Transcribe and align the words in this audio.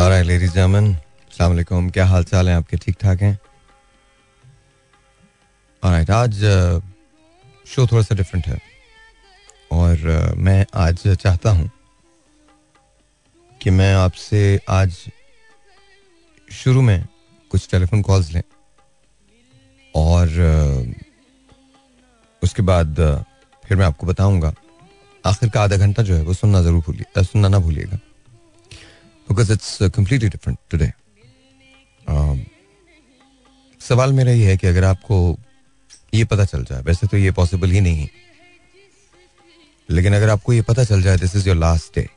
Alright, 0.00 0.26
ladies 0.26 0.54
and 0.56 1.90
क्या 1.92 2.04
हाल 2.06 2.24
चाल 2.24 2.48
है? 2.48 2.54
आपके 2.56 2.76
ठीक 2.76 2.96
ठाक 3.00 3.20
हैं 3.22 3.38
Alright, 5.82 6.10
आज 6.10 6.40
शो 7.66 7.84
uh, 7.84 7.92
थोड़ा 7.92 8.02
सा 8.02 8.14
डिफरेंट 8.14 8.46
है। 8.46 8.58
और 9.72 9.96
uh, 9.96 10.36
मैं 10.36 10.66
आज 10.74 11.06
चाहता 11.16 11.50
हूँ 11.50 11.70
कि 13.60 13.70
मैं 13.70 13.94
आपसे 13.94 14.60
आज 14.68 14.96
शुरू 16.48 16.82
में 16.82 17.06
कुछ 17.50 17.70
टेलीफोन 17.70 18.02
कॉल्स 18.02 18.32
लें। 18.32 18.42
और 19.94 20.26
uh, 20.26 21.04
उसके 22.42 22.62
बाद 22.62 23.24
फिर 23.64 23.76
मैं 23.76 23.86
आपको 23.86 24.06
बताऊँगा। 24.06 24.54
आखिर 25.24 25.48
का 25.50 25.62
आधा 25.62 25.76
घंटा 25.76 26.02
जो 26.02 26.14
है 26.14 26.22
वो 26.22 26.34
सुनना 26.34 26.62
ज़रूर 26.62 26.82
भूलिए 26.86 27.24
सुनना 27.24 27.48
ना 27.48 27.58
भूलिएगा। 27.58 27.98
Because 29.30 29.52
it's 29.52 29.78
completely 29.96 30.28
different 30.28 30.58
today 30.70 30.92
सवाल 33.80 34.12
मेरा 34.12 34.32
ये 34.32 34.46
है 34.46 34.56
कि 34.56 34.66
अगर 34.66 34.84
आपको 34.84 35.16
ये 36.14 36.24
पता 36.24 36.44
चल 36.44 36.64
जाए, 36.64 36.82
वैसे 36.82 37.06
तो 37.06 37.16
ये 37.16 37.30
पॉसिबल 37.32 37.70
ही 37.70 37.80
नहीं 37.80 37.98
है। 37.98 38.08
लेकिन 39.88 40.14
अगर 40.14 40.28
आपको 40.30 40.52
ये 40.52 40.62
पता 40.62 40.84
चल 40.84 41.02
जाए 41.02 41.16
this 41.16 41.36
is 41.36 41.48
your 41.48 41.56
last 41.56 41.94
day 41.94 42.08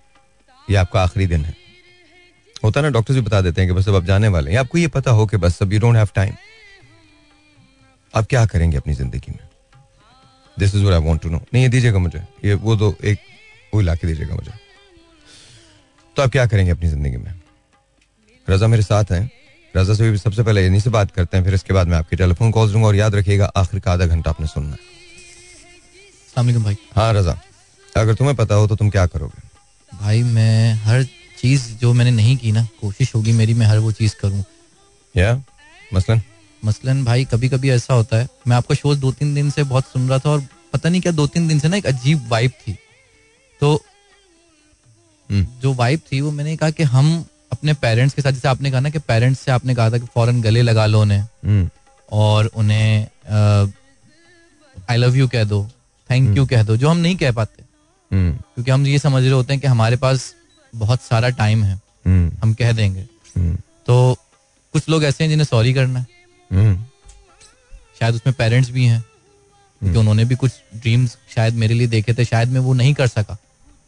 ये 0.67 0.75
आपका 0.75 1.03
आखिरी 1.03 1.27
दिन 1.27 1.45
है। 1.45 1.55
होता 2.63 2.81
ना 2.81 2.89
डॉक्टर्स 2.89 3.15
भी 3.15 3.21
बता 3.21 3.41
देते 3.41 3.61
हैं 3.61 3.69
कि 3.69 3.75
बस 3.75 3.87
अब 3.89 3.95
आप 3.95 4.03
जाने 4.05 4.27
वाले 4.27 4.51
हैं। 4.51 4.59
आपको 4.59 4.77
ये 4.77 4.87
पता 4.89 5.11
हो 5.11 5.25
कि 5.27 5.37
बस 5.37 5.61
अब 5.61 5.73
यू 5.73 5.79
डोंट 5.79 5.95
हैव 5.95 6.09
टाइम 6.15 6.33
आप 8.13 8.25
क्या 8.29 8.45
करेंगे 8.45 8.77
अपनी 8.77 8.93
ज़िंदगी 8.93 9.31
में? 9.31 9.47
This 10.57 10.75
is 10.75 10.83
want 10.83 11.21
to 11.21 11.29
know 11.29 11.37
नहीं, 11.53 11.63
ये 11.63 11.69
दीजिएगा 11.69 11.99
मुझे। 11.99 12.19
ये 12.45 12.53
वो 12.55 12.75
तो 12.75 12.95
एक, 13.03 13.19
वो 13.73 13.81
ला 13.81 13.95
दीजिएगा 13.95 14.35
मुझे। 14.35 14.51
तो 16.15 16.21
आप 16.21 16.29
क्या 16.29 16.45
करेंगे 16.45 16.71
अपनी 16.71 16.89
ज़िंदगी 16.89 17.17
में? 17.17 17.33
रजा 18.47 18.67
मेरे 18.67 18.83
साथ 18.83 19.11
हैं। 19.11 19.29
रजा 19.77 19.93
से 19.93 20.09
भी 20.11 20.17
सबसे 20.17 20.43
पहले 20.43 20.65
इन्हीं 20.65 20.81
से 20.81 20.89
बात 20.89 21.11
करते 21.11 21.37
हैं 21.37 21.43
फिर 21.43 21.53
इसके 21.53 21.73
बाद 21.73 21.87
मैं 21.87 21.97
आपकी 21.97 22.15
टेलीफोन 22.15 22.51
कॉल 22.51 22.71
दूँगा 22.71 22.87
और 22.87 22.95
याद 22.95 23.15
रखिएगा 23.15 23.45
आखिर 23.45 23.79
का 23.79 23.91
आधा 23.91 24.05
घंटा 24.05 24.29
आपने 24.29 24.47
सुनना 24.47 24.71
है। 24.71 24.91
भाई। 26.59 26.75
हाँ 26.95 27.13
रजा 27.13 27.37
अगर 27.97 28.13
तुम्हें 28.15 28.35
पता 28.37 28.55
हो 28.55 28.67
तो 28.67 28.75
तुम 28.75 28.89
क्या 28.89 29.05
करोगे? 29.05 29.41
भाई 29.91 30.21
मैं 30.23 30.73
हर 30.73 31.03
चीज़ 31.37 31.67
जो 31.75 31.93
मैंने 31.93 32.11
नहीं 32.11 32.35
की 32.37 32.51
ना 32.51 32.63
कोशिश 32.81 33.13
होगी 33.15 33.31
मेरी 33.31 33.53
मैं 33.53 33.65
हर 33.65 33.77
वो 33.77 33.91
चीज़ 33.91 34.15
करूँ। 34.21 34.43
या? 35.15 35.33
मसलन? 35.93 36.21
मसलन 36.65 37.03
भाई 37.05 37.25
कभी 37.25 37.49
कभी 37.49 37.69
ऐसा 37.69 37.93
होता 37.93 38.17
है 38.17 38.27
मैं 38.47 38.55
आपका 38.55 38.75
शो 38.75 38.95
दो 38.95 39.11
तीन 39.11 39.33
दिन 39.35 39.49
से 39.49 39.63
बहुत 39.63 39.83
सुन 39.83 40.09
रहा 40.09 40.19
था 40.19 40.29
और 40.29 40.43
पता 40.73 40.89
नहीं 40.89 41.01
क्या 41.01 41.11
दो 41.11 41.27
तीन 41.27 41.47
दिन 41.47 41.59
से 41.59 41.67
ना 41.67 41.77
एक 41.77 41.85
अजीब 41.85 42.27
वाइब 42.27 42.51
थी। 42.51 42.77
तो। 43.61 43.81
जो 45.31 45.73
वाइब 45.73 45.99
थी 46.11 46.21
वो 46.21 46.31
मैंने 46.31 46.55
कहा 46.57 46.69
कि 46.69 46.83
हम 46.83 47.13
अपने 47.51 47.73
पेरेंट्स 47.73 48.13
के 48.15 48.21
साथ 48.21 48.31
जैसे 48.31 48.47
आपने 48.47 48.71
कहा 48.71 48.79
ना 48.79 48.89
कि 48.89 48.99
पेरेंट्स 48.99 49.39
से 49.39 49.51
आपने 49.51 49.75
कहा 49.75 49.89
था 49.89 49.97
कि 49.97 50.05
फ़ौरन 50.05 50.41
गले 50.41 50.61
लगा 50.61 50.85
लो 50.85 51.01
उन्हें 51.01 51.19
हम्म। 51.19 51.69
और 52.11 52.45
उन्हें 52.55 53.07
आई 54.89 54.97
लव 54.97 55.15
यू 55.15 55.27
कह 55.27 55.43
दो 55.43 55.63
थैंक 56.09 56.27
यू 56.27 56.33
हम्म। 56.33 56.45
कह 56.45 56.63
दो 56.63 56.77
जो 56.77 56.89
हम 56.89 56.97
नहीं 56.97 57.15
कह 57.15 57.31
पाते 57.31 57.63
क्योंकि 58.11 58.71
हम 58.71 58.85
ये 58.87 58.99
समझ 58.99 59.23
रहे 59.23 59.31
होते 59.31 59.53
हैं 59.53 59.61
कि 59.61 59.67
हमारे 59.67 59.95
पास 59.95 60.33
बहुत 60.73 61.01
सारा 61.01 61.29
टाइम 61.29 61.63
है 61.63 61.79
हम 62.43 62.53
कह 62.53 62.71
देंगे 62.71 63.05
तो 63.87 64.17
कुछ 64.73 64.89
लोग 64.89 65.03
ऐसे 65.03 65.23
हैं 65.23 65.29
जिन्हें 65.29 65.45
सॉरी 65.45 65.73
करना 65.73 65.99
है 65.99 66.07
हम्म। 66.51 66.75
शायद 67.99 68.15
उसमें 68.15 68.33
पेरेंट्स 68.35 68.69
भी 68.69 68.85
हैं 68.85 68.99
क्योंकि 68.99 69.87
हम्म। 69.87 69.99
उन्होंने 69.99 70.25
भी 70.25 70.35
कुछ 70.35 70.51
ड्रीम्स 70.75 71.17
शायद 71.35 71.53
मेरे 71.53 71.73
लिए 71.73 71.87
देखे 71.87 72.13
थे 72.13 72.25
शायद 72.25 72.49
मैं 72.49 72.59
वो 72.59 72.73
नहीं 72.73 72.93
कर 72.93 73.07
सका 73.07 73.37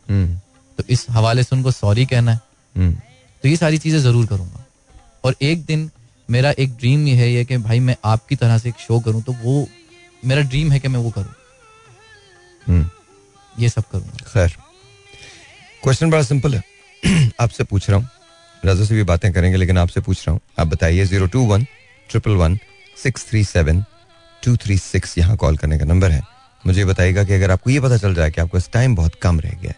हम्म। 0.07 0.39
तो 0.79 0.83
इस 0.89 1.05
हवाले 1.09 1.43
से 1.43 1.55
उनको 1.55 1.71
सॉरी 1.71 2.05
कहना 2.05 2.31
है। 2.31 2.91
तो 3.43 3.47
ये 3.49 3.55
सारी 3.57 3.77
चीज़ें 3.77 3.99
ज़रूर 3.99 4.25
करूँगा। 4.25 4.63
और 5.23 5.35
एक 5.41 5.65
दिन 5.65 5.89
मेरा 6.29 6.51
एक 6.59 6.75
ड्रीम 6.77 7.07
ये 7.07 7.15
है 7.15 7.31
ये 7.31 7.43
कि 7.45 7.57
भाई 7.59 7.79
मैं 7.79 7.95
आपकी 8.05 8.35
तरह 8.35 8.57
से 8.57 8.69
एक 8.69 8.75
शो 8.79 8.99
करूँ 8.99 9.21
तो 9.23 9.33
वो 9.43 9.67
मेरा 10.23 10.41
ड्रीम 10.43 10.71
है 10.71 10.79
कि 10.79 10.87
मैं 10.87 10.99
वो 10.99 11.09
करूँ। 11.11 12.83
ये 13.55 13.69
सब 13.69 13.83
करूँगा। 13.91 14.31
खैर 14.33 14.55
क्वेश्चन 15.83 16.09
बड़ा 16.09 16.23
सिंपल 16.23 16.55
है। 16.55 16.63
आपसे 17.39 17.63
पूछ 17.63 17.89
रहा 17.89 17.99
हूँ। 17.99 18.07
रजा 18.63 18.85
से 18.85 18.95
भी 18.95 19.03
बातें 19.05 19.31
करेंगे 19.33 19.57
लेकिन 19.57 19.77
आपसे 19.77 20.01
पूछ 20.01 20.27
रहा 20.27 20.33
हूँ। 20.33 20.39
आप 20.59 20.67
बताइए 20.67 21.05
zero 21.05 21.27
two 21.27 21.45
one 21.47 21.65
triple 22.09 22.31
one 22.35 22.57
six 22.97 23.27
three 23.29 23.43
seven 23.45 23.83
two 24.43 24.55
three 24.57 24.77
six 24.77 25.17
यहाँ 25.17 25.35
कॉल 25.37 25.57
करने 25.57 25.77
का 25.79 25.85
नंबर 25.85 26.11
है। 26.11 26.21
मुझे 26.63 26.85
बताइएगा 26.85 27.23
कि 27.23 27.33
अगर 27.33 27.51
आपको 27.51 27.69
ये 27.69 27.79
पता 27.79 27.97
चल 27.97 28.15
जाए 28.15 28.31
कि 28.31 28.41
आपको 28.41 28.57
इस 28.57 28.69
टाइम 28.73 28.95
बहुत 28.95 29.15
कम 29.21 29.39
रह 29.39 29.53
गया 29.61 29.73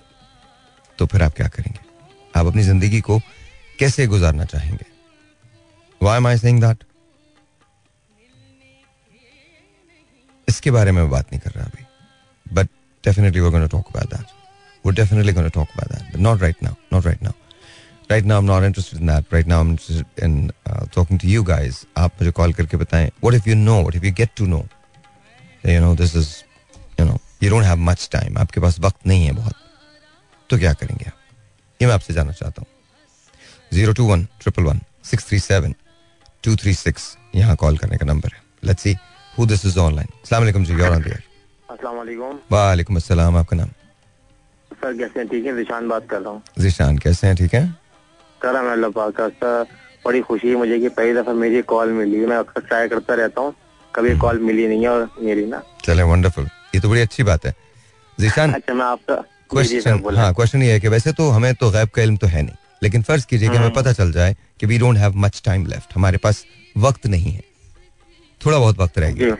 तो 1.00 1.06
फिर 1.06 1.24
आप 1.24 1.34
क्या 1.36 1.48
करेंगे? 1.48 1.80
आप 2.36 2.46
अपनी 2.46 2.64
ज़िंदगी 2.64 3.02
को 3.02 3.20
कैसे 3.80 4.08
गुजारना 4.08 4.46
चाहेंगे? 4.46 4.86
वाई 6.02 6.18
एम 6.18 6.28
आई 6.28 6.38
दैट 6.38 6.84
इसके 10.50 10.72
बारे 10.72 10.92
में 10.92 11.10
बात 11.10 11.32
नहीं 11.32 11.40
कर 11.42 11.52
रहा 11.52 11.66
अभी। 11.66 11.84
बट 12.54 12.70
डेफिनेटली 13.04 13.42
वो 13.42 13.52
गोना 13.52 13.68
टॉक 13.68 13.88
अबाउट 13.90 14.14
दैट 14.14 14.26
वो 14.86 14.92
definitely 15.02 15.34
gonna 15.34 15.48
talk 15.58 15.68
about 15.76 15.92
that 15.94 16.14
but 16.14 16.22
not 16.22 16.42
right 16.42 16.64
now 16.64 16.74
not 16.94 17.06
right 17.06 17.24
now 17.24 17.34
right 18.12 18.26
now 18.26 18.42
I'm 18.42 18.46
not 18.46 18.64
interested 18.64 19.00
in 19.02 19.08
that. 19.08 19.26
Right 19.36 19.48
now 19.52 19.60
I'm 19.62 19.72
interested 19.72 20.06
in 20.26 20.36
uh, 20.66 20.86
talking 20.92 21.18
to 21.22 21.28
you 21.28 21.44
guys. 21.44 21.86
आप 21.98 22.12
मुझे 22.22 22.32
call 22.32 22.54
करके 22.54 22.78
बताएँ। 22.78 23.10
What 23.24 23.36
if 23.38 23.48
you 23.50 23.56
know, 23.64 23.80
what 23.86 23.98
if 24.00 24.06
you 24.08 24.14
get 24.20 24.36
to 24.42 24.48
know 24.48 24.60
you 25.66 25.82
know 25.86 25.94
this 26.02 26.14
is, 26.16 26.30
you 27.00 27.06
know, 27.10 27.18
you 27.42 27.50
don't 27.54 27.68
have 27.70 27.82
much 27.90 28.06
time. 28.16 28.38
आपके 28.38 28.62
पास 28.62 28.80
वक्त 28.80 29.08
नहीं 29.08 29.26
है 29.26 29.32
बहुत। 29.32 29.54
तो 30.50 30.58
क्या 30.58 30.74
करेंगे 30.74 31.06
आप? 31.06 31.14
ये 31.80 31.88
मैं 31.88 31.94
आपसे 31.94 32.14
जानना 32.14 32.32
चाहता 32.32 32.62
हूँ। 32.62 32.68
Zero 33.74 33.94
two 33.94 34.06
one 34.06 34.24
triple 34.42 34.64
one 34.64 34.80
six 35.06 35.28
three 35.28 35.40
seven 35.40 35.74
two 36.44 36.56
three 36.56 36.74
six 36.76 37.16
यहाँ 37.36 37.56
कॉल 37.56 37.78
करने 37.78 37.98
का 37.98 38.06
नंबर 38.06 38.34
है। 38.34 38.42
Let's 38.64 38.84
see 38.84 38.96
who 39.34 39.46
this 39.46 39.66
is 39.66 39.80
online 39.80 40.08
अस्सलाम 40.22 40.42
वालेकुम 40.42 40.66
जी 40.66 40.74
और 40.74 40.90
ऑन 40.90 41.02
द 41.02 41.08
एयर 41.08 42.40
वालेकुम 42.52 42.96
अस्सलाम 42.96 43.38
आपका 43.38 43.58
नाम? 43.58 43.70
सर 44.72 44.98
कैसे 44.98 45.20
हैं? 45.20 45.28
ठीक 45.30 45.46
है? 45.46 45.56
जिशान 45.56 45.88
बात 45.90 46.08
कर 46.10 46.22
रहा 46.22 46.32
हूँ। 46.32 46.42
जिशान 46.60 46.98
कैसे 46.98 47.28
हैं? 47.28 47.36
ठीक 47.36 47.54
है? 47.54 47.64
करम 48.42 48.72
अल्लाह 48.72 48.90
पाक 48.92 49.16
का 49.44 49.64
बड़ी 50.06 50.22
खुशी 50.22 50.50
है 50.50 50.56
मुझे 50.56 50.80
कि 50.80 50.90
पहली 50.90 51.14
दफ़ा 51.14 51.34
मेरी 51.36 51.62
कॉल 51.72 51.92
मिली। 51.94 52.26
मैं 52.26 52.38
अक्सर 52.38 52.62
ट्राई 52.68 52.88
करता 52.90 53.14
रहता 53.16 53.42
हूँ 53.42 53.54
कभी 53.94 54.18
कॉल। 54.20 54.40
मिली 54.40 54.68
नहीं 54.68 54.82
है 54.82 54.90
और 54.90 55.10
मेरी 55.22 55.46
ना। 55.46 55.62
चले 55.84 56.04
वंडरफुल 56.04 56.48
ये 56.76 56.82
तो 56.82 56.90
बड़ी 56.90 57.02
अच्छी 57.02 57.24
बात 57.24 57.46
है। 57.46 57.54
जीशान 58.18 58.54
अच्छा 58.54 58.74
मैं 58.74 58.86
आपका 58.86 59.24
क्वेश्चन 59.50 60.16
हाँ 60.16 60.34
क्वेश्चन 60.34 60.64
ये 60.64 60.72
है 60.72 60.80
कि 60.80 60.88
वैसे 60.88 61.12
तो 61.12 61.30
हमें 61.30 61.54
तो 61.56 61.70
गैब 61.72 61.90
का 61.90 62.02
इल्म 62.02 62.18
तो 62.18 62.28
है 62.28 62.42
नहीं 62.42 62.56
लेकिन 62.84 63.02
फ़र्ज़ 63.02 63.26
कीजिए 63.28 63.50
कि 63.50 63.56
हमें 63.56 63.66
हम्म। 63.66 63.76
पता 63.76 63.94
चल 63.94 64.12
जाए 64.12 64.36
कि 64.60 64.66
we 64.66 64.78
don't 64.78 64.98
have 64.98 65.14
much 65.18 65.42
time 65.46 65.66
left 65.66 65.96
हमारे 65.96 66.18
पास 66.18 66.46
वक्त 66.78 67.08
नहीं 67.08 67.32
है 67.32 67.44
थोड़ा 68.42 68.58
बहुत 68.58 68.80
वक्त 68.80 69.00
रह 69.00 69.12
गया 69.12 69.36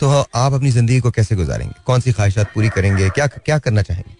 तो 0.00 0.08
आप 0.10 0.52
अपनी 0.52 0.70
ज़िंदगी 0.70 0.98
को 1.00 1.10
कैसे 1.10 1.34
गुजारेंगे? 1.36 1.74
कौन 1.86 2.00
सी 2.00 2.12
ख्वाहिशात 2.12 2.52
पूरी 2.54 2.68
करेंगे? 2.68 3.08
क्या 3.10 3.26
क्या 3.26 3.58
करना 3.58 3.82
चाहेंगे? 3.82 4.14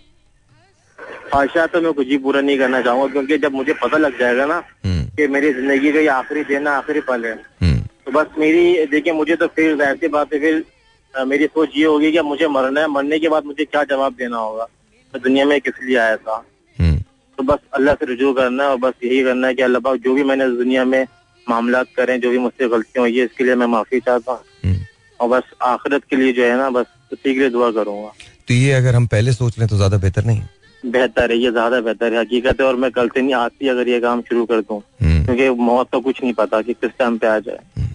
ख्वाहिशा 1.31 1.66
तो 1.66 1.81
मैं 1.81 1.93
कुछ 1.93 2.06
ही 2.06 2.19
पूरा 2.19 2.41
नहीं 2.41 2.59
करना 2.59 2.81
चाहूँगा 2.82 3.06
क्योंकि 3.12 3.38
जब 3.38 3.53
मुझे 3.53 3.72
पता 3.82 3.99
लग 3.99 4.19
जाएगा 4.19 4.47
ना 4.47 4.62
हम्म। 4.84 5.04
कि 5.16 5.26
मेरी 5.28 5.53
ज़िंदगी 5.53 5.93
का 5.93 6.00
ये 6.00 6.09
आखिरी 6.09 6.44
दिन 6.44 6.69
है 6.69 6.75
आखिरी 6.75 7.00
पल 7.00 7.25
है 7.25 7.32
हम्म। 7.62 7.81
तो 8.06 8.12
बस 8.12 8.38
मेरी 8.38 8.87
देखिए 8.87 9.12
मुझे 9.12 9.37
तो 9.37 9.47
फिर 9.56 9.82
ऐसी 9.82 10.09
बात 10.09 10.34
है 10.34 10.41
फिर 10.41 11.25
मेरी 11.26 11.47
सोच 11.47 11.76
ये 11.76 11.84
होगी 11.84 12.12
कि 12.12 12.20
मुझे 12.22 12.49
मरना 12.49 12.81
है 12.81 12.88
मरने 12.91 13.19
के 13.19 13.28
बाद 13.28 13.44
मुझे 13.44 13.64
क्या 13.64 13.82
जवाब 13.87 14.14
देना 14.19 14.37
होगा? 14.37 14.66
मैं 15.12 15.21
तो 15.21 15.28
दुनिया 15.28 15.45
में 15.47 15.61
किस 15.61 15.75
लिए 15.84 15.97
आया 15.99 16.17
था? 16.17 16.37
हम्म। 16.78 16.97
तो 17.39 17.43
बस 17.45 17.59
अल्लाह 17.75 17.95
से 17.95 18.06
रुजू 18.06 18.33
करना 18.33 18.65
है 18.65 18.71
और 18.71 18.77
बस 18.78 18.95
यही 19.05 19.23
करना 19.25 19.47
है 19.47 19.55
कि 19.55 19.62
अल्लाह 19.62 19.81
पाक 19.81 19.99
जो 20.05 20.15
भी 20.15 20.23
मैंने 20.25 20.49
दुनिया 20.56 20.84
में 20.84 21.05
मामला 21.47 21.83
करें 21.97 22.21
जो 22.21 22.31
भी 22.31 22.39
मुझसे 22.39 22.69
गलतियाँ 22.69 23.05
हुई 23.06 23.19
है 23.19 23.25
इसके 23.25 23.45
लिए 23.45 23.55
मैं 23.55 23.67
माफ़ी 23.67 24.00
चाहता 24.00 24.33
हूँ। 24.33 24.75
और 25.21 25.28
बस 25.28 25.50
आखिरत 25.62 26.03
के 26.11 26.17
लिए 26.17 26.33
जो 26.33 26.45
है 26.45 26.56
ना 26.56 26.69
बस 26.71 26.87
उसी 27.12 27.34
के 27.34 27.41
लिए 27.41 27.50
दुआ 27.50 27.71
करूँगा। 27.73 28.12
तो 28.49 28.55
ये 28.55 28.73
अगर 28.73 28.95
हम 28.95 29.06
पहले 29.06 29.33
सोच 29.33 29.59
लें 29.59 29.69
तो 29.69 29.77
ज़्यादा 29.77 29.97
बेहतर 29.99 30.25
नहीं? 30.25 30.43
बेहतर 30.84 31.31
है 31.33 31.39
ये 31.39 31.50
ज़्यादा 31.50 31.81
बेहतर 31.81 32.15
है। 32.15 32.21
हकीकत 32.21 32.61
है 32.61 32.67
और 32.67 32.77
मैं 32.77 32.91
कल 32.91 33.09
से 33.09 33.21
नहीं 33.23 33.34
आती 33.34 33.69
अगर 33.69 33.89
ये 33.89 34.00
काम 34.00 34.23
शुरू 34.23 34.44
कर 34.47 34.61
दूँ 34.61 34.81
हम्म। 35.03 35.25
क्योंकि 35.25 35.49
मौत 35.62 35.88
का 35.93 35.99
कुछ 35.99 36.23
नहीं 36.23 36.32
पता 36.35 36.61
कि 36.62 36.73
किस 36.75 36.91
टाइम 36.99 37.19
पे 37.19 37.26
आ 37.26 37.38
जाए। 37.38 37.59
हम्म। 37.76 37.88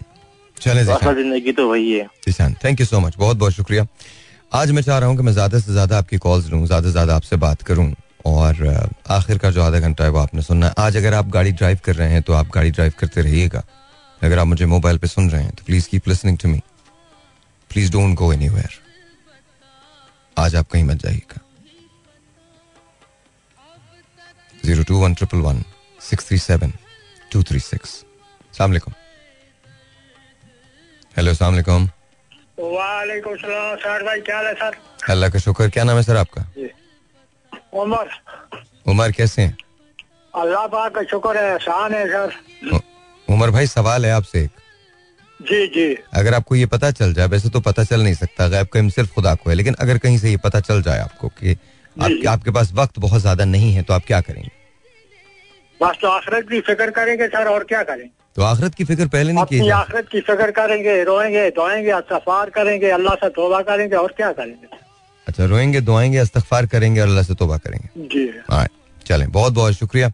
चले 0.58 0.84
ज़िंदगी 0.84 1.52
तो 1.52 1.70
वही 1.70 1.92
है। 1.94 2.08
थैंक 2.64 2.80
यू 2.80 2.86
सो 2.86 3.00
मच 3.00 3.16
बहुत 3.18 3.38
बहुत 3.38 3.54
शुक्रिया। 3.54 3.86
आज 4.52 4.72
मैं 4.72 4.82
चाह 4.82 4.98
रहा 4.98 5.10
हूँ 5.10 5.18
कि 5.18 5.24
मैं 5.24 5.32
ज़्यादा 5.34 5.60
से 5.60 5.72
ज़्यादा 5.72 5.98
आपकी 5.98 6.18
कॉल्स 6.18 6.46
लूँ, 6.50 6.66
ज़्यादा 6.66 6.88
से 6.88 6.92
ज़्यादा 6.92 7.16
आपसे 7.16 7.36
बात 7.36 7.62
करूँ 7.62 7.94
और 8.26 8.68
आखिर 9.12 9.38
का 9.38 9.50
जो 9.52 9.62
आधा 9.64 9.80
घंटा 9.80 10.04
है 10.04 10.10
वो 10.10 10.20
आपने 10.20 10.42
सुनना 10.42 10.68
है। 10.68 10.74
आज 10.80 10.98
अगर 10.98 11.14
आप 11.14 11.28
गाड़ी 11.30 11.52
ड्राइव 11.52 11.80
कर 11.86 11.96
रहे 11.96 12.12
हैं 12.12 12.22
तो 12.22 12.34
आप 12.34 12.50
गाड़ी 12.54 12.72
ड्राइव 12.72 12.94
करते 13.00 13.22
रहिएगा। 13.22 13.64
अगर 14.22 14.40
आप 14.40 14.48
मुझे 14.48 14.66
मोबाइल 14.66 14.98
पे 14.98 15.08
सुन 15.08 15.30
रहे 15.30 15.44
हैं 15.44 15.54
तो 15.56 15.64
please 15.66 15.88
keep 15.90 16.08
listening 16.08 16.38
to 16.38 16.50
me 16.50 16.62
please 17.72 17.92
don't 17.92 18.16
go 18.18 18.32
anywhere 18.34 18.80
आज 20.38 20.56
आप 20.56 20.70
कहीं 20.72 20.84
मत 20.84 21.04
जाइएगा। 21.04 21.42
Zero 24.66 24.84
two 24.84 25.00
one 25.00 25.14
triple 25.14 25.42
one 25.42 25.64
six 26.00 26.28
three 26.28 26.38
seven 26.40 26.74
two 27.32 27.44
three 27.44 27.60
six. 27.60 27.90
सलामकुम 28.54 28.94
हेलो 31.16 31.34
सलामकुम 31.34 31.90
वालेकुम 32.58 33.36
सलाम 33.38 33.76
सर 33.78 34.04
भाई 34.04 34.22
क्या 34.22 34.40
है 34.40 34.54
सर? 34.56 34.76
अल्लाह 35.10 35.30
का 35.30 35.40
शुक्र 35.40 35.70
क्या 35.70 35.84
नाम 35.84 35.98
है 35.98 36.04
सर 36.04 36.18
आपका? 36.18 36.42
उमर। 37.74 38.10
उमर 38.88 39.12
कैसे 39.12 39.42
हैं? 39.42 39.58
अल्लाह 40.34 40.66
पाक 40.68 40.96
का 40.96 41.04
शुक्र 41.12 41.38
है 41.38 41.52
एहसान 41.52 41.94
है 41.94 42.08
सर। 42.08 42.34
उमर 43.28 43.52
भाई 43.52 43.68
सवाल 43.68 44.06
है 44.06 44.12
आपसे 44.12 44.44
एक। 44.44 44.52
जी 45.40 45.68
जी। 45.68 45.88
अगर 46.16 46.34
आपको 46.34 46.56
ये 46.56 46.66
पता 46.66 46.92
चल 46.92 47.14
जाए 47.14 47.28
वैसे 47.28 47.50
तो 47.50 47.60
पता 47.62 47.84
चल 47.84 48.02
नहीं 48.04 48.14
सकता 48.16 48.48
गैब 48.50 48.68
का 48.68 48.88
सिर्फ़ 48.90 49.14
खुदा 49.16 49.34
को 49.36 49.50
है 49.50 49.56
लेकिन 49.56 49.74
अगर 49.80 49.98
कहीं 49.98 50.18
से 50.18 50.30
ये 50.30 50.38
पता 50.44 50.60
चल 50.60 50.82
जाए 50.82 51.00
आपको 51.00 51.28
कि 51.30 51.52
आप, 51.52 52.12
आपके 52.30 52.52
पास 52.52 52.72
वक्त 52.74 53.00
बहुत 53.00 53.22
ज़्यादा 53.22 53.46
नहीं 53.46 53.74
है 53.74 53.84
तो 53.84 53.94
आप 53.94 54.06
क्या 54.08 54.22
करेंगे? 54.22 54.50
बस 55.82 55.98
तो 56.02 56.08
आखिरत 56.10 56.50
की 56.50 56.62
फ़िक्र 56.62 56.90
करेंगे 56.92 57.28
सर 57.28 57.48
और 57.48 57.64
क्या 57.64 57.84
करें? 57.84 58.10
तो 58.38 58.44
आखिरत 58.44 58.76
की 58.76 58.84
फ़िक्र 58.86 59.06
पहले 59.08 59.34
नहीं 59.34 59.46
की 59.46 59.58
अपनी 59.58 59.70
आखिरत 59.74 60.08
की 60.10 60.20
फ़िक्र 60.22 60.52
करेंगे 60.54 61.04
रोएँगे 61.04 61.50
धोएँगे 61.52 61.92
अस्तफार 61.92 62.50
करेंगे 62.58 62.90
अल्लाह 62.98 63.16
से 63.22 63.30
तोबा 63.38 63.62
करेंगे 63.70 63.96
और 63.96 64.12
क्या 64.18 64.32
करेंगे? 64.32 64.68
अच्छा 65.28 65.46
रोएँगे 65.46 65.82
दुआएँगे 65.82 66.18
अस्तफार 66.18 66.66
करेंगे 66.74 67.02
और 67.02 67.08
अल्लाह 67.08 67.24
से 67.24 67.36
तोबा 67.36 67.58
करेंगे। 67.58 68.08
जी। 68.08 68.26
हाँ 68.52 68.68
चलें 69.06 69.32
बहुत 69.32 69.54
बहुत 69.54 69.74
शुक्रिया। 69.74 70.12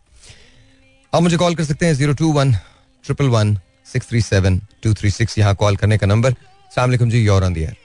आप 1.13 1.21
मुझे 1.21 1.37
कॉल 1.37 1.55
कर 1.55 1.63
सकते 1.63 1.85
हैं 1.85 1.93
zero 1.93 2.13
two 2.21 2.31
one 2.33 2.53
triple 3.05 3.27
one 3.29 3.57
six 3.91 4.09
three 4.09 4.21
seven 4.21 4.59
two 4.83 4.93
three 4.93 5.09
six 5.11 5.37
यहाँ 5.37 5.55
कॉल 5.55 5.75
करने 5.77 5.97
का 5.97 6.07
नंबर। 6.07 6.33
सलामकुम 6.71 7.09
जी 7.09 7.23
you're 7.25 7.43
on 7.43 7.53
the air 7.53 7.75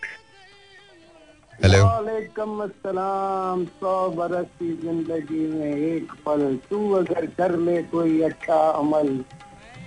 hello 1.55 1.85
वालेकुम 1.85 2.63
अस्सलाम 2.63 3.65
सौ 3.83 3.97
बरस 4.17 4.47
की 4.61 4.71
ज़िंदगी 4.85 5.47
में 5.49 5.75
एक 5.75 6.13
पल। 6.27 6.59
तू 6.71 6.91
अगर 6.97 7.27
कर 7.39 7.59
ले 7.59 7.83
कोई 7.91 8.21
अच्छा 8.23 8.61
अमल 8.71 9.09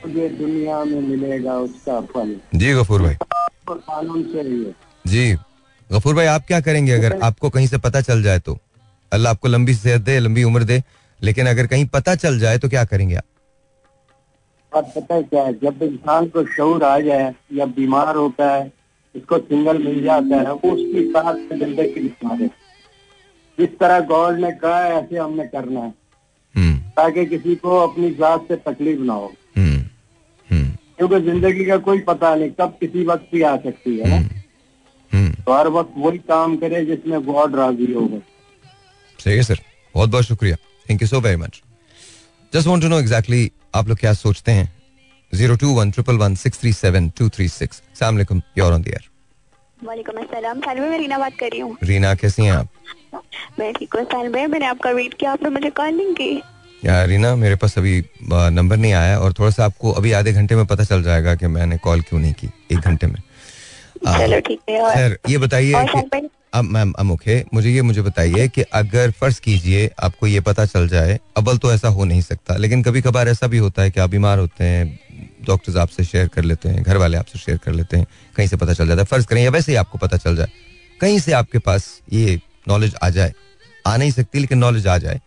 तुझे 0.03 0.27
दुनिया 0.29 0.83
में 0.83 1.01
मिलेगा 1.01 1.57
उसका 1.59 1.99
फल। 2.13 2.35
जी 2.55 2.73
गफूर 2.73 3.01
भाई। 3.01 3.15
कानून 3.69 4.23
चाहिए। 4.33 4.73
जी 5.05 5.33
गफूर 5.89 6.15
भाई 6.15 6.25
आप 6.27 6.45
क्या 6.47 6.59
करेंगे? 6.61 6.91
अगर 6.91 7.19
आपको 7.23 7.49
कहीं 7.49 7.67
से 7.67 7.77
पता 7.79 8.01
चल 8.01 8.23
जाए 8.23 8.39
तो। 8.39 8.57
अल्लाह 9.11 9.33
आपको 9.33 9.47
लंबी 9.47 9.73
सेहत 9.75 10.01
दे 10.01 10.19
लंबी 10.19 10.43
उम्र 10.43 10.63
दे 10.63 10.81
लेकिन 11.19 11.47
अगर 11.47 11.67
कहीं 11.67 11.85
पता 11.93 12.15
चल 12.15 12.39
जाए 12.39 12.57
तो 12.57 12.69
क्या 12.69 12.83
करेंगे 12.85 13.15
आप? 13.15 13.23
पता 14.71 15.15
है 15.15 15.23
क्या 15.23 15.43
है? 15.43 15.53
जब 15.53 15.83
इंसान 15.83 16.27
को 16.27 16.43
शौर 16.47 16.83
आ 16.83 16.99
जाए 16.99 17.33
या 17.53 17.65
बीमार 17.77 18.15
होता 18.15 18.49
है 18.51 18.71
इसको 19.15 19.37
सिंगल 19.39 19.77
मिल 19.83 20.01
जाता 20.03 20.37
है 20.39 20.53
वो 20.53 20.71
उसकी 20.71 21.03
साथ 21.11 21.33
से 21.35 21.57
ज़िंदगी 21.57 22.01
निभा 22.01 22.35
दे 22.35 22.47
जिस 23.57 23.77
तरह 23.79 23.99
गॉड 24.07 24.39
ने 24.39 24.51
कहा 24.61 24.79
है 24.79 24.93
ऐसे 24.93 25.17
हमने 25.17 25.45
करना 25.47 25.79
है। 25.79 25.93
हम्म। 26.55 26.77
ताकि 26.97 27.25
किसी 27.25 27.55
को 27.55 27.77
अपनी 27.79 28.09
जात 28.15 28.47
से 28.47 28.55
तकलीफ़ 28.67 28.99
ना 29.01 29.13
हो। 29.13 29.31
क्योंकि 31.01 31.19
ज़िंदगी 31.21 31.65
का 31.65 31.75
कोई 31.85 31.99
पता 32.07 32.33
नहीं 32.35 32.49
कब 32.51 32.75
किसी 32.79 33.03
वक्त 33.05 33.29
भी 33.33 33.41
आ 33.43 33.55
सकती 33.59 33.97
है 33.97 34.09
ना। 34.09 34.15
हम्म 35.11 35.31
तो 35.43 35.53
हर 35.53 35.67
वक्त 35.75 35.93
वही 35.97 36.17
काम 36.27 36.55
करे 36.57 36.83
जिसमें 36.85 37.25
गॉड 37.25 37.55
राज़ी 37.55 37.91
होगा 37.93 38.19
सही 39.19 39.35
है 39.35 39.43
सर। 39.43 39.59
बहुत 39.95 40.09
बहुत 40.09 40.25
शुक्रिया। 40.25 40.55
Thank 40.85 41.01
you 41.01 41.07
so 41.07 41.19
very 41.21 41.37
much 41.37 41.61
just 42.53 42.67
want 42.67 42.83
to 42.83 42.89
know 42.89 42.99
exactly 42.99 43.51
आप 43.75 43.87
लोग 43.87 43.97
क्या 43.99 44.13
सोचते 44.13 44.51
हैं? 44.51 44.71
Zero 45.33 45.55
two 45.55 45.73
one 45.75 45.91
triple 45.91 46.17
one 46.17 46.35
six 46.35 46.59
three 46.59 46.73
seven 46.73 47.09
two 47.17 47.29
three 47.29 47.47
six 47.49 47.81
सलामकुम 47.99 48.41
योर 48.57 48.73
ऑन 48.73 48.81
दियर 48.81 49.09
वालेकुम 49.79 50.21
अस्सलाम। 50.21 50.59
सालवे 50.61 50.89
मैं 50.89 50.97
रीना 50.99 51.17
बात 51.17 51.37
कर 51.39 51.49
रही 51.51 51.59
हूँ। 51.59 51.77
रीना 51.83 52.13
कैसी 52.15 52.43
हैं 52.43 52.51
आप? 52.51 52.67
मैं 53.59 53.73
ठीक 53.73 53.95
हूँ। 53.95 54.03
सालवे 54.05 54.45
मैंने 54.47 54.65
आपका 54.67 54.91
वेट 54.91 55.13
किया 55.13 55.31
आपने 55.31 55.49
मुझे 55.49 55.69
कॉल 55.71 55.93
नहीं 55.93 56.13
की। 56.15 56.41
रीना 56.85 57.35
मेरे 57.35 57.55
पास 57.55 57.77
अभी 57.77 58.03
नंबर 58.31 58.77
नहीं 58.77 58.93
आया 58.93 59.19
और 59.19 59.33
थोड़ा 59.33 59.49
सा 59.51 59.65
आपको 59.65 59.91
अभी 59.91 60.11
आधे 60.11 60.31
घंटे 60.33 60.55
में 60.55 60.65
पता 60.65 60.83
चल 60.83 61.03
जाएगा 61.03 61.35
कि 61.35 61.47
मैंने 61.47 61.77
कॉल 61.77 62.01
क्यों 62.01 62.19
नहीं 62.19 62.33
की 62.33 62.49
एक 62.71 62.79
घंटे 62.79 63.07
में। 63.07 63.21
चलो 64.05 64.39
ठीक 64.39 64.59
है 64.69 64.81
और 64.81 65.17
ये 65.29 65.37
बताइए 65.37 65.73
अब 66.53 66.63
मैम 66.65 66.91
अब 66.91 67.11
ओके 67.11 67.43
मुझे 67.53 67.69
ये 67.69 67.81
मुझे 67.81 68.01
बताइए 68.01 68.47
कि 68.47 68.61
अगर 68.61 69.11
फ़र्ज़ 69.11 69.39
कीजिए 69.41 69.89
आपको 69.99 70.27
ये 70.27 70.39
पता 70.39 70.65
चल 70.65 70.87
जाए 70.87 71.19
अबल 71.37 71.57
तो 71.57 71.73
ऐसा 71.73 71.87
हो 71.87 72.05
नहीं 72.05 72.21
सकता 72.21 72.55
लेकिन 72.57 72.83
कभी 72.83 73.01
कभार 73.01 73.27
ऐसा 73.29 73.47
भी 73.47 73.57
होता 73.57 73.81
है 73.81 73.91
कि 73.91 73.99
आप 73.99 74.09
बीमार 74.09 74.39
होते 74.39 74.63
हैं 74.63 74.99
डॉक्टर्स 75.47 75.77
आपसे 75.77 76.03
शेयर 76.03 76.27
कर 76.27 76.43
लेते 76.43 76.69
हैं 76.69 76.83
घर 76.83 76.97
वाले 76.97 77.17
आपसे 77.17 77.39
शेयर 77.39 77.57
कर 77.57 77.71
लेते 77.71 77.97
हैं 77.97 78.07
कहीं 78.35 78.47
से 78.47 78.57
पता 78.57 78.73
चल 78.73 78.87
जाता 78.87 79.01
है 79.01 79.05
फ़र्ज़ 79.05 79.27
करें 79.27 79.43
या 79.43 79.49
वैसे 79.49 79.71
ही 79.71 79.75
आपको 79.75 79.97
पता 79.97 80.17
चल 80.17 80.35
जाए 80.35 80.47
कहीं 81.01 81.19
से 81.19 81.31
आपके 81.31 81.59
पास 81.59 82.01
ये 82.13 82.39
नॉलेज 82.67 82.95
आ 83.03 83.09
जाए 83.09 83.33
आ 83.87 83.97
नहीं 83.97 84.11
सकती 84.11 84.39
लेकिन 84.39 84.57
नॉलेज 84.57 84.87
आ 84.87 84.97
जाए 84.97 85.19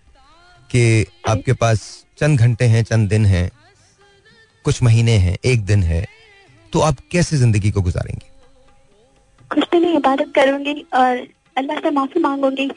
कि 0.76 1.06
आपके 1.28 1.52
पास 1.52 2.04
चंद 2.18 2.38
घंटे 2.38 2.64
हैं 2.64 2.82
चंद 2.82 3.08
दिन 3.08 3.26
हैं 3.26 3.50
कुछ 4.64 4.82
महीने 4.82 5.12
हैं 5.12 5.38
एक 5.44 5.64
दिन 5.64 5.82
है 5.82 6.06
तो 6.72 6.80
आप 6.80 6.96
कैसे 7.12 7.36
ज़िंदगी 7.36 7.70
को 7.70 7.82
गुजारेंगे? 7.82 8.26
कुछ 9.52 9.64
नहीं 9.74 9.94
इबादत 9.94 10.32
करूँगी 10.34 10.86
और 10.94 11.28
अल्लाह 11.58 11.80
से 11.80 11.90
माफ़ी 11.90 12.20
मांगूँगी। 12.20 12.70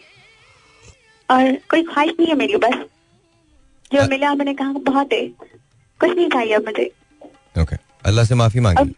और 1.29 1.55
कोई 1.69 1.83
ख्वाहिश 1.83 2.13
नहीं 2.19 2.27
है 2.27 2.35
मेरी 2.35 2.55
बस 2.55 2.75
जो 3.93 4.01
अ- 4.01 4.07
मिला 4.07 4.33
मैंने 4.35 4.53
कहा 4.53 4.71
बहुत 4.71 5.13
है। 5.13 5.27
कुछ 5.99 6.09
नहीं 6.09 6.29
चाहिए 6.29 6.53
अब 6.53 6.65
मुझे। 6.65 6.91
ओके। 7.61 7.75
अल्लाह 8.05 8.25
से 8.25 8.35
माफ़ी 8.35 8.59
मांगी? 8.59 8.95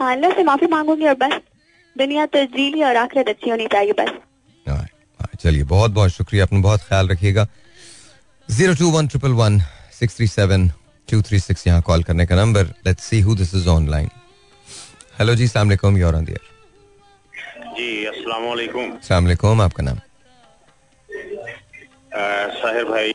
हाँ 0.00 0.12
अल्लाह 0.12 0.30
से 0.30 0.42
माफ़ी 0.42 0.66
मांगूँगी 0.66 1.06
और 1.06 1.14
बस 1.14 1.40
दुनिया 1.98 2.26
तो 2.26 2.44
जी 2.44 2.74
ली 2.74 2.82
और 2.82 2.96
आखिरत 2.96 3.28
अच्छी 3.28 3.50
होनी 3.50 3.66
चाहिए 3.66 3.92
बस। 3.92 4.10
हाँ, 4.68 4.76
हाँ, 5.20 5.28
चलिए 5.40 5.62
बहुत 5.64 5.90
बहुत 5.90 6.10
शुक्रिया 6.10 6.44
अपना 6.44 6.60
बहुत 6.60 6.80
ख्याल 6.80 7.08
रखिएगा। 7.08 7.46
Zero 8.48 8.74
two 8.74 8.90
one 8.90 9.06
triple 9.08 9.32
one 9.38 9.58
six 9.98 10.16
three 10.16 10.26
seven 10.26 10.68
two 11.08 11.20
three 11.22 11.38
six 11.40 11.66
यहाँ 11.66 11.82
कॉल 11.86 12.02
करने 12.02 12.26
का 12.26 12.36
number 12.36 12.66
let's 12.86 13.04
see 13.04 13.20
who 13.20 13.34
this 13.36 13.54
is 13.54 13.68
online 13.68 14.08
hello 15.18 15.34
जी 15.34 15.48
सलाम 15.48 15.68
अलैकुम 15.68 15.96
योर 15.98 16.14
ऑन 16.16 16.24
दियर 16.24 16.40
जी 17.78 18.04
अस्सलाम 18.06 18.44
वालेकुम 18.44 18.92
सलाम 19.08 19.24
अलैकुम 19.24 19.62
आपका 19.62 19.82
नाम? 19.82 19.98
साहिर 22.60 22.84
भाई 22.90 23.12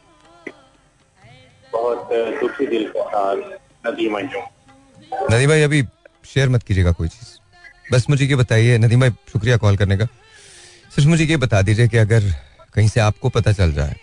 बहुत 1.74 2.10
दुखी 2.42 2.68
दिल 2.68 2.86
के 2.90 3.04
साथ 3.16 3.88
नदीम 3.88 4.20
अंजुम 4.20 5.34
नदीम 5.34 5.50
भाई 5.50 5.62
अभी 5.62 5.84
शेयर 6.34 6.50
मत 6.50 6.64
कीजिएगा 6.64 6.92
कोई 6.92 7.08
चीज़। 7.08 7.94
बस 7.94 8.10
मुझे 8.10 8.26
ये 8.26 8.36
बताइए 8.36 8.78
नदीम 8.78 9.00
भाई 9.00 9.12
शुक्रिया 9.32 9.58
कॉल 9.58 9.78
करने 9.78 9.98
का। 9.98 10.06
सिर्फ़ 10.06 11.10
मुझे 11.10 11.26
ये 11.26 11.38
बता 11.48 11.62
दीजिए 11.62 11.88
कि 11.88 11.98
अगर 11.98 12.32
कहीं 12.74 12.88
से 12.88 13.00
आपको 13.00 13.30
पता 13.30 13.52
चल 13.54 13.74
जाए 13.74 13.96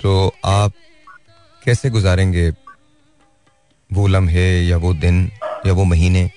तो 0.00 0.12
आप 0.44 0.72
कैसे 1.62 1.90
गुजारेंगे? 1.90 2.48
वो 3.90 4.06
लम्हे 4.06 4.46
या 4.62 4.76
वो 4.76 4.92
दिन 4.94 5.30
या 5.66 5.72
वो 5.72 5.84
महीने 5.84 6.28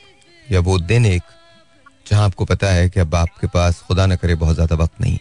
या 0.46 0.60
वो 0.60 0.78
दिन 0.82 1.06
एक, 1.06 1.24
जहाँ 2.06 2.26
आपको 2.26 2.46
पता 2.46 2.68
है 2.74 2.90
कि 2.90 3.00
अब 3.00 3.16
आपके 3.16 3.48
पास 3.48 3.82
खुदा 3.88 4.06
न 4.06 4.16
करे 4.16 4.36
बहुत 4.36 4.56
ज़्यादा 4.56 4.76
वक्त 4.76 5.02
नहीं। 5.02 5.18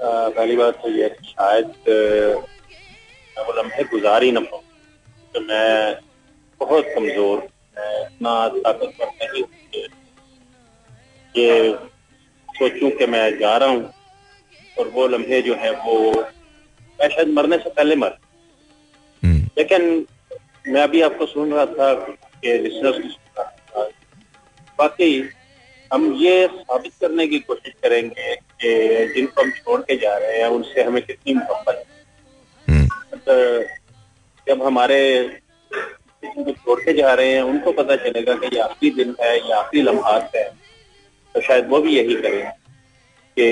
पहली 0.00 0.56
बात 0.56 0.74
तो 0.82 0.90
ये 0.90 1.08
शायद 1.24 1.66
वो 3.36 3.52
लम्हे 3.52 3.84
गुजार 3.84 4.22
ही 4.22 4.32
ना 4.32 4.40
पाऊँ। 4.42 4.62
तो 5.34 5.40
मैं 5.42 5.94
बहुत 6.60 6.84
कमज़ोर 6.96 7.38
इतना 7.38 8.48
ताकतवर 8.48 9.06
नहीं 9.22 9.42
ये 11.34 11.74
सोचूं 12.48 12.90
कि 12.90 13.06
मैं 13.06 13.38
जा 13.38 13.56
रहा 13.56 13.68
हूँ। 13.68 13.92
और 14.78 14.88
वो 14.88 15.06
लम्हे 15.06 15.40
जो 15.42 15.54
है 15.54 15.70
वो 15.80 16.10
मैं 16.98 17.08
शायद 17.08 17.28
मरने 17.28 17.58
से 17.58 17.70
पहले 17.70 17.96
मर। 17.96 18.16
हम्म, 19.22 19.48
लेकिन 19.58 20.06
मैं 20.68 20.82
अभी 20.82 21.00
आपको 21.02 21.26
सुन 21.26 21.52
रहा 21.52 21.66
था 21.66 21.94
कि 22.44 22.58
बाकी 24.78 25.30
हम 25.92 26.12
ये 26.14 26.46
साबित 26.46 26.92
करने 27.00 27.26
की 27.26 27.38
कोशिश 27.38 27.72
करेंगे 27.82 28.34
कि 28.34 28.70
जिनको 29.14 29.42
हम 29.42 29.50
छोड़ 29.50 29.80
के 29.80 29.96
जा 29.96 30.16
रहे 30.16 30.38
हैं 30.38 30.48
उनसे 30.48 30.82
हमें 30.82 31.02
कितनी 31.02 31.34
मोहब्बत 31.34 31.84
है। 32.68 32.86
तो 33.16 33.34
जब 34.46 34.62
हमारे 34.62 34.98
जिनको 36.24 36.52
छोड़ 36.52 36.80
के 36.80 36.92
जा 36.92 37.12
रहे 37.14 37.34
हैं 37.34 37.42
उनको 37.42 37.72
पता 37.72 37.96
चलेगा 37.96 38.34
कि 38.34 38.46
ये 38.46 38.60
आखिरी 38.60 38.90
दिन 38.94 39.14
है 39.20 39.36
ये 39.36 39.52
आखिरी 39.52 39.82
लम्हात 39.82 40.30
है। 40.36 40.44
तो 41.34 41.40
शायद 41.40 41.68
वो 41.68 41.80
भी 41.80 41.96
यही 41.96 42.14
करें 42.14 42.50
कि 43.38 43.46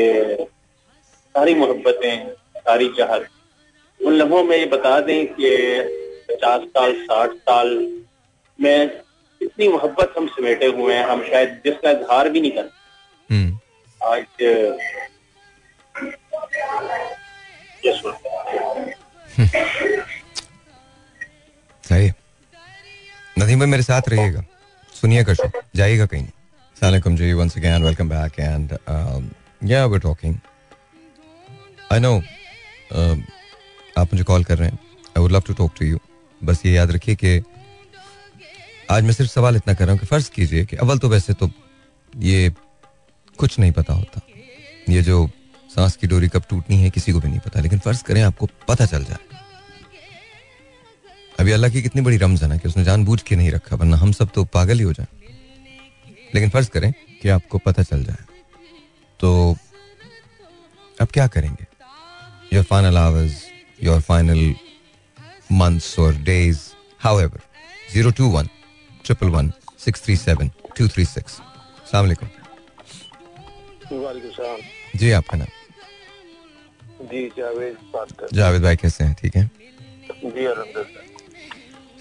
सारी 1.34 1.54
मोहब्बतें 1.54 2.28
सारी 2.56 2.88
चाहत। 2.98 3.28
उन 4.00 4.12
लम्हों 4.12 4.42
में 4.44 4.56
ये 4.56 4.66
बता 4.66 4.98
दें 5.00 5.26
कि 5.34 5.50
पचास 6.28 6.60
साल 6.60 6.92
साठ 7.02 7.30
साल 7.30 7.68
में 8.58 9.00
इतनी 9.40 9.68
मोहब्बत 9.68 10.14
हम 10.18 10.26
समेटे 10.26 10.66
हुए 10.66 10.94
हैं 10.94 11.04
हम 11.04 11.22
शायद 11.22 11.60
जिसका 11.64 11.90
इजहार 11.90 12.28
भी 12.28 12.40
नहीं 12.40 12.50
करते। 12.50 13.34
हम्म, 13.34 13.58
आज 14.00 14.24
सही 21.84 22.10
नदीम 23.38 23.58
भाई 23.58 23.68
मेरे 23.68 23.82
साथ 23.82 24.08
रहिएगा। 24.08 24.44
सुनिएगा 24.92 25.34
शो 25.34 25.50
जाइएगा 25.76 26.06
कहीं। 26.06 26.22
नहीं 26.22 27.00
सलाम 27.00 27.16
जी 27.16 27.32
once 27.32 27.56
again 27.58 27.82
welcome 27.82 28.08
back 28.08 28.40
and 28.40 28.78
या 29.70 29.84
वी 29.86 29.98
टॉकिंग 29.98 30.36
आई 31.92 32.00
नो 32.00 32.16
आप 33.98 34.12
मुझे 34.12 34.24
कॉल 34.24 34.44
कर 34.44 34.58
रहे 34.58 34.68
हैं. 34.68 34.78
I 35.08 35.20
would 35.22 35.32
love 35.32 35.42
to 35.46 35.54
talk 35.54 35.72
to 35.78 35.86
you 35.86 35.98
बस 36.40 36.64
ये 36.66 36.72
याद 36.72 36.90
रखिए 36.90 37.14
कि 37.14 37.42
आज 38.90 39.04
मैं 39.04 39.12
सिर्फ़ 39.12 39.30
सवाल 39.30 39.56
इतना 39.56 39.74
कर 39.74 39.84
रहा 39.84 39.92
हूँ 39.92 40.00
कि 40.00 40.06
फ़र्ज़ 40.06 40.30
कीजिए 40.30 40.64
कि 40.66 40.76
अव्वल 40.76 40.98
तो 40.98 41.08
वैसे 41.08 41.32
तो 41.32 41.50
ये 42.12 42.52
कुछ 43.38 43.58
नहीं 43.58 43.72
पता 43.72 43.94
होता। 43.94 44.20
ये 44.88 45.02
जो 45.02 45.28
सांस 45.74 45.96
की 45.96 46.06
डोरी 46.06 46.28
कब 46.28 46.42
टूटनी 46.50 46.76
है 46.82 46.90
किसी 46.90 47.12
को 47.12 47.20
भी 47.20 47.28
नहीं 47.28 47.40
पता, 47.40 47.60
लेकिन 47.60 47.78
फ़र्ज़ 47.78 48.02
करें 48.04 48.22
आपको 48.22 48.48
पता 48.68 48.86
चल 48.86 49.04
जाए। 49.04 49.18
अभी 51.40 51.52
अल्लाह 51.52 51.70
की 51.70 51.82
कितनी 51.82 52.02
बड़ी 52.02 52.16
रमजन 52.18 52.52
है 52.52 52.58
कि 52.58 52.68
उसने 52.68 52.84
जानबूझ 52.84 53.20
के 53.22 53.36
नहीं 53.36 53.50
रखा, 53.50 53.76
वरना 53.76 53.96
हम 53.96 54.12
सब 54.12 54.30
तो 54.34 54.44
पागल 54.54 54.78
ही 54.78 54.84
हो 54.84 54.92
जाए। 54.92 55.06
लेकिन 56.34 56.50
फ़र्ज़ 56.50 56.70
करें 56.70 56.92
कि 57.22 57.28
आपको 57.28 57.58
पता 57.58 57.82
चल 57.82 58.04
जाए। 58.04 58.24
तो 59.20 59.56
अब 61.00 61.08
क्या 61.08 61.26
करेंगे? 61.28 61.66
Your 62.52 62.64
final 62.70 62.96
hours 62.98 63.44
your 63.84 64.00
final 64.08 64.54
months 65.60 65.98
और 65.98 66.14
days 66.28 66.58
however 67.20 67.40
zero 67.92 68.10
two 68.18 68.28
one 68.36 68.48
triple 69.04 69.28
one 69.36 69.52
six 69.84 70.04
three 70.04 70.16
seven 70.16 70.50
two 70.78 70.88
three 70.88 71.04
six 71.04 71.40
सलामकुम 71.90 72.28
जी 75.00 75.10
आपका 75.12 75.36
नाम? 75.38 75.48
जी 77.10 77.26
जावेद 77.36 77.76
बात 77.94 78.12
कर 78.20 78.28
जावेद 78.36 78.62
भाई 78.62 78.76
कैसे 78.82 79.04
हैं? 79.04 79.14
ठीक 79.20 79.36
है? 79.36 79.44
जी 80.24 80.44
अलहमदिल्ला 80.44 81.02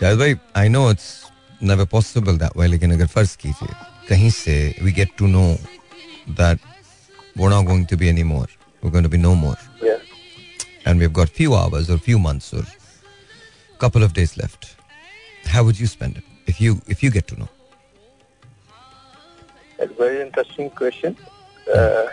जावेद 0.01 0.19
भाई 0.19 0.35
I 0.61 0.69
know 0.69 0.89
it's 0.91 1.09
never 1.71 1.85
possible 1.95 2.37
that 2.37 2.57
way 2.57 2.67
लेकिन 2.67 2.93
अगर 2.93 3.07
फ़र्ज़ 3.15 3.35
कीजिए 3.41 3.73
कहीं 4.09 4.29
से 4.37 4.55
we 4.83 4.91
get 4.99 5.15
to 5.17 5.27
know 5.37 5.47
that 6.41 6.59
we're 7.39 7.49
not 7.51 7.65
going 7.67 7.83
to 7.89 7.97
be 7.99 8.07
any 8.11 8.23
more. 8.29 8.47
We're 8.83 8.91
going 8.93 9.05
to 9.05 9.09
be 9.11 9.19
no 9.25 9.29
more. 9.41 9.57
Yeah. 9.81 10.00
and 10.84 11.00
we've 11.04 11.16
got 11.20 11.28
few 11.40 11.54
hours 11.60 11.90
or 11.90 11.98
few 12.08 12.18
months 12.26 12.52
or 12.58 12.64
couple 13.84 14.02
of 14.08 14.12
days 14.18 14.32
left 14.42 14.68
how 15.54 15.62
would 15.68 15.78
you 15.84 15.88
spend 15.96 16.16
it 16.22 16.24
if 16.54 16.60
you 16.66 16.74
if 16.96 17.02
you 17.06 17.10
get 17.18 17.26
to 17.32 17.38
know 17.42 17.50
It's 19.78 19.94
very 19.96 20.20
interesting 20.24 20.68
question. 20.70 21.16
Uh, 21.78 22.06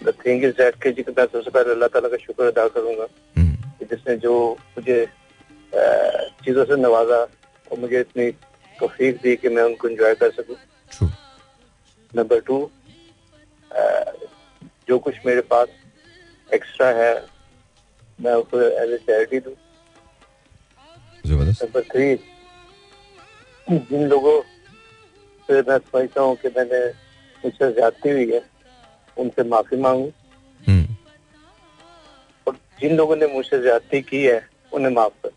the 0.00 0.12
thing 0.22 0.40
is 0.46 0.54
that 0.60 0.78
कि 0.82 0.90
जी 0.92 1.02
मैं 1.08 1.26
सबसे 1.34 1.50
पहले 1.56 1.70
अल्लाह 1.72 1.88
ताला 1.94 2.08
का 2.14 2.16
शुक्र 2.22 2.46
अदा 2.52 2.66
करूंगा 2.76 3.06
Hmm. 3.38 3.52
कि 3.78 3.84
जिसने 3.92 4.16
जो 4.24 4.32
मुझे 4.78 4.96
uh, 5.04 6.22
चीजों 6.44 6.64
से 6.70 6.76
नवाजा 6.82 7.20
और 7.70 7.78
मुझे 7.84 8.00
इतनी 8.00 8.30
तौफीक 8.80 9.20
दी 9.22 9.36
कि 9.42 9.48
मैं 9.56 9.62
उनको 9.62 9.88
एंजॉय 9.88 10.14
कर 10.22 10.30
सकूं 10.40 10.56
true 10.96 11.10
नंबर 12.16 12.40
टू 12.50 12.58
जो 14.88 14.98
कुछ 15.06 15.14
मेरे 15.26 15.40
पास 15.54 15.68
एक्स्ट्रा 16.53 16.87
है 16.87 17.13
मैं 18.21 18.33
उसको 18.33 18.61
एज 18.61 18.91
ए 18.91 18.97
चैरिटी 18.97 19.39
दूँ। 19.39 19.55
नंबर 21.25 21.81
थ्री 21.81 22.15
जिन 23.71 24.07
लोगों 24.07 24.41
से 25.49 25.61
मैं 25.61 25.77
समझता 25.77 26.21
हूँ 26.21 26.35
कि 26.35 26.47
मैंने 26.47 26.85
मुझसे 27.45 27.71
ज्यादती 27.73 28.09
हुई 28.09 28.31
है 28.31 28.41
उनसे 29.17 29.43
माफ़ी 29.43 29.77
मांगू। 29.77 30.11
Hmm. 30.69 30.85
और 32.47 32.55
जिन 32.81 32.95
लोगों 32.97 33.15
ने 33.15 33.27
मुझसे 33.27 33.61
ज्यादती 33.61 34.01
की 34.01 34.23
है 34.25 34.49
उन्हें 34.73 34.91
माफ़ 34.91 35.13
कर. 35.25 35.31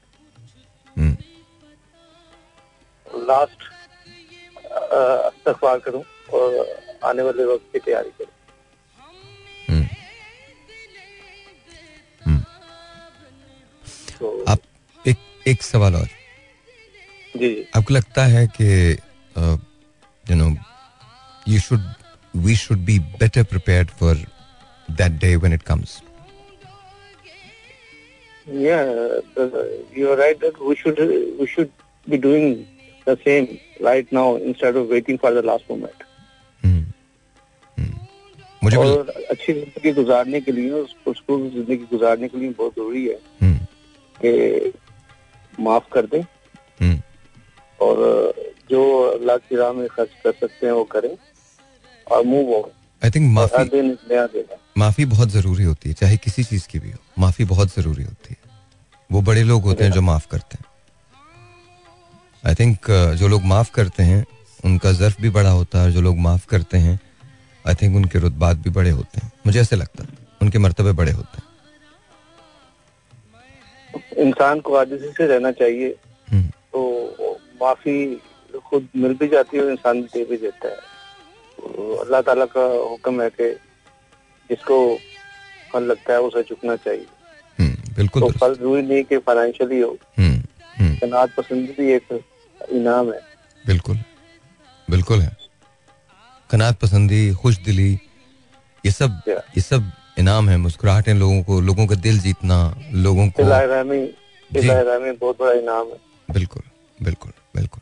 लास्ट 3.28 3.62
इस्तफार 5.26 5.78
करूँ 5.78 6.02
और 6.32 6.80
आने 7.04 7.22
वाले 7.22 7.44
वक्त 7.44 7.72
की 7.72 7.78
तैयारी 7.78 8.10
करूँ। 8.10 8.32
तो 14.22 14.44
आप 14.48 14.58
एक 15.08 15.16
एक 15.48 15.62
सवाल 15.62 15.94
और। 15.94 16.08
जी 17.36 17.50
आपको 17.76 17.94
लगता 17.94 18.24
है 18.26 18.46
कि 18.60 18.68
you 20.30 20.36
know 20.36 20.48
you 21.48 21.60
should 21.60 21.80
we 22.36 22.56
should 22.56 22.78
be 22.78 22.98
better 22.98 23.44
prepared 23.44 23.90
for 24.00 24.16
that 24.90 25.12
day 25.12 25.36
when 25.36 25.54
it 25.54 25.62
comes 25.62 26.00
Yeah, 28.46 28.88
the, 29.34 29.44
you're 29.96 30.14
right 30.20 30.38
that 30.44 30.56
we 30.68 30.74
should 30.78 31.00
we 31.40 31.46
should 31.50 31.68
be 32.06 32.18
doing 32.22 32.46
the 33.06 33.14
same 33.26 33.44
right 33.86 34.08
now 34.16 34.24
instead 34.48 34.78
of 34.80 34.88
waiting 34.94 35.18
for 35.24 35.30
the 35.36 35.44
last 35.50 35.68
moment. 35.72 36.00
मुझे 38.64 38.76
और 38.76 39.08
अच्छी 39.30 39.52
ज़िंदगी 39.52 39.92
गुजारने 39.92 40.40
के 40.40 40.52
लिए 40.52 40.70
उस- 40.70 40.96
उसको 41.06 41.38
ज़िंदगी 41.50 41.76
गुजारने 41.76 42.28
के 42.28 42.38
लिए 42.38 42.50
बहुत 42.50 42.72
ज़रूरी 42.72 43.06
है। 43.06 43.18
हम्म, 43.42 43.51
कि 44.16 44.72
माफ़ 45.58 45.88
कर 45.92 46.06
दें। 46.06 46.20
हम्म, 46.20 47.00
और 47.80 47.96
जो 48.70 48.82
अल्लाह 49.08 49.36
की 49.38 49.56
राह 49.56 49.72
में 49.72 49.86
खर्च 49.88 50.10
कर 50.24 50.32
सकते 50.32 50.66
हैं 50.66 50.72
वो 50.72 50.84
करें। 50.92 51.16
और 52.06 52.24
मूव 52.24 52.54
ऑन 52.54 52.70
आई 53.02 53.10
थिंक 53.10 53.30
माफ़ी 53.32 54.44
माफ़ी 54.78 55.04
बहुत 55.04 55.28
ज़रूरी 55.30 55.64
होती 55.64 55.88
है 55.88 55.94
चाहे 55.94 56.16
किसी 56.16 56.44
चीज़ 56.44 56.66
की 56.68 56.78
भी 56.78 56.90
हो। 56.90 56.98
माफ़ी 57.18 57.44
बहुत 57.44 57.74
ज़रूरी 57.74 58.02
होती 58.02 58.28
है। 58.30 58.36
वो 59.10 59.20
बड़े 59.22 59.42
लोग 59.42 59.62
होते 59.62 59.84
हैं 59.84 59.92
जो 59.92 60.02
माफ़ 60.02 60.26
करते 60.30 60.58
हैं। 60.58 60.64
आई 62.44 62.54
थिंक 62.54 62.90
जो 63.18 63.28
लोग 63.28 63.42
माफ़ 63.44 63.70
करते 63.70 64.02
हैं 64.02 64.24
उनका 64.64 64.92
जर्फ 64.92 65.20
भी 65.20 65.30
बड़ा 65.30 65.50
होता 65.50 65.82
है 65.82 65.92
जो 65.92 66.00
लोग 66.00 66.16
माफ़ 66.18 66.46
करते 66.46 66.78
हैं 66.78 66.98
आई 67.64 67.74
थिंक 67.74 67.96
उनके 67.96 68.18
रुतबात 68.18 68.56
भी 68.56 68.70
बड़े 68.70 68.90
होते 68.90 69.20
हैं। 69.20 69.30
मुझे 69.46 69.60
ऐसे 69.60 69.76
लगता 69.76 70.04
है 70.04 70.18
उनके 70.42 70.58
मर्तबे 70.58 70.92
बड़े 70.92 71.12
होते 71.12 71.36
हैं। 71.36 71.44
इंसान 74.22 74.60
को 74.60 74.74
आजिजी 74.74 75.08
से 75.08 75.26
रहना 75.26 75.50
चाहिए 75.52 75.96
हम्म, 76.32 76.48
तो 76.72 76.80
माफ़ी 77.62 78.22
खुद 78.66 78.88
मिल 78.96 79.14
भी 79.14 79.28
जाती 79.28 79.56
है 79.56 79.62
और 79.62 79.70
इंसान 79.70 80.02
दे 80.02 80.24
भी 80.24 80.36
देता 80.36 80.68
है। 80.68 80.76
तो 81.58 81.94
अल्लाह 81.94 82.20
ताला 82.20 82.44
का 82.44 82.64
हुक्म 82.90 83.22
है 83.22 83.30
कि 83.30 83.52
जिसको 84.50 84.98
फल 85.72 85.82
लगता 85.82 86.12
है 86.12 86.20
उसे 86.20 86.42
झुकना 86.42 86.76
चाहिए। 86.76 87.06
हम्म, 87.60 87.94
बिल्कुल 87.96 88.22
तो 88.22 88.28
फल 88.28 88.54
ज़रूरी 88.54 88.82
नहीं 88.82 89.04
कि 89.04 89.18
फाइनेंशियली 89.18 89.80
हो। 89.80 89.96
हम्म, 90.18 90.42
हम्म, 90.76 90.96
कनात 90.96 91.34
पसंद 91.34 91.68
भी 91.78 91.92
एक 91.92 92.20
इनाम 92.70 93.12
है। 93.12 93.20
बिल्कुल 93.66 93.96
बिल्कुल 94.90 95.20
है। 95.20 95.36
कनात 96.50 96.78
पसंदी 96.80 97.34
खुश 97.34 97.58
दिली 97.58 97.92
ये 98.84 98.90
सब 98.90 99.20
ये 99.28 99.60
सब 99.60 99.90
इनाम 100.16 100.48
है 100.48 100.56
मुस्कुराहटें 100.56 101.14
लोगों 101.14 101.42
को 101.42 101.60
लोगों 101.60 101.86
का 101.86 101.94
दिल 101.96 102.18
जीतना 102.20 102.56
लोगों 102.92 103.28
को 103.28 103.42
बहुत 105.14 105.38
बड़ा 105.38 105.52
इनाम 105.52 105.86
है। 105.86 105.96
बिल्कुल 106.28 106.62
बिल्कुल 107.00 107.32
बिल्कुल। 107.56 107.80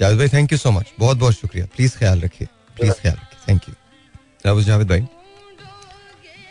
जावेद 0.00 0.18
भाई 0.18 0.28
थैंक 0.28 0.52
यू 0.52 0.58
सो 0.58 0.70
मच 0.70 0.92
बहुत 0.98 1.16
बहुत 1.18 1.34
शुक्रिया। 1.34 1.66
प्लीज़ 1.76 1.96
ख्याल 1.98 2.20
रखिए 2.20 2.48
प्लीज़ 2.76 2.92
ख्याल 2.92 3.14
रखिए। 3.14 3.40
थैंक 3.48 3.68
यू 3.68 3.74
जावेद 4.44 4.64
जावेद 4.66 4.88
भाई 4.88 5.06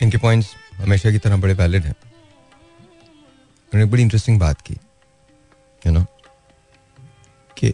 इनके 0.01 0.17
पॉइंट्स 0.17 0.53
हमेशा 0.75 1.11
की 1.11 1.17
तरह 1.17 1.37
बड़े 1.37 1.53
वैलिड 1.53 1.83
हैं। 1.83 1.95
उन्होंने 3.71 3.91
बड़ी 3.91 4.01
इंटरेस्टिंग 4.03 4.39
बात 4.39 4.61
की 4.61 4.73
यू 5.83 5.91
नो 5.91 6.05
कि 7.57 7.73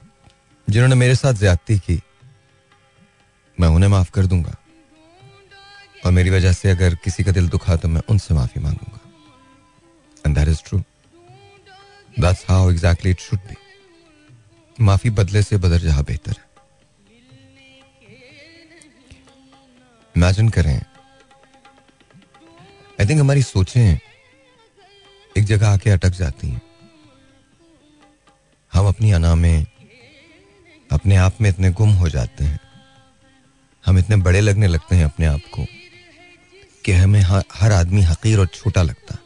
जिन्होंने 0.67 0.95
मेरे 0.95 1.15
साथ 1.15 1.33
ज्यादती 1.33 1.77
की 1.79 2.01
मैं 3.57 3.67
उन्हें 3.67 3.89
माफ़ 3.89 4.11
कर 4.11 4.25
दूँगा। 4.25 4.55
और 6.05 6.11
मेरी 6.11 6.29
वजह 6.29 6.53
से 6.53 6.71
अगर 6.71 6.95
किसी 6.95 7.23
का 7.23 7.31
दिल 7.31 7.49
दुखा 7.49 7.75
तो 7.75 7.87
मैं 7.87 8.01
उनसे 8.09 8.33
माफ़ी 8.33 8.61
मांगूँगा। 8.61 8.99
And 10.25 10.35
that 10.35 10.47
is 10.47 10.63
true 10.63 10.79
that's 12.19 12.45
how 12.49 12.71
exactly 12.71 13.11
it 13.11 13.19
should 13.19 13.39
be 13.39 13.55
माफ़ी 14.79 15.09
बदले 15.09 15.43
से 15.43 15.57
बदर 15.57 15.77
जहाँ 15.77 16.03
बेहतर 16.03 16.31
है। 16.31 16.45
इमेजिन 20.15 20.49
करें। 20.49 20.75
आई 20.75 20.81
थिंक 23.05 23.19
हमारी 23.19 23.43
सोचें 23.43 23.99
एक 25.35 25.43
जगह 25.43 25.67
आके 25.67 25.89
अटक 25.89 26.09
जाती 26.09 26.49
हैं। 26.49 26.61
हम 28.73 28.87
अपनी 28.87 29.11
अना 29.11 29.35
में, 29.35 29.65
अपने 30.91 31.15
आप 31.15 31.41
में 31.41 31.49
इतने 31.49 31.71
गुम 31.71 31.93
हो 31.93 32.09
जाते 32.09 32.43
हैं। 32.43 32.59
हम 33.85 33.99
इतने 33.99 34.15
बड़े 34.15 34.41
लगने 34.41 34.67
लगते 34.67 34.95
हैं 34.95 35.05
अपने 35.05 35.25
आप 35.25 35.41
को। 35.53 35.65
कि 36.85 36.91
हमें 36.91 37.21
हर, 37.53 37.71
आदमी 37.71 38.01
हकीर 38.01 38.39
और 38.39 38.47
छोटा 38.47 38.83
लगता। 38.83 39.17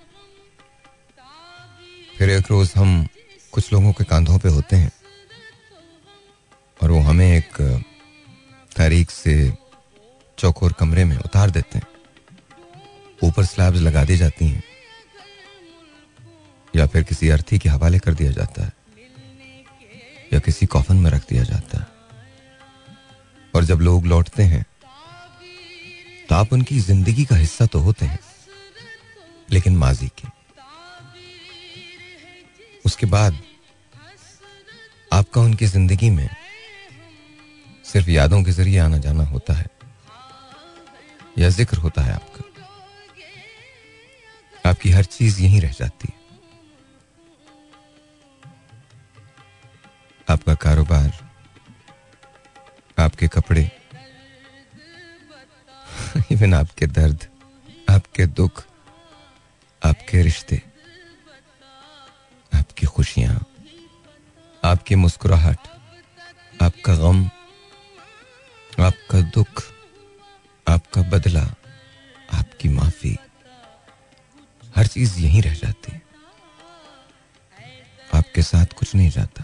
फिर 2.18 2.30
एक 2.30 2.46
रोज 2.52 2.74
हम 2.78 3.08
कुछ 3.52 3.74
लोगों 3.74 3.94
के 3.94 4.04
कंधों 4.04 4.40
पे 4.40 4.50
होते 4.50 4.76
हैं। 4.76 4.92
और 6.84 6.92
वो 6.92 7.00
हमें 7.00 7.38
एक 7.38 7.84
तारीख 8.76 9.12
से 9.12 9.54
चौकोर 10.38 10.74
कमरे 10.74 11.06
में 11.06 11.18
उतार 11.18 11.50
देते 11.50 11.78
हैं। 11.78 11.88
ऊपर 13.24 13.46
स्लैब्स 13.46 13.80
लगा 13.80 14.04
दी 14.04 14.18
जाती 14.18 14.48
हैं। 14.48 14.64
या 16.76 16.88
फिर 16.88 17.04
किसी 17.04 17.30
अर्थी 17.30 17.60
के 17.60 17.70
हवाले 17.70 18.00
कर 18.00 18.14
दिया 18.14 18.32
जाता 18.32 18.64
है। 18.64 18.72
या 20.34 20.40
किसी 20.40 20.66
कॉफन 20.66 20.96
में 20.96 21.12
रख 21.12 21.30
दिया 21.30 21.44
जाता 21.44 21.78
है। 21.78 21.88
और 23.56 23.64
जब 23.64 23.76
लोग 23.76 24.06
लौटते 24.06 24.44
हैं 24.44 24.66
तो 26.30 26.36
आप 26.36 26.52
उनकी 26.54 26.80
ज़िंदगी 26.80 27.24
का 27.26 27.36
हिस्सा 27.36 27.66
तो 27.66 27.80
होते 27.80 28.06
हैं, 28.06 28.20
लेकिन 29.52 29.78
माजी 29.78 30.08
के। 30.18 30.28
उसके 32.86 33.06
बाद 33.06 33.38
आपका 35.12 35.42
उनकी 35.42 35.66
ज़िंदगी 35.66 36.10
में 36.10 36.30
सिर्फ़ 37.86 38.10
यादों 38.10 38.44
के 38.44 38.52
ज़रिए 38.52 38.78
आना 38.80 38.98
जाना 38.98 39.24
होता 39.26 39.54
है 39.54 39.66
या 41.38 41.50
ज़िक्र 41.50 41.78
होता 41.78 42.02
है 42.02 42.14
आपका। 42.14 42.44
आपकी 44.64 44.90
हर 44.92 45.04
चीज़ 45.08 45.42
यहीं 45.42 45.62
रह 45.62 45.72
जाती 45.72 46.08
है। 46.08 46.18
आपका 50.28 50.54
कारोबार, 50.58 51.12
आपके 52.98 53.28
कपड़े 53.28 53.70
इवन 56.32 56.54
आपके 56.54 56.88
दर्द, 56.88 57.28
आपके 57.90 58.26
दुख, 58.26 58.66
आपके 59.86 60.22
रिश्ते, 60.22 60.62
आपकी 62.54 62.86
खुशियाँ, 62.86 63.46
आपकी 64.64 64.96
मुस्कुराहट, 64.96 65.60
आपका 66.62 66.96
गम, 66.96 67.26
आपका 68.86 69.22
दुख, 69.22 69.64
आपका 70.68 71.02
बदला, 71.02 71.44
आपकी 72.34 72.70
माफ़ी, 72.70 73.18
हर 74.76 74.88
चीज़ 74.88 75.20
यहीं 75.20 75.42
रह 75.42 75.54
जाती। 75.54 75.92
है 75.92 76.02
आपके 78.14 78.42
साथ 78.42 78.66
कुछ 78.66 78.96
नहीं 78.96 79.10
जाता। 79.10 79.44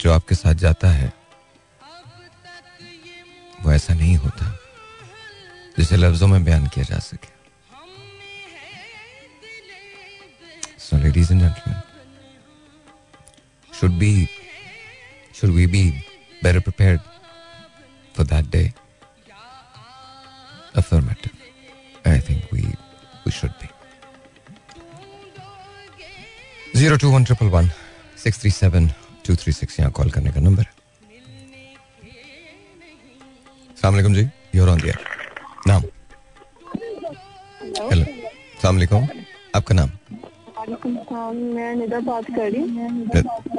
जो 0.00 0.12
आपके 0.12 0.34
साथ 0.34 0.54
जाता 0.54 0.90
है 0.90 1.25
वो 3.66 3.72
ऐसा 3.72 3.94
नहीं 3.94 4.16
होता 4.16 4.52
जिसे 5.78 5.96
लफ्जों 5.96 6.26
में 6.28 6.44
बयान 6.44 6.66
किया 6.74 6.84
जा 6.90 6.98
सके 7.10 7.34
So, 10.86 10.96
ladies 10.98 11.30
and 11.34 11.40
gentlemen, 11.40 11.78
should 13.72 13.94
be 14.02 14.10
should 15.38 15.52
we 15.56 15.64
be 15.72 15.80
better 16.42 16.60
prepared 16.60 17.00
for 18.18 18.26
that 18.32 18.52
day? 18.52 18.72
Affirmative. 20.82 21.34
I 22.04 22.18
think 22.28 22.52
we 22.52 22.62
we 23.24 23.32
should 23.38 23.56
be. 23.64 23.68
Zero 26.76 26.96
two 26.98 27.10
one 27.10 27.24
triple 27.24 27.50
one 27.58 27.72
six 28.26 28.38
three 28.38 28.54
seven 28.62 28.88
two 29.24 29.34
three 29.34 29.56
six 29.60 29.80
यहाँ 29.80 29.92
call 30.00 30.10
करने 30.18 30.30
का 30.32 30.40
number 30.40 30.62
है 30.62 30.75
सलामकुम 33.86 34.14
जी 34.14 34.22
you're 34.54 34.68
on 34.68 34.80
दियर 34.80 34.96
नाम 35.66 35.82
hello 37.82 38.04
सलामकुम 38.62 39.06
आपका 39.56 39.74
नाम 39.74 39.90
मैं 41.56 41.74
निदा 41.76 42.00
बात 42.08 42.30
कर 42.36 42.50
रही 42.50 42.60
हूँ 42.60 42.88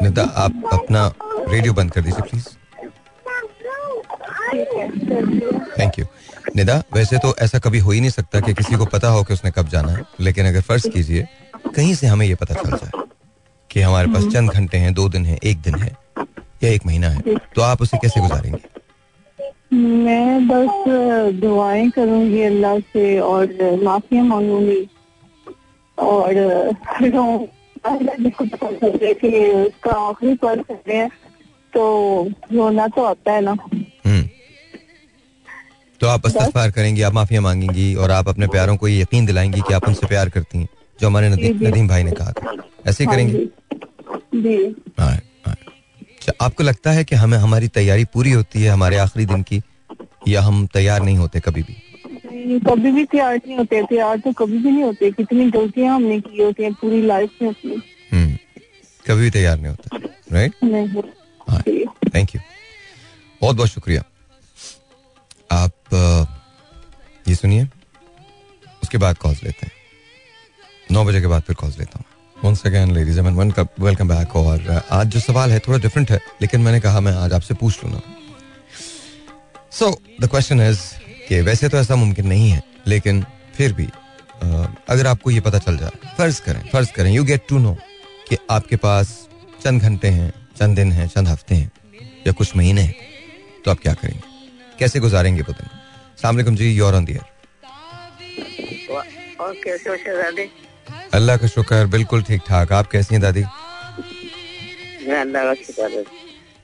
निदा 0.03 0.23
आप 0.43 0.69
अपना 0.73 1.05
रेडियो 1.49 1.73
बंद 1.73 1.91
कर 1.91 2.01
दीजिए 2.01 2.21
प्लीज़ 2.29 2.47
थैंक 5.79 5.99
यू 5.99 6.05
निदा 6.55 6.81
वैसे 6.93 7.17
तो 7.17 7.33
ऐसा 7.41 7.59
कभी 7.59 7.79
हो 7.79 7.91
ही 7.91 7.99
नहीं 7.99 8.11
सकता 8.11 8.39
कि 8.39 8.53
किसी 8.53 8.75
को 8.75 8.85
पता 8.95 9.09
हो 9.09 9.23
कि 9.23 9.33
उसने 9.33 9.51
कब 9.57 9.69
जाना 9.69 9.91
है 9.91 10.03
लेकिन 10.21 10.47
अगर 10.47 10.61
फ़र्ज़ 10.69 10.87
कीजिए 10.89 11.27
कहीं 11.75 11.93
से 11.95 12.07
हमें 12.07 12.25
ये 12.25 12.35
पता 12.43 12.55
चल 12.55 12.77
जाए 12.77 13.05
कि 13.69 13.81
हमारे 13.81 14.13
पास 14.13 14.33
चंद 14.33 14.51
घंटे 14.51 14.77
हैं 14.77 14.93
दो 14.93 15.07
दिन 15.09 15.25
है 15.25 15.39
एक 15.43 15.61
दिन 15.61 15.75
है 15.83 15.95
या 16.63 16.69
एक 16.69 16.85
महीना 16.85 17.09
है 17.09 17.35
तो 17.55 17.61
आप 17.61 17.81
उसे 17.81 17.97
कैसे 17.97 18.21
गुजारेंगे? 18.21 18.76
मैं 19.77 20.47
बस 20.47 20.83
दुआएँ 21.39 21.89
करूँगी 21.89 22.41
अल्लाह 22.43 22.79
से 22.79 23.19
और 23.21 23.79
माफिया 23.83 24.23
मांगूँगी। 24.23 24.87
और 25.97 26.33
जिसको 27.83 28.45
पता 28.45 28.71
चल 28.71 28.97
जाए 28.97 29.13
कि 29.13 29.29
उसका 29.51 29.91
आखिरी 29.99 30.33
पल 30.35 30.61
कर 30.61 30.73
रहे 30.87 30.97
हैं 30.97 31.09
तो 31.73 31.83
रोना 32.53 32.87
तो 32.87 33.03
आता 33.03 33.31
है 33.31 33.41
ना। 33.41 33.51
हम्म। 33.51 34.23
तो 36.01 36.07
आप 36.07 36.27
इस्तगफार 36.27 36.71
करेंगी 36.71 37.01
आप 37.01 37.13
माफिया 37.13 37.41
मांगेंगी 37.41 37.93
और 37.95 38.11
आप 38.11 38.27
अपने 38.29 38.47
प्यारों 38.47 38.75
को 38.77 38.87
ये 38.87 39.01
यकीन 39.01 39.25
दिलाएँगी 39.25 39.61
कि 39.61 39.73
आप 39.73 39.87
उनसे 39.87 40.07
प्यार 40.07 40.29
करती 40.29 40.57
हैं 40.57 40.67
जो 40.99 41.07
हमारे 41.07 41.29
नदीम, 41.29 41.87
भाई 41.87 42.03
ने 42.03 42.11
कहा 42.11 42.31
था। 42.31 42.55
ऐसे 42.87 43.03
ही 43.03 43.07
हाँ 43.07 43.15
करेंगे? 43.15 44.57
हाँ। 44.99 45.17
अच्छा, 46.27 46.45
आपको 46.45 46.63
लगता 46.63 46.91
है 46.91 47.03
कि 47.05 47.15
हमें 47.15 47.37
हमारी 47.37 47.67
तैयारी 47.67 48.05
पूरी 48.13 48.31
होती 48.31 48.61
है 48.61 48.69
हमारे 48.69 48.97
आखिरी 48.97 49.25
दिन 49.25 49.43
की 49.43 49.61
या 50.27 50.41
हम 50.41 50.65
तैयार 50.73 51.01
नहीं 51.03 51.17
होते 51.17 51.39
कभी 51.39 51.61
भी? 51.63 51.75
कभी 52.59 52.91
भी 52.91 53.03
तैयार 53.05 53.35
नहीं 53.35 53.57
होते। 53.57 53.81
तैयार 53.83 54.17
तो 54.17 54.31
कभी 54.33 54.57
भी 54.57 54.71
नहीं 54.71 54.83
होते। 54.83 55.11
कितनी 55.11 55.49
गलतियाँ 55.51 55.95
हमने 55.95 56.19
की 56.21 56.41
होती 56.43 56.63
हैं 56.63 56.73
पूरी 56.81 57.01
लाइफ 57.01 57.41
में 57.41 57.49
अपनी। 57.49 57.75
हम्म 58.11 58.37
कभी 59.05 59.21
भी 59.21 59.29
तैयार 59.31 59.57
नहीं 59.57 59.67
होता 59.67 59.97
राइट 60.33 60.53
नहीं। 60.63 61.01
हाँ 61.47 61.61
थैंक 62.15 62.35
यू 62.35 62.41
बहुत 63.41 63.55
बहुत 63.55 63.69
शुक्रिया। 63.69 64.03
आप 65.51 65.73
ये 67.27 67.35
सुनिए 67.35 67.67
उसके 68.83 68.97
बाद 68.97 69.17
कॉल्स 69.17 69.43
लेते 69.43 69.65
हैं। 69.65 69.71
नौ 70.91 71.05
बजे 71.05 71.21
के 71.21 71.27
बाद 71.27 71.41
फिर 71.41 71.55
कॉल्स 71.55 71.79
लेता 71.79 71.99
हूँ। 71.99 72.05
वेलकम 73.79 74.07
बैक 74.07 74.35
और 74.35 74.83
आज 74.91 75.07
जो 75.07 75.19
सवाल 75.19 75.51
है 75.51 75.59
थोड़ा 75.59 75.77
डिफरेंट 75.79 76.11
है 76.11 76.19
लेकिन 76.41 76.61
मैंने 76.61 76.79
कहा 76.79 76.99
मैं 76.99 77.11
आज 77.13 77.33
आपसे 77.33 77.53
पूछ 77.53 77.83
लूँ 77.83 77.91
ना 77.93 78.01
सो 79.71 79.89
द 80.21 80.27
क्वेश्चन 80.27 80.61
इज़ 80.61 80.79
कि 81.27 81.41
वैसे 81.41 81.69
तो 81.69 81.77
ऐसा 81.77 81.95
मुमकिन 81.95 82.27
नहीं 82.27 82.49
है 82.49 82.61
लेकिन 82.87 83.25
फिर 83.55 83.73
भी 83.73 83.85
अ, 84.43 84.75
अगर 84.89 85.07
आपको 85.07 85.31
ये 85.31 85.39
पता 85.39 85.59
चल 85.59 85.77
जाए 85.77 86.13
फ़र्ज़ 86.17 86.41
करें 86.41 86.61
फ़र्ज़ 86.73 86.91
करें 86.91 87.11
यू 87.11 87.23
गेट 87.23 87.45
टू 87.49 87.57
नो 87.57 87.77
कि 88.29 88.37
आपके 88.51 88.75
पास 88.75 89.27
चंद 89.63 89.81
घंटे 89.81 90.07
हैं 90.07 90.31
चंद 90.59 90.75
दिन 90.75 90.91
हैं 90.91 91.07
चंद 91.07 91.27
हफ़्ते 91.27 91.55
हैं 91.55 91.71
या 92.27 92.33
कुछ 92.33 92.55
महीने 92.55 92.81
हैं 92.81 92.95
तो 93.65 93.71
आप 93.71 93.79
क्या 93.79 93.93
करेंगे? 93.93 94.21
कैसे 94.79 94.99
गुजारेंगे 94.99 95.41
वो 95.41 95.53
दिन? 95.53 95.69
सलामकुम 96.21 96.55
जी 96.55 96.71
योर 96.75 96.95
ऑन 96.95 97.05
दियर 97.05 97.21
हो 100.89 101.09
अल्लाह 101.17 101.37
का 101.37 101.47
शुक्र 101.47 101.85
बिल्कुल 101.87 102.21
ठीक 102.23 102.41
ठाक। 102.47 102.71
आप 102.71 102.87
कैसी 102.91 103.15
हैं 103.15 103.21
दादी? 103.21 103.43
मैं 105.07 105.19
अल्लाह 105.21 105.43
का 105.45 105.53
शुक्र 105.53 105.89
है। 105.91 106.03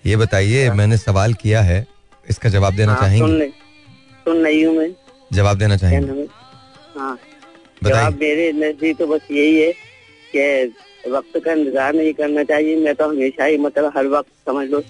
ये 0.03 0.15
बताइए 0.17 0.69
मैंने 0.71 0.97
सवाल 0.97 1.33
किया 1.41 1.61
है 1.61 1.85
इसका 2.25 2.49
जवाब 2.49 2.75
देना 2.75 2.93
हाँ, 2.93 3.09
सुन 3.09 3.19
चाहेंगे? 3.19 3.47
सुन 4.25 4.43
रही 4.43 4.61
हूँ 4.63 4.75
मैं। 4.77 4.89
जवाब 5.33 5.57
देना 5.57 5.77
चाहेंगे? 5.77 6.27
हाँ? 6.97 7.17
जवाब 7.83 8.19
मेरे 8.19 8.51
नज़दीक 8.53 8.97
तो 8.97 9.07
बस 9.07 9.27
यही 9.31 9.61
है 9.61 9.71
कि 10.33 11.09
वक्त 11.11 11.37
का 11.45 11.51
इंतज़ार 11.51 11.93
नहीं 11.93 12.13
करना 12.13 12.43
चाहिए। 12.43 12.75
मैं 12.83 12.93
तो 12.95 13.09
हमेशा 13.09 13.45
ही 13.45 13.57
मतलब 13.57 13.91
हर 13.97 14.07
वक्त 14.07 14.31
समझ 14.47 14.67
लो 14.69 14.81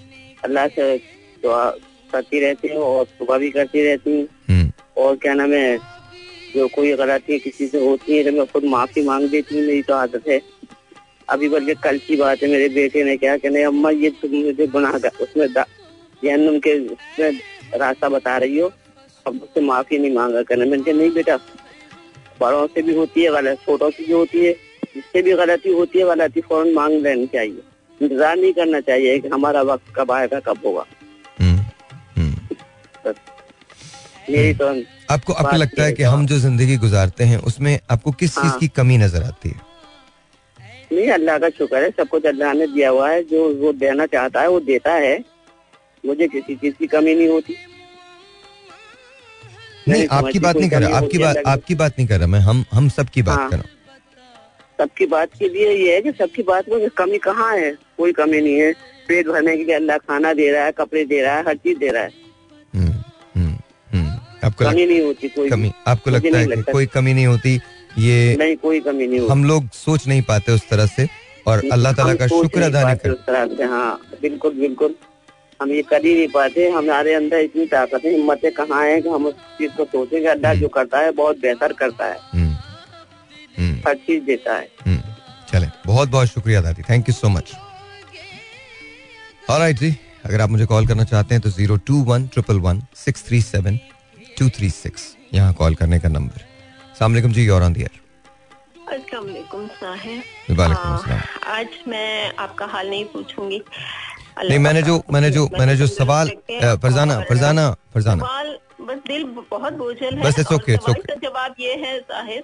अल्लाह 0.44 0.66
से 0.76 0.96
दुआ 1.42 1.64
करती 2.12 2.40
रहती 2.40 2.68
हूँ 2.74 2.82
और 2.84 3.04
सुबह 3.18 3.38
भी 3.38 3.50
करती 3.50 3.82
रहती 3.86 4.10
हूँ। 4.16 4.26
हम्म, 4.50 4.70
और 4.96 5.16
क्या 5.22 5.34
नाम 5.34 5.52
है? 5.52 5.78
जो 6.54 6.66
कोई 6.68 6.92
गलती 6.96 7.38
किसी 7.40 7.66
से 7.66 7.84
होती 7.84 8.16
है 8.16 8.24
तो 8.24 8.32
मैं 8.32 8.46
खुद 8.46 8.64
माफ़ी 8.70 9.02
मांग 9.04 9.28
देती 9.30 9.54
हूँ 9.54 9.64
मेरी 9.66 9.82
तो 9.82 9.94
आदत 9.94 10.28
है। 10.28 10.40
अभी 11.28 11.48
बल्कि 11.48 11.74
कल 11.84 11.98
की 11.98 12.16
बात 12.16 12.42
है 12.42 12.48
मेरे 12.50 12.68
बेटे 12.70 13.04
ने 13.04 13.16
क्या 13.16 13.36
कहने 13.36 13.62
अम्मा 13.64 13.90
ये 13.92 14.10
तुम 14.22 14.30
मुझे 14.34 14.66
गुनाह 14.68 14.96
उसमें 14.96 15.46
जहन्नुम 15.48 16.58
के 16.58 16.78
उसमें 16.88 17.40
रास्ता 17.76 18.08
बता 18.08 18.36
रही 18.38 18.58
हो 18.58 18.70
अब 19.26 19.34
मुझसे 19.34 19.60
माफ़ी 19.62 19.98
नहीं 19.98 20.14
मांगा 20.14 20.42
करने। 20.42 20.64
मैंने 20.64 20.82
कहा 20.84 20.94
नहीं 20.94 21.10
बेटा 21.12 21.36
बड़ों 22.40 22.66
से 22.66 22.82
भी 22.82 22.94
होती 22.94 23.22
है 23.24 23.30
गलत 23.32 23.58
छोटों 23.64 23.90
से 23.90 24.04
भी 24.04 24.12
होती 24.12 24.44
है 24.44 24.52
जिससे 24.94 25.22
भी 25.22 25.32
गलती 25.34 25.72
होती 25.72 25.98
है 25.98 26.04
गलती 26.06 26.40
फ़ौरन 26.40 26.72
मांग 26.74 27.00
लेनी 27.02 27.26
चाहिए। 27.26 27.62
इंतज़ार 28.00 28.36
नहीं 28.36 28.52
करना 28.52 28.80
चाहिए 28.82 29.18
कि 29.18 29.28
हमारा 29.28 29.62
वक्त 29.64 29.92
कब 29.96 30.12
आएगा 30.12 30.40
कब 30.46 30.58
होगा। 30.66 30.84
हम्म, 31.38 31.58
हम्म। 32.16 32.30
मेरी 34.30 34.54
तो 34.54 34.66
आपको 35.10 35.32
आपको 35.32 35.56
लगता 35.56 35.82
है 35.84 35.92
कि 35.92 36.02
हम 36.02 36.26
जो 36.26 36.38
ज़िंदगी 36.38 36.76
गुजारते 36.84 37.24
हैं 37.24 37.38
उसमें 37.50 37.78
आपको 37.90 38.10
किस 38.12 38.34
चीज़ 38.34 38.44
हाँ। 38.44 38.58
की 38.58 38.68
कमी 38.76 38.96
नज़र 38.98 39.22
आती 39.22 39.48
है? 39.48 39.60
नहीं 40.92 41.08
अल्लाह 41.10 41.38
का 41.38 41.48
शुक्र 41.58 41.82
है 41.82 41.90
सब 41.90 42.08
कुछ 42.08 42.26
अल्लाह 42.26 42.52
ने 42.52 42.66
दिया 42.74 42.90
हुआ 42.90 43.10
है 43.10 43.22
जो 43.24 43.48
वो 43.60 43.72
देना 43.74 44.06
चाहता 44.06 44.40
है 44.40 44.48
वो 44.48 44.60
देता 44.62 44.92
है। 44.94 45.14
मुझे 46.04 46.26
किसी 46.28 46.54
चीज़ 46.56 46.74
की 46.78 46.86
कमी 46.86 47.14
नहीं 47.14 47.28
होती। 47.28 47.56
नहीं 49.88 50.06
आपकी 50.10 50.38
बात 50.38 50.56
नहीं 50.56 50.70
कर 50.70 50.82
रहा 50.82 50.96
आपकी 50.98 51.18
बात 51.18 51.36
आपकी 51.46 51.74
बात 51.74 51.98
नहीं 51.98 52.08
कर 52.08 52.18
रहा 52.18 52.26
मैं 52.26 52.40
हम 52.40 52.64
हम 52.72 52.88
सबकी 52.88 53.22
बात 53.22 53.38
हाँ। 53.38 53.48
कर। 53.50 53.56
रहा 53.56 53.62
हूँ 53.62 53.72
सबकी 54.78 55.06
बात 55.06 55.28
के 55.38 55.48
लिए 55.48 55.72
ये 55.72 55.94
है 55.94 56.00
कि 56.02 56.12
सबकी 56.18 56.42
बात 56.42 56.68
में 56.68 56.88
कमी 56.98 57.18
कहाँ 57.26 57.56
है? 57.56 57.70
कोई 57.98 58.12
कमी 58.12 58.40
नहीं 58.40 58.60
है। 58.60 58.72
पेट 59.08 59.26
भरने 59.28 59.56
के 59.56 59.64
लिए 59.64 59.74
अल्लाह 59.74 59.98
खाना 59.98 60.32
दे 60.32 60.50
रहा 60.52 60.64
है 60.64 60.72
कपड़े 60.78 61.04
दे 61.04 61.20
रहा 61.22 61.34
है 61.36 61.42
हर 61.46 61.56
चीज़ 61.56 61.78
दे 61.78 61.88
रहा 61.88 62.02
है। 62.02 62.08
हम्म, 62.08 62.16
हम्म, 62.16 62.23
हम्म। 64.62 64.70
आपको 64.70 64.70
लग, 64.70 64.72
कमी 64.72 64.86
नहीं 64.86 65.00
होती 65.00 65.28
कोई 65.28 65.48
कमी 65.50 65.72
आपको 65.88 66.10
लगता 66.10 66.38
है 66.38 66.46
लगता। 66.46 66.72
कोई 66.72 66.86
कमी 66.94 67.14
नहीं 67.14 67.26
होती 67.26 67.60
ये 67.98 68.36
नहीं 68.38 68.56
कोई 68.56 68.80
कमी 68.80 69.06
नहीं 69.06 69.18
होती। 69.20 69.32
हम 69.32 69.44
लोग 69.44 69.68
सोच 69.74 70.06
नहीं 70.08 70.22
पाते 70.28 70.52
उस 70.52 70.68
तरह 70.68 70.86
से 70.86 71.08
और 71.46 71.62
अल्लाह 71.72 71.92
ताला 71.92 72.14
का 72.14 72.26
शुक्र 72.28 72.62
अदा 72.62 72.82
नहीं 72.84 72.96
करते। 73.04 73.64
हाँ 73.64 73.98
बिल्कुल 74.22 74.54
बिल्कुल। 74.60 74.94
हम 75.60 75.70
ये 75.72 75.82
कर 75.90 76.04
ही 76.06 76.14
नहीं 76.14 76.28
पाते 76.28 76.68
हमारे 76.70 77.14
अंदर 77.14 77.40
इतनी 77.40 77.66
ताकत 77.66 78.04
है 78.04 78.10
हिम्मतें 78.12 78.50
कहाँ 78.52 78.84
है 78.84 79.00
कि 79.00 79.08
हम 79.08 79.26
उस 79.26 79.34
चीज़ 79.58 79.72
को 79.76 79.84
सोचें 79.84 80.20
कि 80.20 80.26
अल्लाह 80.28 80.54
जो 80.60 80.68
करता 80.76 80.98
है 80.98 81.10
बहुत 81.20 81.38
बेहतर 81.42 81.72
करता 81.80 82.06
है। 82.06 82.16
हम्म, 82.32 82.54
हम्म, 83.58 83.76
हर 83.86 83.94
चीज़ 84.06 84.22
देता 84.24 84.56
है। 84.56 84.68
हम्म। 84.86 85.14
चले 85.52 85.66
बहुत 85.86 86.08
बहुत 86.08 86.28
शुक्रिया 86.28 86.60
दादी 86.60 86.82
thank 86.90 87.08
you 87.08 87.14
so 87.14 87.28
much 87.28 87.52
alright 89.50 89.78
जी 89.78 89.94
अगर 90.24 90.40
आप 90.40 90.50
मुझे 90.50 90.66
कॉल 90.66 90.86
करना 90.86 91.04
चाहते 91.04 91.34
हैं 91.34 91.42
तो 91.42 91.50
zero 91.50 91.76
two 91.86 92.02
one 92.04 92.26
triple 92.34 92.58
one 92.60 92.82
six 92.96 93.24
three 93.26 93.40
seven 93.42 93.78
two 94.38 94.48
three 94.50 94.70
six 94.70 95.16
यहाँ 95.34 95.52
कॉल 95.54 95.74
करने 95.74 95.98
का 96.00 96.08
नंबर। 96.08 96.44
सलामकुम 96.98 97.32
जी 97.32 97.48
और 97.48 97.62
ऑन 97.62 97.72
दियर 97.72 98.02
आज 101.48 101.68
मैं 101.88 102.32
आपका 102.36 102.66
हाल 102.66 102.88
नहीं 102.90 103.04
पूछूँगी। 103.04 103.62
नहीं 104.40 104.58
मैंने 104.58 104.82
जो 104.82 105.02
मैंने 105.12 105.30
जो 105.30 105.48
मैंने 105.52 105.76
जो 105.76 105.86
सवाल 105.86 106.28
फरजाना 106.50 107.20
फरजाना 107.28 107.70
फरजाना। 107.94 108.24
बस 108.80 108.98
दिल 109.06 109.24
बहुत 109.50 109.72
बोझल 109.72 110.14
है। 110.14 110.22
बस 110.22 110.38
इट्स 110.38 110.52
ओके 110.52 110.72
इट्स 110.74 110.88
ओके 110.88 111.16
जवाब 111.18 111.54
ये 111.60 111.74
है 111.76 111.98
ज़ाहिर 112.00 112.42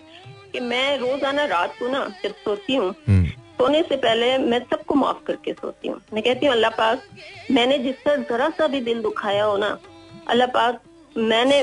कि 0.53 0.61
मैं 0.61 0.98
रोज़ाना 0.98 1.44
रात 1.46 1.74
को 1.79 1.88
ना 1.88 2.05
जब 2.24 2.35
सोती 2.44 2.74
हूँ 2.74 2.94
हम्म। 3.09 3.26
सोने 3.59 3.83
से 3.83 3.96
पहले 3.96 4.37
मैं 4.38 4.61
सबको 4.61 4.94
माफ़ 4.94 5.24
करके 5.26 5.53
सोती 5.53 5.88
हूँ। 5.88 6.00
मैं 6.14 6.22
कहती 6.22 6.46
हूँ 6.46 6.55
अल्लाह 6.55 6.70
पाक 6.76 7.03
मैंने 7.50 7.79
जिस 7.79 7.87
जिसका 7.87 8.16
जरा 8.29 8.48
सा 8.50 8.66
भी 8.66 8.81
दिल 8.81 9.03
दुखाया 9.03 9.44
हो 9.44 9.57
ना 9.57 9.76
अल्लाह 10.29 10.48
पाक 10.48 10.81
मैंने 11.16 11.62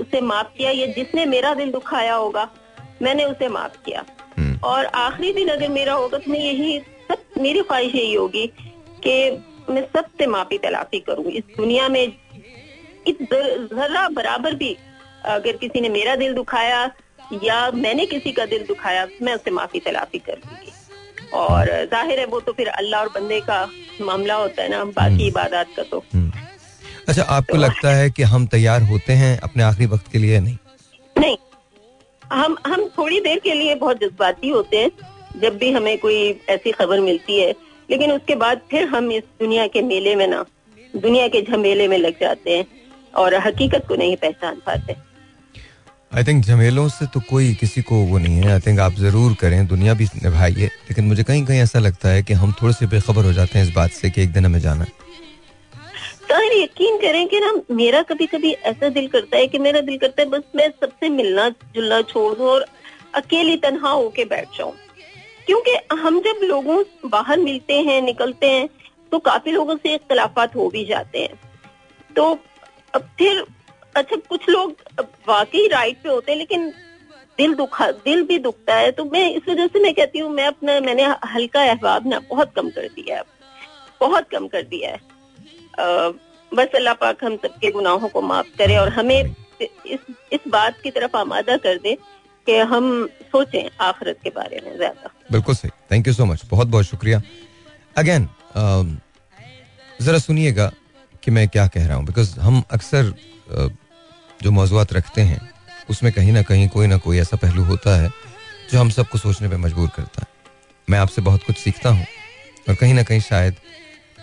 उसे 0.00 0.20
माफ़ 0.22 0.56
किया 0.56 0.70
या 0.70 0.86
जिसने 0.92 1.24
मेरा 1.26 1.54
दिल 1.54 1.70
दुखाया 1.72 2.14
होगा 2.14 2.48
मैंने 3.02 3.24
उसे 3.24 3.48
माफ़ 3.48 3.76
किया 3.84 4.04
हम्म। 4.38 4.58
और 4.64 4.86
आखिरी 4.86 5.32
दिन 5.32 5.48
अगर 5.48 5.68
मेरा 5.70 5.94
होगा 5.94 6.18
तो 6.18 6.30
मैं 6.30 6.38
यही 6.38 6.78
सब 7.10 7.40
मेरी 7.40 7.62
ख्वाहिश 7.62 7.94
यही 7.94 8.14
होगी 8.14 8.46
कि 9.04 9.14
मैं 9.70 9.82
सबसे 9.86 10.26
माफ़ी 10.26 10.58
तलाफी 10.58 11.00
करूँ 11.00 11.24
इस 11.32 11.44
दुनिया 11.56 11.88
में 11.88 12.04
इस 12.04 13.22
जरा 13.22 14.08
बराबर 14.10 14.54
भी 14.54 14.76
अगर 15.26 15.56
किसी 15.56 15.80
ने 15.80 15.88
मेरा 15.88 16.16
दिल 16.16 16.34
दुखाया 16.34 16.90
या 17.42 17.70
मैंने 17.72 18.06
किसी 18.06 18.32
का 18.32 18.46
दिल 18.46 18.64
दुखाया 18.66 19.06
मैं 19.22 19.34
उससे 19.34 19.50
माफ़ी 19.50 19.80
तलाफी 19.80 20.18
कर 20.20 20.36
दूँगी 20.36 20.72
और 21.34 21.68
ज़ाहिर 21.86 22.18
है 22.18 22.24
वो 22.26 22.40
तो 22.40 22.52
फिर 22.52 22.68
अल्लाह 22.68 23.00
और 23.00 23.08
बंदे 23.10 23.40
का 23.40 23.66
मामला 24.00 24.34
होता 24.34 24.62
है 24.62 24.68
ना 24.68 24.84
बाकी 24.84 25.12
हम्म। 25.12 25.26
इबादत 25.26 25.68
का 25.76 25.82
तो 25.82 26.04
हम्म। 26.14 26.30
अच्छा 27.10 27.22
आपको 27.22 27.56
तो, 27.56 27.62
लगता 27.62 27.94
है 27.94 28.10
कि 28.10 28.22
हम 28.22 28.46
तैयार 28.46 28.82
होते 28.82 29.12
हैं 29.12 29.38
अपने 29.38 29.62
आखिरी 29.62 29.86
वक्त 29.86 30.10
के 30.12 30.18
लिए 30.18 30.40
नहीं? 30.40 30.56
नहीं। 31.16 31.36
हम 32.22 32.56
हम 32.66 32.88
थोड़ी 32.98 33.20
देर 33.20 33.38
के 33.38 33.54
लिए 33.54 33.74
बहुत 33.74 33.96
जज्बाती 33.96 34.48
होते 34.48 34.76
हैं 34.76 35.40
जब 35.40 35.56
भी 35.58 35.70
हमें 35.72 35.98
कोई 35.98 36.40
ऐसी 36.48 36.72
खबर 36.72 37.00
मिलती 37.00 37.40
है। 37.40 37.54
लेकिन 37.90 38.12
उसके 38.12 38.34
बाद 38.34 38.60
फिर 38.70 38.86
हम 38.88 39.10
इस 39.12 39.22
दुनिया 39.40 39.66
के 39.66 39.82
मेले 39.82 40.14
में 40.16 40.26
ना 40.26 40.44
दुनिया 40.96 41.26
के 41.28 41.42
झमेले 41.42 41.88
में 41.88 41.98
लग 41.98 42.20
जाते 42.20 42.56
हैं 42.56 42.66
और 43.14 43.34
हकीकत 43.34 43.84
को 43.88 43.96
नहीं 43.96 44.16
पहचान 44.16 44.62
पाते। 44.66 44.96
आई 46.14 46.24
थिंक 46.24 46.44
झमेलों 46.44 46.88
से 46.88 47.06
तो 47.06 47.20
कोई 47.20 47.52
किसी 47.54 47.82
को 47.82 47.96
वो 48.04 48.18
नहीं 48.18 48.36
है। 48.36 48.52
आई 48.52 48.60
थिंक 48.60 48.80
आप 48.80 48.94
ज़रूर 48.94 49.34
करें 49.34 49.66
दुनिया 49.66 49.94
भी 49.94 50.04
निभाइए। 50.04 50.66
लेकिन 50.66 51.04
मुझे 51.04 51.22
कहीं 51.22 51.44
कहीं 51.46 51.60
ऐसा 51.60 51.78
लगता 51.78 52.08
है 52.08 52.22
कि 52.22 52.32
हम 52.34 52.54
थोड़े 52.62 52.74
से 52.74 52.86
बेखबर 52.86 53.24
हो 53.24 53.32
जाते 53.32 53.58
हैं 53.58 53.66
इस 53.66 53.74
बात 53.74 53.90
से 53.90 54.10
कि 54.10 54.22
एक 54.22 54.32
दिन 54.32 54.46
हमें 54.46 54.60
जाना 54.60 54.84
है। 54.84 54.98
तो 56.30 56.36
यकीन 56.52 56.96
करें 56.98 57.26
कि 57.28 57.38
ना 57.40 57.52
मेरा 57.70 58.02
कभी 58.02 58.26
कभी 58.26 58.52
ऐसा 58.52 58.88
दिल 58.88 59.06
करता 59.08 59.36
है 59.36 59.46
कि 59.46 59.58
मेरा 59.58 59.80
दिल 59.80 59.96
करता 59.98 60.22
है, 60.22 60.28
बस 60.28 60.42
मैं 60.56 60.68
सबसे 60.70 61.08
मिलना 61.08 61.48
जुलना 61.74 62.00
छोड़ 62.02 62.34
दूँ 62.34 62.48
और 62.48 62.66
अकेली 63.14 63.56
तनहा 63.56 63.90
होके 63.90 64.24
बैठ 64.24 64.48
जाऊँ। 64.58 64.72
क्योंकि 65.46 65.74
हम 65.94 66.20
जब 66.20 66.40
लोगों 66.42 66.82
बाहर 67.06 67.38
मिलते 67.38 67.80
हैं, 67.80 68.00
निकलते 68.02 68.50
हैं 68.50 68.68
तो 69.12 69.18
काफ़ी 69.18 69.52
लोगों 69.52 69.76
से 69.76 69.94
इख्तलाफात 69.94 70.56
हो 70.56 70.68
भी 70.68 70.84
जाते 70.84 71.18
हैं। 71.18 71.40
तो 72.16 72.30
अब 72.94 73.10
फिर 73.18 73.44
अच्छा 73.94 74.16
कुछ 74.28 74.48
लोग 74.48 74.76
वाकई 75.28 75.66
राइट 75.68 76.02
पे 76.02 76.08
होते 76.08 76.32
हैं, 76.32 76.38
लेकिन 76.38 76.70
दिल 77.38 77.54
दुखा, 77.54 77.90
दिल 77.90 78.22
भी 78.22 78.38
दुखता 78.38 78.74
है। 78.74 78.90
तो 78.92 79.04
मैं, 79.04 79.30
इस 79.34 79.48
वजह 79.48 79.66
से 79.66 79.80
मैं 79.80 79.94
कहती 79.94 80.18
हूँ, 80.18 80.32
मैं 80.32 80.46
अपना, 80.46 80.80
मैंने 80.80 81.04
हल्का 81.34 81.62
अहबाब 81.62 82.06
ना 82.06 82.18
बहुत 82.30 82.54
कम 82.56 82.70
कर 82.70 82.88
दिया 82.88 83.16
है 83.16 83.22
बहुत 84.00 84.28
कम 84.28 84.46
कर 84.48 84.62
दिया 84.62 84.90
है। 84.90 85.09
बस 86.52 86.74
अल्लाह 86.76 86.94
पाक 87.00 87.24
हम 87.24 87.36
सबके 87.36 87.70
गुनाहों 87.70 88.08
को 88.08 88.20
माफ़ 88.22 88.46
करे 88.58 88.76
और 88.76 88.88
हमें 88.92 89.34
इस 89.60 89.98
इस 90.32 90.40
बात 90.48 90.80
की 90.82 90.90
तरफ़ 90.90 91.16
आमादा 91.16 91.56
कर 91.58 91.76
दे 91.78 91.94
कि 92.46 92.56
हम 92.70 92.84
सोचें 93.32 93.68
आखिरत 93.80 94.18
के 94.24 94.30
बारे 94.30 94.60
में 94.64 94.76
ज़्यादा। 94.76 95.10
बिल्कुल 95.32 95.54
सही। 95.54 95.70
थैंक 95.90 96.06
यू 96.08 96.12
सो 96.14 96.24
मच 96.24 96.42
बहुत 96.50 96.68
बहुत 96.68 96.84
शुक्रिया। 96.86 97.20
अगेन 97.98 98.28
जरा 100.02 100.18
सुनिएगा 100.18 100.70
कि 101.22 101.30
मैं 101.30 101.48
क्या 101.48 101.66
कह 101.68 101.86
रहा 101.86 101.96
हूँ 101.96 102.06
बिकॉज़ 102.06 102.38
हम 102.40 102.62
अक्सर 102.72 103.12
जो 104.42 104.50
मौजूद 104.50 104.92
रखते 104.92 105.20
हैं, 105.22 105.40
उसमें 105.90 106.12
कहीं 106.12 106.32
ना 106.32 106.42
कहीं 106.42 106.68
कोई 106.68 106.86
ना 106.86 106.96
कोई 106.98 107.18
ऐसा 107.18 107.36
पहलू 107.36 107.64
होता 107.64 107.96
है, 107.96 108.10
जो 108.70 108.78
हम 108.78 108.90
सबको 108.90 109.18
सोचने 109.18 109.48
पर 109.48 109.56
मजबूर 109.58 109.88
करता 109.96 110.22
है। 110.22 110.28
मैं 110.88 110.98
आपसे 110.98 111.22
बहुत 111.22 111.42
कुछ 111.44 111.56
सीखता 111.58 111.90
हूँ, 111.90 112.06
और 112.68 112.74
कहीं 112.74 112.94
ना 112.94 113.02
कहीं 113.02 113.20
शायद 113.22 113.54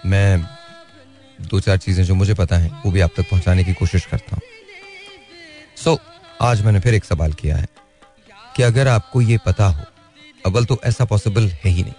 मैं 0.06 0.57
दो 1.42 1.60
चार 1.60 1.78
चीज़ें 1.78 2.04
जो 2.04 2.16
मुझे 2.16 2.34
पता 2.34 2.58
है 2.58 2.70
वो 2.86 2.92
भी 2.92 3.00
आप 3.00 3.12
तक 3.18 3.30
पहुँचाने 3.30 3.64
की 3.64 3.74
कोशिश 3.74 4.06
करता 4.06 4.36
हूँ। 4.36 4.42
सो 5.78 5.96
so, 5.96 6.02
आज 6.42 6.62
मैंने 6.62 6.80
फिर 6.80 6.94
एक 6.94 7.06
सवाल 7.06 7.34
किया 7.34 7.58
है 7.58 7.68
कि 8.56 8.64
अगर 8.64 8.88
आपको 8.88 9.22
ये 9.22 9.38
पता 9.46 9.68
हो 9.68 9.86
अव्वल 10.46 10.66
तो 10.66 10.80
ऐसा 10.84 11.06
पॉसिबल 11.06 11.48
है 11.48 11.70
ही 11.70 11.84
नहीं 11.84 11.94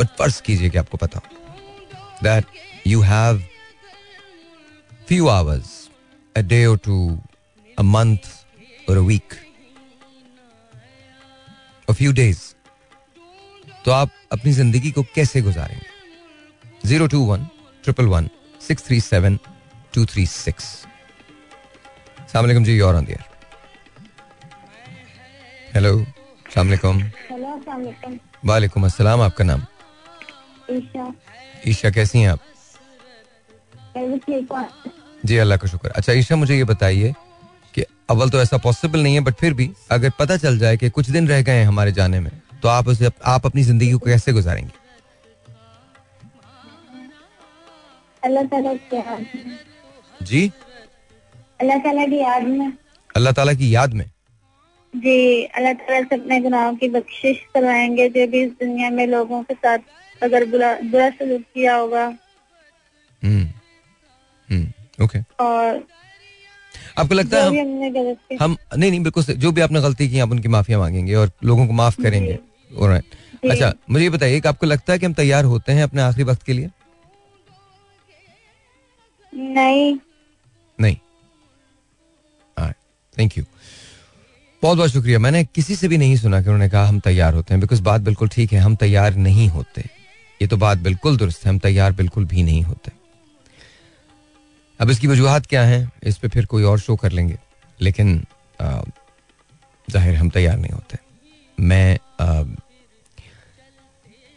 बट 0.00 0.08
फ़र्ज़ 0.18 0.42
कीजिए 0.42 0.70
कि 0.70 0.78
आपको 0.78 0.98
पता 0.98 1.18
हो 1.18 1.24
that 2.22 2.44
you 2.86 3.00
have 3.00 3.44
few 5.08 5.28
hours 5.28 5.78
a 6.36 6.42
day 6.42 6.66
or 6.66 6.76
two, 6.76 7.18
a 7.78 7.84
month 7.84 8.28
or 8.88 8.94
a 8.96 9.02
week, 9.08 9.34
a 11.88 11.94
few 11.94 12.12
days, 12.12 12.38
तो 13.84 13.90
आप 13.90 14.10
अपनी 14.32 14.52
ज़िंदगी 14.52 14.90
को 14.90 15.02
कैसे 15.02 15.42
गुजारेंगे? 15.42 16.88
Zero 16.88 17.06
two 17.06 17.20
one 17.24 17.44
triple 17.84 18.06
one 18.06 18.28
six 18.68 18.84
three 18.86 19.00
seven 19.00 19.38
two 19.94 20.04
three 20.12 20.26
six 20.26 20.64
सलामकुम 22.32 22.64
जी 22.64 22.78
और 22.80 23.00
दियर 23.04 23.24
हेलो 25.74 25.98
सलामकुम 26.54 27.02
वालेकुम 28.44 28.84
अस्सलाम 28.84 29.20
आपका 29.20 29.44
नाम? 29.44 29.64
ईशा। 30.70 31.12
ईशा 31.68 31.90
कैसी 31.90 32.18
हैं 32.18 32.28
आप? 32.28 32.40
जी 35.26 35.36
अल्लाह 35.38 35.58
का 35.58 35.68
शुक्र। 35.68 35.88
अच्छा 35.90 36.12
ईशा 36.12 36.36
मुझे 36.36 36.56
ये 36.56 36.64
बताइए 36.64 37.12
कि 37.74 37.84
अव्वल 38.10 38.30
तो 38.30 38.40
ऐसा 38.42 38.56
पॉसिबल 38.58 39.02
नहीं 39.02 39.14
है 39.14 39.20
बट 39.20 39.34
फिर 39.40 39.54
भी 39.54 39.70
अगर 39.92 40.10
पता 40.18 40.36
चल 40.36 40.58
जाए 40.58 40.76
कि 40.76 40.90
कुछ 40.90 41.10
दिन 41.10 41.28
रह 41.28 41.42
गए 41.42 41.58
हैं 41.58 41.66
हमारे 41.66 41.92
जाने 41.92 42.20
में 42.20 42.30
तो 42.62 42.68
आप 42.68 42.88
उसे 42.88 43.10
आप 43.26 43.46
अपनी 43.46 43.62
ज़िंदगी 43.62 43.92
को 43.92 43.98
कैसे 44.06 44.32
गुजारेंगे? 44.32 44.81
अल्लाह 48.22 48.44
ताला 48.44 48.72
जी? 50.22 50.50
अल्लाह 51.60 51.78
ताला 51.78 52.04
की 52.06 52.18
याद 52.20 52.42
में। 52.42 52.72
अल्लाह 53.16 53.32
ताला 53.32 53.52
की 53.52 53.74
याद 53.74 53.94
में? 53.94 54.04
जी 54.94 55.44
अल्लाह 55.44 55.72
ताला 55.72 56.00
से 56.02 56.16
अपने 56.16 56.40
गुनाहों 56.40 56.74
की 56.76 56.88
बख्शिश 56.88 57.38
करवाएँगे। 57.54 58.08
जो 58.08 58.26
भी 58.26 58.42
इस 58.42 58.50
दुनिया 58.60 58.90
में 58.90 59.06
लोगों 59.06 59.42
के 59.42 59.54
साथ 59.54 59.78
अगर 60.22 60.44
बुरा 60.50 60.74
बुरा 60.84 61.08
सलूक 61.10 61.42
किया 61.54 61.74
होगा। 61.76 62.04
हम्म 63.22 63.46
हम्म 64.48 65.04
ओके 65.04 65.18
और 65.40 65.82
आपको 66.98 67.14
लगता 67.14 67.38
है 67.38 67.46
हम, 67.46 68.16
हम 68.40 68.56
नहीं 68.76 68.90
नहीं 68.90 69.02
बिल्कुल 69.02 69.24
जो 69.24 69.52
भी 69.52 69.60
आपने 69.60 69.80
गलती 69.80 70.08
की 70.08 70.18
आप 70.18 70.30
उनकी 70.30 70.48
माफिया 70.48 70.78
मांगेंगे 70.78 71.14
और 71.14 71.30
लोगों 71.44 71.66
को 71.66 71.72
माफ़ 71.72 72.02
करेंगे। 72.02 72.38
अच्छा 73.50 73.72
मुझे 73.90 74.04
ये 74.04 74.10
बताइए 74.10 74.40
कि 74.40 74.48
आपको 74.48 74.66
लगता 74.66 74.92
है 74.92 74.98
कि 74.98 75.06
हम 75.06 75.12
तैयार 75.14 75.44
होते 75.44 75.72
हैं 75.72 75.82
अपने 75.82 76.02
आखिरी 76.02 76.24
वक्त 76.24 76.42
के 76.42 76.52
लिए? 76.52 76.70
नहीं। 79.32 79.98
नहीं। 80.78 80.96
थैंक 83.14 83.36
यू 83.38 83.44
बहुत 84.62 84.76
बहुत 84.78 84.90
शुक्रिया। 84.90 85.18
मैंने 85.18 85.42
किसी 85.44 85.74
से 85.76 85.88
भी 85.88 85.96
नहीं 85.98 86.16
सुना 86.16 86.40
कि 86.42 86.48
उन्होंने 86.48 86.68
कहा 86.70 86.86
हम 86.86 86.98
तैयार 87.00 87.34
होते 87.34 87.54
हैं 87.54 87.60
बिकॉज़ 87.60 87.82
बात 87.82 88.00
बिल्कुल 88.00 88.28
ठीक 88.28 88.52
है 88.52 88.58
हम 88.60 88.76
तैयार 88.76 89.14
नहीं 89.16 89.48
होते। 89.48 89.80
ये 90.40 90.46
तो 90.48 90.56
बात 90.56 90.78
बिल्कुल 90.78 91.16
दुरुस्त 91.16 91.44
है 91.44 91.50
हम 91.50 91.58
तैयार 91.58 91.92
बिल्कुल 91.92 92.24
भी 92.24 92.42
नहीं 92.42 92.62
होते। 92.62 92.90
अब 94.80 94.90
इसकी 94.90 95.06
वजूहत 95.06 95.46
क्या 95.46 95.62
है 95.64 95.88
इस 96.02 96.16
पर 96.18 96.28
फिर 96.28 96.46
कोई 96.46 96.62
और 96.64 96.78
शो 96.80 96.96
कर 96.96 97.12
लेंगे। 97.12 97.38
लेकिन 97.80 98.24
ज़ाहिर 99.88 100.14
हम 100.16 100.30
तैयार 100.30 100.56
नहीं 100.58 100.72
होते। 100.72 100.98
मैं 101.58 101.98
आ, 102.20 102.26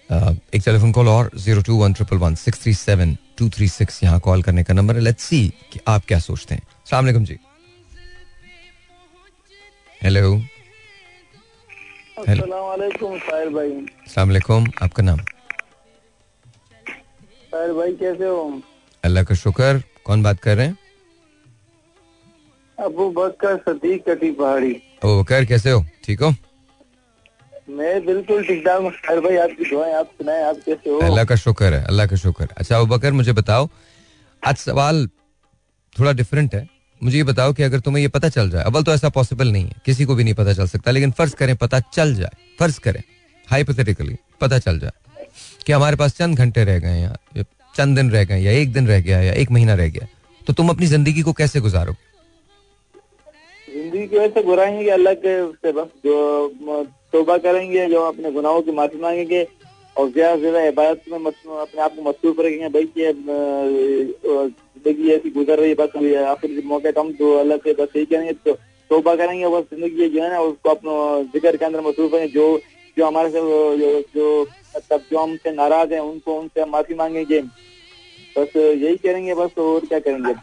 आ, 0.09 0.31
एक 0.53 0.61
टेलीफोन 0.65 0.91
कॉल 0.91 1.07
और 1.07 1.31
zero 1.37 1.61
two 1.61 1.75
one 1.77 1.93
triple 1.93 2.17
one 2.17 2.35
six 2.35 2.61
three 2.63 2.73
seven 2.73 3.17
two 3.37 3.49
three 3.49 3.67
six 3.67 4.03
यहाँ 4.03 4.19
कॉल 4.19 4.43
करने 4.43 4.63
का 4.63 4.73
नंबर 4.73 4.95
है। 4.95 5.01
लेट्स 5.01 5.23
सी 5.23 5.47
कि 5.71 5.79
आप 5.87 6.05
क्या 6.07 6.19
सोचते 6.19 6.55
हैं। 6.55 6.61
सलामकुम 6.85 7.23
जी। 7.25 7.37
हेलो 10.03 10.41
सलामकुम 14.07 14.71
आपका 14.83 15.03
नाम? 15.03 15.19
भाई 17.53 17.91
कैसे 17.95 18.25
हो? 18.25 18.61
अल्लाह 19.03 19.23
का 19.23 19.35
शुक्र। 19.35 19.83
कौन 20.05 20.23
बात 20.23 20.39
कर 20.39 20.57
रहे 20.57 20.65
हैं? 20.67 20.77
अबू 22.77 23.09
बकर 23.11 23.57
सदीक 23.57 24.09
कटी 24.09 24.31
पहाड़ी। 24.31 24.73
अबू 24.73 25.21
बकर 25.21 25.45
कैसे 25.45 25.71
हो? 25.71 25.85
ठीक 26.03 26.21
हो? 26.21 26.33
मैं 27.67 28.05
बिल्कुल 28.05 28.43
ठीक 28.45 28.63
ठाक 28.65 29.17
भाई 29.23 29.35
आपकी 29.37 29.69
दुआएँ 29.69 29.93
आप 29.93 30.09
सुनाए 30.17 30.41
आप 30.43 30.57
कैसे 30.65 30.89
हो? 30.89 30.99
अल्लाह 31.01 31.23
का 31.25 31.35
शुक्र 31.35 31.73
है 31.73 31.83
अल्लाह 31.85 32.07
का 32.07 32.15
शुक्र 32.15 32.47
अच्छा 32.57 32.77
अबू 32.77 32.85
बकर 32.95 33.11
मुझे 33.13 33.33
बताओ 33.33 33.67
आज 34.43 34.55
सवाल 34.57 35.07
थोड़ा 35.95 36.11
डिफरेंट 36.13 36.55
है। 36.55 36.67
मुझे 37.01 37.17
ये 37.17 37.23
बताओ 37.23 37.53
कि 37.53 37.63
अगर 37.63 37.79
तुम्हें 37.79 38.01
ये 38.01 38.07
पता 38.09 38.29
चल 38.29 38.49
जाए 38.49 38.63
अव्वल 38.63 38.83
तो 38.83 38.93
ऐसा 38.93 39.09
पॉसिबल 39.17 39.51
नहीं 39.51 39.65
है 39.65 39.81
किसी 39.85 40.05
को 40.05 40.15
भी 40.15 40.23
नहीं 40.23 40.33
पता 40.33 40.53
चल 40.53 40.67
सकता 40.67 40.91
लेकिन 40.91 41.11
फ़र्ज़ 41.17 41.35
करें 41.35 41.55
पता 41.63 41.79
चल 41.93 42.13
जाए 42.15 42.55
फ़र्ज़ 42.59 42.79
करें 42.79 43.01
हाइपोथेटिकली 43.47 44.15
पता 44.41 44.59
चल 44.59 44.79
जाए 44.79 45.27
कि 45.65 45.73
हमारे 45.73 45.95
पास 45.95 46.17
चंद 46.17 46.37
घंटे 46.37 46.63
रह 46.63 46.79
गए 46.79 47.01
या 47.01 47.15
चंद 47.73 47.95
दिन 47.97 48.11
रह 48.11 48.23
गए 48.25 48.39
या 48.41 48.51
एक 48.61 48.73
दिन 48.73 48.87
रह 48.87 48.99
गया 49.01 49.21
या 49.21 49.33
एक 49.43 49.51
महीना 49.51 49.73
रह 49.81 49.89
गया 49.89 50.07
तो 50.47 50.53
तुम 50.53 50.69
अपनी 50.69 50.87
ज़िंदगी 50.87 51.21
को 51.21 51.33
कैसे 51.33 51.59
गुजारोगे? 51.59 52.03
ज़िंदगी 53.67 54.07
की 54.07 54.17
वजह 54.17 54.27
से 54.33 54.43
गुराएँगे 54.43 54.89
अल्लाह 54.89 55.13
के 55.25 55.35
से 55.53 55.71
बस 55.71 55.87
जो 56.05 56.15
तोबा 57.15 57.37
करेंगे 57.39 57.85
जो 57.89 58.01
अपने 58.03 58.31
गुनाहों 58.31 58.61
की 58.61 58.71
माफ़ी 58.77 58.99
मांगेंगे 59.01 59.41
और 59.95 60.09
ज़्यादा 60.11 60.35
से 60.35 60.39
ज़्यादा 60.41 60.61
इबादत 60.67 61.01
में 61.11 61.17
अपने 61.17 61.81
आप 61.81 61.95
को 61.95 62.01
मसरूफ 62.03 62.39
रखेंगे। 62.39 62.69
भाई 62.69 62.87
ये 62.97 63.11
ज़िंदगी 64.77 65.11
ऐसी 65.11 65.29
गुजर 65.31 65.59
रही 65.59 65.69
है 65.69 65.75
बस 65.75 65.95
अभी 65.95 66.13
आखिर 66.31 66.61
मौके 66.67 66.91
कम 66.91 67.11
तो 67.19 67.33
अल्लाह 67.39 67.57
से 67.57 67.73
बस 67.73 67.95
यही 67.95 68.05
करेंगे 68.05 68.33
तो 68.45 68.53
तोबा 68.91 69.15
करेंगे 69.15 69.47
बस 69.49 69.63
ज़िंदगी 69.71 70.09
जो 70.09 70.23
है 70.23 70.29
ना 70.31 70.39
उसको 70.41 70.69
अपना 70.69 70.93
ज़िक्र 71.33 71.57
के 71.57 71.65
अंदर 71.65 71.81
मसरूफ 71.81 72.13
रहेंगे 72.13 72.33
जो 72.33 72.45
जो 72.97 73.05
हमारे 73.05 73.29
से 73.29 73.39
जो 73.79 73.89
जो 74.15 74.27
मतलब 74.75 75.01
जो 75.11 75.19
हमसे 75.19 75.51
नाराज़ 75.53 75.93
हैं 75.93 75.99
उनको 76.01 76.39
उनसे 76.39 76.61
हम 76.61 76.69
माफ़ी 76.71 76.95
मांगेंगे। 76.95 77.41
बस 78.35 78.55
यही 78.55 78.95
करेंगे 78.97 79.33
बस 79.35 79.57
और 79.57 79.85
क्या 79.87 79.99
करेंगे? 79.99 80.33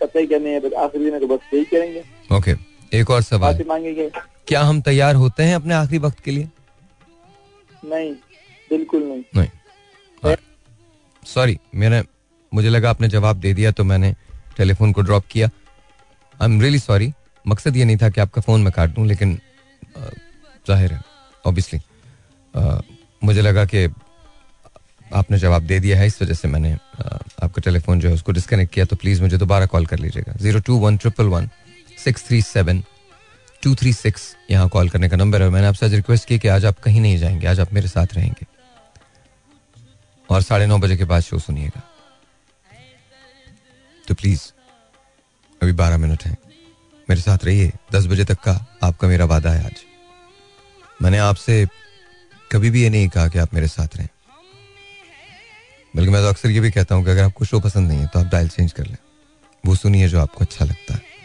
पता 0.00 0.18
ही 0.18 0.26
करने 0.26 0.56
आखिरी 0.56 1.10
में 1.10 1.20
तो 1.20 1.26
बस 1.26 1.54
यही 1.54 1.64
करेंगे। 1.66 2.02
ओके 2.36 2.52
एक 2.92 3.10
और 3.10 3.22
सवाल। 3.24 3.52
माफ़ी 3.52 3.64
मांगेंगे। 3.68 4.10
क्या 4.48 4.62
हम 4.62 4.80
तैयार 4.80 5.14
होते 5.16 5.42
हैं 5.42 5.54
अपने 5.54 5.74
आखिरी 5.74 5.98
वक्त 5.98 6.20
के 6.24 6.30
लिए? 6.30 6.48
नहीं 7.82 8.12
बिल्कुल 8.70 9.02
नहीं। 9.02 9.22
नहीं। 9.36 10.36
सॉरी 11.22 11.58
मैंने 11.74 12.02
मुझे 12.52 12.68
लगा 12.68 12.90
आपने 12.90 13.08
जवाब 13.08 13.36
दे 13.40 13.52
दिया 13.54 13.70
तो 13.72 13.84
मैंने 13.84 14.14
टेलीफोन 14.56 14.92
को 14.92 15.02
ड्रॉप 15.02 15.24
किया। 15.30 15.48
आई 16.34 16.48
एम 16.48 16.60
रियली 16.60 16.78
सॉरी 16.78 17.12
मकसद 17.44 17.76
ये 17.76 17.84
नहीं 17.84 17.96
था 17.96 18.08
कि 18.10 18.20
आपका 18.20 18.40
फ़ोन 18.42 18.62
मैं 18.62 18.72
काट 18.72 18.90
दूँ 18.90 19.06
लेकिन 19.06 19.38
ज़ाहिर 20.68 20.92
है 20.92 21.00
ऑब्वियसली 21.44 21.80
मुझे 23.22 23.42
लगा 23.42 23.64
कि 23.64 23.84
आपने 25.14 25.38
जवाब 25.38 25.62
दे 25.62 25.78
दिया 25.80 25.98
है 25.98 26.06
इस 26.06 26.20
वजह 26.22 26.34
से 26.34 26.48
मैंने 26.48 26.72
आपका 26.72 27.60
टेलीफोन 27.64 28.00
जो 28.00 28.08
है 28.08 28.14
उसको 28.14 28.32
डिस्कनेक्ट 28.32 28.72
किया 28.74 28.84
तो 28.84 28.96
प्लीज़ 28.96 29.22
मुझे 29.22 29.36
दोबारा 29.38 29.66
कॉल 29.66 29.86
कर 29.86 29.98
लीजिएगा। 29.98 30.32
Zero 30.40 30.60
two 30.60 30.78
one 30.78 30.96
triple 30.96 31.26
one 31.28 31.48
six 32.04 32.26
three 32.26 32.40
seven 32.44 32.82
two 33.62 33.74
three 33.74 33.92
six 33.92 34.36
यहाँ 34.50 34.68
कॉल 34.68 34.88
करने 34.88 35.08
का 35.08 35.16
नंबर 35.16 35.42
है 35.42 35.48
मैंने 35.48 35.66
आपसे 35.66 35.86
आज 35.86 35.94
रिक्वेस्ट 35.94 36.28
की 36.28 36.38
कि 36.38 36.48
आज 36.48 36.64
आप 36.64 36.80
कहीं 36.80 37.00
नहीं 37.00 37.18
जाएँगे, 37.18 37.46
आज 37.46 37.60
आप 37.60 37.72
मेरे 37.72 37.88
साथ 37.88 38.06
रहेंगे। 38.14 38.46
और 40.30 40.42
साढ़े 40.42 40.66
नौ 40.66 40.78
बजे 40.78 40.96
के 40.96 41.04
बाद 41.04 41.22
शो 41.22 41.38
सुनिएगा। 41.38 41.82
तो 44.08 44.14
प्लीज़ 44.14 44.42
अभी 45.62 45.72
बारह 45.72 45.98
मिनट 45.98 46.24
है। 46.24 46.36
मेरे 47.10 47.20
साथ 47.20 47.38
रहिए। 47.44 47.72
दस 47.92 48.06
बजे 48.06 48.24
तक 48.24 48.38
का 48.40 48.78
आपका 48.82 49.08
मेरा 49.08 49.24
वादा 49.24 49.50
है 49.50 49.64
आज। 49.64 49.76
मैंने 51.02 51.18
आपसे 51.18 51.66
कभी 52.52 52.70
भी 52.70 52.82
ये 52.82 52.90
नहीं 52.90 53.08
कहा 53.08 53.28
कि 53.28 53.38
आप 53.38 53.54
मेरे 53.54 53.68
साथ 53.68 53.96
रहें। 53.96 54.08
बल्कि 55.96 56.10
मैं 56.10 56.22
तो 56.22 56.28
अक्सर 56.28 56.50
ये 56.50 56.60
भी 56.60 56.70
कहता 56.70 56.94
हूँ 56.94 57.04
कि 57.04 57.10
अगर 57.10 57.24
आपको 57.24 57.44
शो 57.44 57.60
पसंद 57.60 57.88
नहीं 57.88 58.00
है 58.00 58.06
तो 58.06 58.20
आप 58.20 58.26
डायल 58.26 58.48
चेंज 58.48 58.72
कर 58.72 58.86
लें। 58.86 58.96
वो 59.66 59.76
सुनिए 59.76 60.08
जो 60.08 60.20
आपको 60.20 60.44
अच्छा 60.44 60.64
लगता 60.64 60.94
है। 60.94 61.15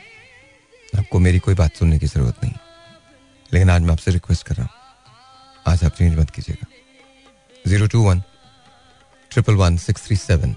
आपको 0.98 1.20
मेरी 1.20 1.40
कोई 1.40 1.56
बात 1.56 1.76
सुनने 1.76 1.98
की 2.00 2.06
ज़रूरत 2.08 2.44
नहीं। 2.44 2.54
लेकिन 3.54 3.70
आज 3.70 3.82
मैं 3.82 3.92
आपसे 3.92 4.12
रिक्वेस्ट 4.12 4.46
कर 4.48 4.56
रहा 4.56 4.66
हूँ। 4.66 4.72
आज 5.68 5.84
आप 5.86 5.92
चेंज 5.98 6.20
मत 6.20 6.30
कीजिएगा। 6.30 6.68
Zero 7.66 7.88
two 7.88 8.02
one 8.04 8.22
triple 9.32 9.56
one 9.56 9.78
six 9.78 10.06
three 10.06 10.16
seven 10.18 10.56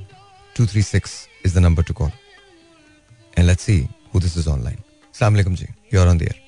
two 0.56 0.66
three 0.66 0.82
six 0.82 1.12
is 1.46 1.54
the 1.54 1.58
number 1.58 1.82
to 1.82 1.94
call 1.94 2.10
and 3.38 3.46
let's 3.46 3.64
see 3.64 3.78
who 4.14 4.20
this 4.20 4.36
is 4.38 4.48
online 4.50 4.82
सलामकुम 5.14 5.54
जी 5.54 5.66
you're 5.94 6.08
on 6.08 6.18
the air 6.18 6.42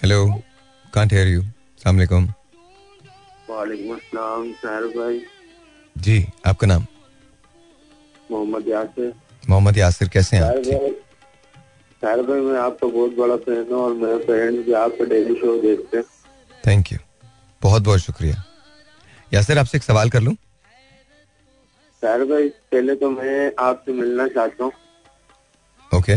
hello 0.00 0.24
can't 0.94 1.12
hear 1.12 1.28
you 1.28 1.42
सलामकुम 1.42 2.32
जी 5.96 6.24
आपका 6.46 6.66
नाम? 6.66 6.86
मोहम्मद 8.30 8.68
यासिर। 8.68 9.12
मोहम्मद 9.48 9.76
यासिर 9.78 10.08
कैसे 10.08 10.36
हैं 10.36 10.42
आप? 10.44 10.54
ठीक 10.54 11.02
साहर 12.02 12.22
भाई 12.22 12.40
मैं 12.40 12.58
आपका 12.58 12.86
बहुत 12.88 13.14
बड़ा 13.16 13.36
फ़ैन 13.38 13.66
हूँ 13.72 13.80
और 13.80 13.92
मेरे 13.94 14.18
फ्रेंड्स 14.24 14.64
भी 14.66 14.72
आपका 14.74 15.04
डेली 15.08 15.34
शो 15.40 15.56
देखते 15.62 15.96
हैं। 15.96 16.04
थैंक 16.66 16.92
यू 16.92 16.98
बहुत 17.62 17.82
बहुत 17.82 18.00
शुक्रिया। 18.00 18.42
यासिर 19.32 19.58
आपसे 19.58 19.78
एक 19.78 19.84
सवाल 19.84 20.10
कर 20.10 20.20
लूँ? 20.20 20.34
सर 22.02 22.24
भाई 22.24 22.48
पहले 22.72 22.94
तो 22.94 23.10
मैं 23.10 23.52
आपसे 23.66 23.92
मिलना 23.92 24.26
चाहता 24.28 24.64
हूँ। 24.64 24.72
ओके 25.90 26.16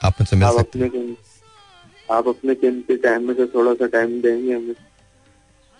आप 0.00 0.20
मुझसे 0.20 0.36
मिल 0.36 0.48
सकते 0.58 0.78
हैं। 0.78 1.16
आप 2.08 2.28
अपने 2.28 2.54
कीमती 2.54 2.96
टाइम 3.04 3.26
में 3.28 3.34
से 3.34 3.46
थोड़ा 3.54 3.74
सा 3.74 3.86
टाइम 3.88 4.20
देंगे 4.22 4.54
हमें। 4.54 4.74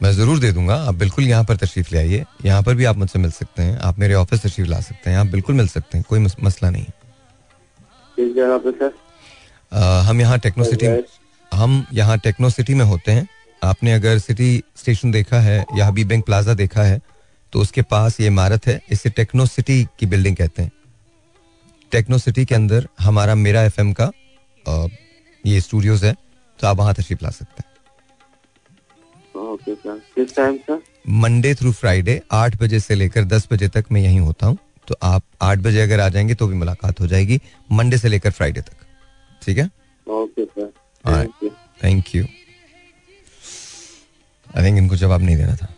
मैं 0.01 0.13
ज़रूर 0.13 0.39
दे 0.39 0.53
दूँगा। 0.53 0.75
आप 0.89 0.95
बिल्कुल 0.95 1.25
यहाँ 1.25 1.45
पर 1.45 1.57
तशरीफ़ 1.57 1.93
ले 1.93 1.99
आइए। 1.99 2.25
यहाँ 2.45 2.63
पर 2.63 2.75
भी 2.75 2.85
आप 2.85 2.97
मुझसे 2.97 3.19
मिल 3.19 3.31
सकते 3.31 3.63
हैं। 3.63 3.79
आप 3.79 3.99
मेरे 3.99 4.15
ऑफ़िस 4.15 4.43
तशरीफ़ 4.43 4.69
ला 4.71 4.81
सकते 4.81 5.11
हैं। 5.11 5.19
आप 5.19 5.27
बिल्कुल 5.27 5.55
मिल 5.55 5.69
सकते 5.69 5.99
हैं। 5.99 6.07
कोई 6.09 6.19
मसला 6.19 6.71
नहीं 6.71 6.85
किस 8.17 8.35
जगह 8.35 8.59
पे 8.59 8.71
सर? 8.73 8.93
हम 10.07 10.21
यहाँ 10.21 10.39
टेक्नो 10.39 10.65
सिटी 10.65 10.87
हम 11.53 11.85
यहाँ 11.93 12.19
टेक्नो 12.19 12.51
सिटी 12.51 12.75
में 12.75 12.85
होते 12.85 13.13
हैं। 13.13 13.27
आपने 13.63 13.93
अगर 13.93 14.19
सिटी 14.19 14.63
स्टेशन 14.77 15.11
देखा 15.13 15.41
है 15.41 15.65
या 15.77 15.87
हबीब 15.87 16.09
बैंक 16.09 16.25
प्लाजा 16.27 16.55
देखा 16.55 16.83
है 16.83 17.01
तो 17.53 17.61
उसके 17.61 17.83
पास 17.85 18.21
ये 18.21 18.27
इमारत 18.27 18.67
है। 18.67 18.81
इसे 18.93 19.11
टेक्नो 19.11 19.47
सिटी 19.47 19.85
की 19.99 20.07
बिल्डिंग 20.07 20.37
कहते 20.37 20.63
हैं। 20.63 20.71
टेक्नो 21.93 22.19
सिटी 22.19 22.45
के 22.45 22.55
अंदर 22.55 22.89
हमारा 23.01 23.35
मेरा 23.37 23.63
एफएम 23.65 23.93
का 23.93 24.11
ये 25.45 25.61
स्टूडियोज 25.61 26.05
है 26.05 26.15
तो 26.59 26.67
आप 26.67 26.77
वहाँ 26.77 26.95
तशरीफ़ 26.95 27.25
ला 27.25 27.31
सकते 27.31 27.63
हैं। 27.63 27.73
किस 30.15 30.35
time 30.37 30.57
sir 30.59 30.83
Monday 31.13 31.55
through 31.55 31.73
Friday 31.73 32.21
आठ 32.33 32.57
बजे 32.61 32.81
से 32.81 32.95
लेकर 32.95 33.25
दस 33.27 33.49
बजे 33.53 33.69
तक 33.69 33.85
मैं 33.93 34.01
यहीं 34.01 34.21
होता 34.21 34.47
हूँ। 34.47 34.59
तो 34.89 34.97
आप 35.03 35.23
आठ 35.43 35.59
बजे 35.59 35.81
अगर 35.83 36.01
आ 36.01 36.09
जाएँगे 36.09 36.35
तो 36.35 36.47
भी 36.47 36.55
मुलाकात 36.57 37.01
हो 37.01 37.07
जाएगी 37.07 37.41
मंडे 37.73 37.99
से 37.99 38.09
लेकर 38.09 38.31
फ्राइडे 38.31 38.61
तक। 38.61 38.87
ठीक 39.43 39.59
है? 39.59 39.71
Okay 40.07 40.45
sir. 40.45 40.73
Thank 41.85 42.15
you 42.15 42.25
I 44.49 44.65
think 44.65 44.79
इनको 44.79 44.97
जवाब 44.97 45.23
नहीं 45.23 45.37
देना 45.37 45.55
था। 45.57 45.69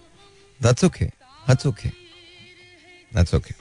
That's 0.60 0.84
okay 0.84 1.04
that's 1.04 1.66
okay 1.66 1.88
that's 3.12 3.34
okay 3.34 3.54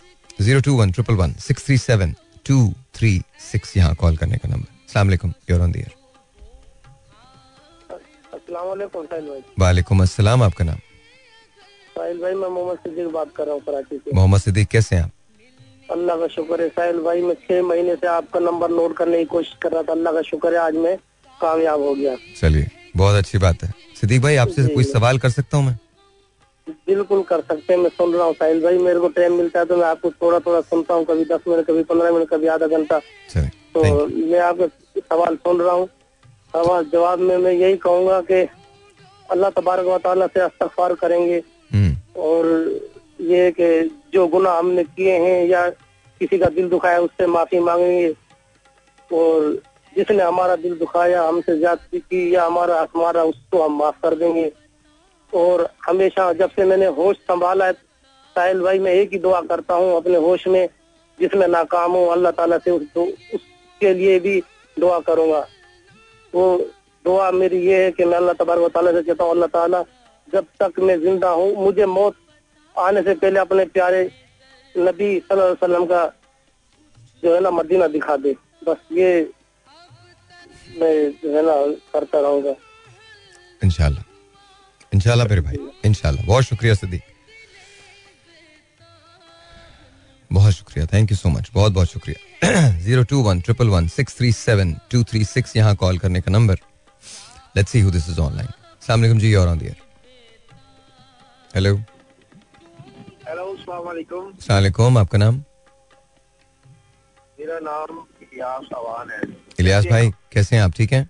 zero 0.43 0.61
two 0.61 0.75
one 0.77 0.91
triple 0.91 1.15
one 1.15 1.33
six 1.41 1.65
three 1.65 1.77
seven 1.77 2.15
two 2.45 2.73
three 2.95 3.21
six 3.51 3.77
यहाँ 3.77 3.95
कॉल 3.95 4.17
करने 4.17 4.37
का 4.37 4.49
नंबर 4.49 4.91
सलामकुम 4.93 5.33
योर 5.49 5.61
ऑन 5.61 5.71
दियर 5.71 5.93
वालेकुम 9.59 10.01
अस्सलाम 10.01 10.43
आपका 10.43 10.63
नाम? 10.65 10.77
साहिल 11.95 12.17
भाई 12.21 12.33
मैं 12.33 12.47
मोहम्मद 12.49 12.77
सिद्दीक 12.77 13.07
बात 13.13 13.31
कर 13.35 13.45
रहा 13.45 13.53
हूँ 13.53 13.61
कराची 13.63 13.97
से। 13.97 14.11
मोहम्मद 14.15 14.39
सिद्दीक 14.41 14.67
कैसे 14.67 14.95
हैं 14.95 15.03
आप? 15.03 15.11
अल्लाह 15.91 16.17
का 16.17 16.27
शुक्र 16.27 16.61
है 16.61 16.67
साहिल 16.69 16.99
भाई 17.01 17.21
मैं 17.21 17.33
छह 17.41 17.61
महीने 17.63 17.95
से 17.95 18.07
आपका 18.07 18.39
नंबर 18.39 18.69
नोट 18.71 18.95
करने 18.97 19.17
की 19.17 19.25
कोशिश 19.25 19.53
कर 19.61 19.71
रहा 19.71 19.83
था। 19.83 19.91
अल्लाह 19.91 20.13
का 20.13 20.21
शुक्र 20.21 20.53
है 20.53 20.59
आज 20.59 20.75
मैं 20.75 20.95
कामयाब 21.41 21.81
हो 21.81 21.93
गया। 21.95 22.15
चलिए 22.39 22.67
बहुत 22.97 23.15
अच्छी 23.15 23.37
बात 23.37 23.63
है। 23.63 23.73
सिद्दीक 23.99 24.21
भाई 24.21 24.35
आपसे 24.43 24.67
कोई 24.75 24.83
सवाल 24.83 25.17
कर 25.19 25.29
सकता 25.29 25.57
हूँ 25.57 25.65
मैं? 25.65 25.77
बिल्कुल 26.87 27.21
कर 27.23 27.41
सकते 27.41 27.73
हैं 27.73 27.79
मैं 27.81 27.89
सुन 27.89 28.13
रहा 28.13 28.25
हूँ 28.25 28.33
साहिल 28.33 28.61
भाई 28.63 28.77
मेरे 28.79 28.99
को 28.99 29.07
टाइम 29.17 29.33
मिलता 29.37 29.59
है 29.59 29.65
तो 29.65 29.77
मैं 29.77 29.85
आपको 29.87 30.11
थोड़ा 30.21 30.39
थोड़ा 30.45 30.61
सुनता 30.61 30.93
हूँ 30.93 31.05
कभी 31.05 31.25
दस 31.25 31.47
मिनट 31.47 31.65
कभी 31.67 31.83
पंद्रह 31.83 32.11
मिनट 32.11 32.29
कभी 32.29 32.47
आधा 32.47 32.67
घंटा। 32.67 32.99
तो 33.75 33.83
मैं 34.07 34.39
आपका 34.39 34.67
सवाल 34.99 35.35
सुन 35.37 35.61
रहा 35.61 35.73
हूँ। 35.73 35.87
सवाल 36.53 36.85
जवाब 36.93 37.19
में 37.19 37.37
मैं 37.37 37.51
यही 37.53 37.77
कहूँगा 37.77 38.19
कि 38.31 38.41
अल्लाह 39.29 39.49
तबारक 39.51 39.85
वाली 39.85 40.27
से 40.33 40.39
अस्तफार 40.41 40.93
करेंगे 40.95 41.41
हम्म। 41.71 42.21
और 42.21 42.45
ये 43.25 43.51
कि 43.51 43.67
जो 44.13 44.27
गुना 44.27 44.51
हमने 44.53 44.83
किए 44.85 45.17
हैं 45.19 45.45
या 45.47 45.69
किसी 46.21 46.37
का 46.37 46.49
दिल 46.49 46.69
दुखाया, 46.69 46.99
उससे 46.99 47.27
माफ़ी 47.27 47.59
मांगेंगे। 47.59 48.09
और 49.11 49.61
जिसने 49.95 50.23
हमारा 50.23 50.55
दिल 50.57 50.77
दुखाया, 50.77 51.23
हमसे 51.23 51.57
ज़्यादा 51.57 51.97
की 51.99 52.35
या 52.35 52.45
हमारा 52.45 52.87
हमारा 52.95 53.23
उसको 53.23 53.63
हम 53.63 53.77
माफ़ 53.79 54.01
कर 54.03 54.15
देंगे। 54.15 54.51
और 55.33 55.67
हमेशा 55.87 56.31
जब 56.33 56.49
से 56.49 56.65
मैंने 56.65 56.85
होश 56.97 57.17
संभाला 57.19 57.65
है 57.65 57.73
साहिल 57.73 58.61
भाई, 58.61 58.79
मैं 58.79 58.93
एक 58.93 59.11
ही 59.13 59.19
दुआ 59.19 59.41
करता 59.43 59.73
हूँ 59.75 59.95
अपने 59.97 60.17
होश 60.17 60.47
में, 60.47 60.67
जिसमें 61.19 61.47
नाकाम 61.47 61.91
हूँ, 61.91 62.07
अल्लाह 62.11 62.31
ताला 62.31 62.57
से 62.57 62.71
उस 62.71 62.97
उसके 62.97 63.93
लिए 63.93 64.19
भी 64.19 64.39
दुआ 64.77 64.99
करूँगा। 64.99 65.39
वो 66.33 66.57
दुआ 67.05 67.29
मेरी 67.31 67.59
ये 67.67 67.83
है 67.83 67.91
कि 67.91 68.05
मैं 68.05 68.17
अल्लाह 68.17 68.33
तबारक 68.33 68.77
से 68.93 69.01
कहता 69.03 69.23
हूँ, 69.23 69.31
अल्लाह 69.31 69.47
ताला, 69.49 69.83
जब 70.27 70.45
तक 70.59 70.79
मैं 70.79 70.99
ज़िंदा 71.01 71.29
हूँ, 71.29 71.53
मुझे 71.55 71.85
मौत 71.87 72.15
आने 72.77 73.01
से 73.03 73.13
पहले 73.15 73.39
अपने 73.39 73.65
प्यारे 73.75 74.03
नबी 74.75 75.17
वसल्लम 75.31 75.85
का 75.85 76.05
जो 77.23 77.33
है 77.35 77.41
ना 77.41 77.51
मदीना 77.51 77.87
दिखा 77.87 78.15
दे। 78.17 78.35
बस 78.67 78.77
ये 78.93 79.09
मैं 80.79 80.95
जो 81.23 81.35
है 81.35 81.41
ना 81.45 81.55
करता 81.93 82.19
रहूँगा। 82.19 82.55
इंशाल्लाह। 83.63 84.03
इंशाल्लाह 84.93 85.27
मेरे 85.27 85.41
भाई, 85.41 85.57
इंशाल्लाह। 85.85 86.25
बहुत 86.25 86.43
शुक्रिया 86.43 86.73
सदी 86.75 87.01
बहुत 90.31 90.53
शुक्रिया। 90.53 90.85
शुक्रिया 90.85 90.85
थैंक 90.93 91.11
यू 91.11 91.17
सो 91.17 91.29
मच 91.29 91.49
बहुत 91.53 91.71
बहुत 91.73 91.87
शुक्रिया। 91.87 92.79
Zero 92.79 93.03
two 93.09 93.21
one 93.23 93.41
triple 93.41 93.67
one 93.69 93.87
six 93.87 94.17
three 94.17 94.31
seven 94.33 94.73
two 94.91 95.03
three 95.03 95.23
six 95.25 95.55
यहाँ 95.55 95.75
कॉल 95.75 95.97
करने 95.99 96.21
का 96.21 96.31
number 96.31 96.59
let's 97.57 97.71
see 97.71 97.79
who 97.81 97.91
this 97.91 98.09
is 98.09 98.19
online 98.21 98.47
सलाम 98.81 99.19
जी 99.19 99.33
और 99.35 99.47
ऑन 99.47 99.59
दियर 99.59 99.75
हेलो 101.55 101.75
हेलो 103.75 104.19
सलाम 104.41 104.97
आपका 104.97 105.17
नाम? 105.17 105.35
मेरा 107.39 107.57
नाम 107.59 107.97
इलियास 108.23 108.67
अवान 108.73 109.09
है। 109.11 109.21
इलियास 109.59 109.85
भाई 109.85 110.09
कैसे 110.33 110.55
हैं 110.55 110.63
आप? 110.63 110.71
ठीक 110.75 110.91
हैं? 110.93 111.09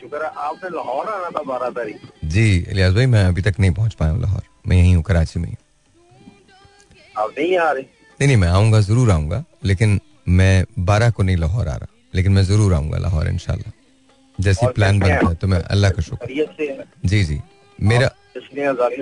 शुक्र 0.00 0.24
है 0.24 0.30
आपने 0.46 0.70
लाहौर 0.70 1.06
आना 1.08 1.28
था 1.36 1.42
बारह 1.42 1.70
तारीख। 1.70 2.00
जी 2.24 2.44
इलियास 2.58 2.92
भाई 2.94 3.06
मैं 3.06 3.24
अभी 3.24 3.42
तक 3.42 3.60
नहीं 3.60 3.70
पहुँच 3.74 3.94
पाया 3.94 4.12
हूँ 4.12 4.20
लाहौर। 4.22 4.42
मैं 4.68 4.76
यहीं 4.76 4.94
हूँ 4.96 5.02
कराची 5.02 5.40
में 5.40 5.54
आप 7.18 7.30
नहीं 7.38 7.56
आ 7.58 7.70
रहे? 7.70 7.82
नहीं 7.82 8.26
नहीं 8.26 8.36
मैं 8.36 8.48
आऊँगा 8.48 8.80
ज़रूर 8.80 9.10
आऊँगा 9.10 9.42
लेकिन 9.64 9.98
मैं 10.28 10.64
बारह 10.90 11.10
को 11.10 11.22
नहीं 11.22 11.36
लाहौर 11.36 11.68
आ 11.68 11.76
रहा। 11.76 11.86
लेकिन 12.14 12.32
मैं 12.32 12.42
ज़रूर 12.44 12.74
आऊँगा 12.74 12.98
लाहौर 12.98 13.28
इनशाला 13.28 13.70
जैसे 14.38 14.68
प्लान 14.72 15.00
बनता 15.00 15.28
है 15.28 15.34
तो 15.34 15.46
मैं 15.46 15.62
अल्लाह 15.62 15.90
का 15.90 16.02
शुक्र। 16.02 16.26
जी 17.06 17.24
जी। 17.24 17.40
मेरा 17.78 18.10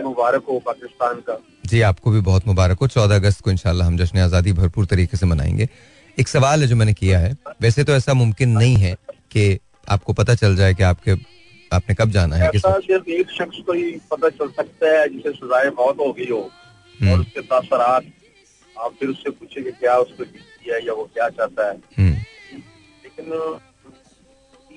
मुबारक 0.04 0.44
हो 0.48 0.58
पाकिस्तान 0.66 1.20
का। 1.28 1.38
जी 1.64 1.80
आपको 1.82 2.10
भी 2.10 2.20
बहुत 2.20 2.46
मुबारक 2.46 2.78
हो 2.78 2.86
चौदह 2.88 3.16
अगस्त 3.16 3.40
को 3.40 3.50
इंशाल्लाह 3.50 3.86
हम 3.86 3.96
जश्न 3.96 4.18
आज़ादी 4.20 4.52
भरपूर 4.52 4.86
तरीके 4.86 5.16
से 5.16 5.26
मनाएँगे 5.26 5.68
एक 6.18 6.28
सवाल 6.28 6.60
है 6.60 6.66
जो 6.68 6.76
मैंने 6.76 6.92
किया 6.94 7.18
है 7.18 7.36
वैसे 7.62 7.84
तो 7.84 7.92
ऐसा 7.92 8.14
मुमकिन 8.14 8.50
नहीं 8.58 8.76
है 8.76 8.94
कि 9.32 9.58
आपको 9.88 10.12
पता 10.12 10.34
चल 10.34 10.56
जाए 10.56 10.74
कि 10.74 10.82
आपके 10.84 11.12
आपने 11.72 11.94
कब 11.94 12.10
जाना 12.10 12.36
है 12.36 12.48
एक 12.48 13.30
शख्स 13.30 13.58
को 13.66 13.72
ही 13.72 13.90
पता 14.10 14.28
चल 14.30 14.48
सकता 14.50 14.90
है 14.90 15.08
जिसे 15.08 15.32
सजाए 15.32 15.70
मौत 15.78 15.96
हो 16.00 16.12
गई 16.12 16.30
हो 16.30 16.40
हम्म। 17.00 17.12
और 17.12 17.20
उसके 17.20 17.40
तासरात 17.42 18.04
आप 18.76 18.94
फिर 19.00 19.08
उससे 19.08 19.30
पूछे 19.32 19.62
कि 19.62 19.70
क्या 19.72 19.96
उसको 19.98 20.24
किया 20.24 20.78
या 20.86 20.92
वो 20.92 21.04
क्या 21.14 21.28
चाहता 21.30 21.66
है 21.68 21.76
हम्म। 21.98 22.12
लेकिन 22.12 23.32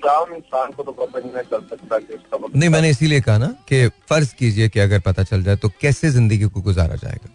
आम 0.06 0.34
इंसान 0.34 0.72
को 0.72 0.82
तो 0.82 0.92
पता 0.92 1.18
नहीं 1.18 1.42
चल 1.50 1.60
सकता 1.70 1.98
कि 1.98 2.14
उसका 2.14 2.38
नहीं 2.54 2.70
मैंने 2.70 2.90
इसीलिए 2.90 3.20
कहा 3.20 3.38
ना 3.38 3.46
कि 3.68 3.88
फ़र्ज़ 4.08 4.34
कीजिए 4.34 4.68
कि 4.68 4.80
अगर 4.80 5.00
पता 5.06 5.22
चल 5.24 5.42
जाए 5.42 5.56
तो 5.56 5.68
कैसे 5.80 6.10
ज़िंदगी 6.10 6.44
को 6.44 6.60
गुजारा 6.60 6.96
जाएगा? 6.96 7.28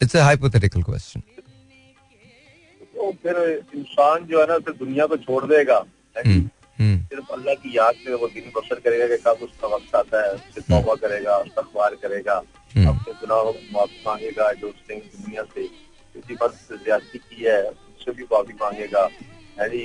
इट्स 0.00 0.16
अ 0.16 0.22
हाइपोथेटिकल 0.22 0.82
क्वेश्चन 0.82 1.20
तो 2.94 3.10
फिर 3.22 3.36
इंसान 3.76 4.24
जो 4.26 4.40
है 4.40 4.46
ना 4.46 4.58
फिर 4.58 4.74
दुनिया 4.76 5.06
को 5.06 5.16
छोड़ 5.16 5.44
देगा। 5.46 5.76
हम्म, 6.16 6.48
हम्म। 6.78 6.98
सिर्फ़ 7.04 7.32
अल्लाह 7.32 7.54
की 7.54 7.76
याद 7.76 7.94
में 8.06 8.14
वो 8.14 8.28
दिन 8.28 8.50
बसर 8.56 8.80
करेगा 8.80 9.06
कि 9.08 9.16
कब 9.26 9.42
उसका 9.42 9.68
वक्त 9.74 9.94
आता 9.96 10.22
है 10.22 10.32
उससे 10.34 10.60
हम्म। 10.60 10.74
तौबा 10.74 10.94
करेगा 11.06 11.34
अखबार 11.58 11.94
करेगा 12.02 12.34
अपने 12.34 13.12
गुनाहों 13.12 13.52
को 13.52 13.58
माफ़ी 13.72 14.02
मांगेगा 14.06 14.52
जो 14.60 14.68
उसने 14.68 14.96
दुनिया 14.96 15.42
से 15.54 15.62
किसी 15.62 16.34
वक्त 16.42 16.84
ज्यादती 16.84 17.18
की 17.18 17.44
है 17.44 17.62
उससे 17.68 18.12
भी 18.12 18.24
माफ़ी 18.32 18.54
मांगेगा। 18.60 19.02
यानी 19.60 19.82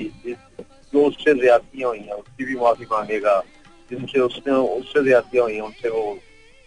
जो 0.93 1.05
उससे 1.05 1.33
ज्यादतियाँ 1.35 1.89
हुई 1.89 1.99
हैं, 1.99 2.13
उसकी 2.13 2.45
भी 2.45 2.55
माफ़ी 2.55 2.85
मांगेगा। 2.91 3.41
जिनसे 3.91 4.19
उसने, 4.19 4.53
उससे 4.53 5.03
ज्यादतियाँ 5.03 5.43
हुई 5.43 5.53
हैं, 5.53 5.61
उनसे 5.61 5.89
वो 5.89 6.19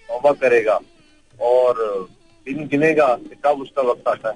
तौबा 0.08 0.32
करेगा 0.40 0.78
और 1.40 2.08
दिन 2.46 2.66
गिनेगा 2.68 3.06
कब 3.44 3.60
उसका 3.62 3.82
वक्त 3.82 4.08
आता 4.08 4.28
है। 4.28 4.34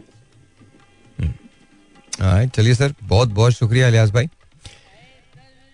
चलिए 2.48 2.74
सर 2.74 2.94
बहुत 3.02 3.28
बहुत 3.30 3.52
शुक्रिया 3.52 3.86
अलियास 3.86 4.10
भाई। 4.10 4.28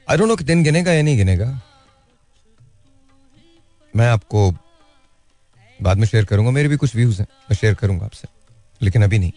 आई 0.09 0.17
डोंट 0.17 0.29
नो 0.29 0.37
दिन 0.43 0.63
गिनेगा 0.65 0.93
या 0.93 1.03
नहीं 1.03 1.17
गिनेगा। 1.17 1.61
मैं 3.95 4.09
आपको 4.09 4.51
बाद 5.79 5.99
में 5.99 6.07
शेयर 6.07 6.25
करूँगा। 6.25 6.51
मेरे 6.51 6.69
भी 6.69 6.77
कुछ 6.77 6.95
व्यूज़ 6.97 7.21
हैं, 7.21 7.27
मैं 7.51 7.57
शेयर 7.57 7.75
करूँगा 7.75 8.05
आपसे, 8.05 8.29
लेकिन 8.83 9.05
अभी 9.05 9.19
नहीं। 9.19 9.33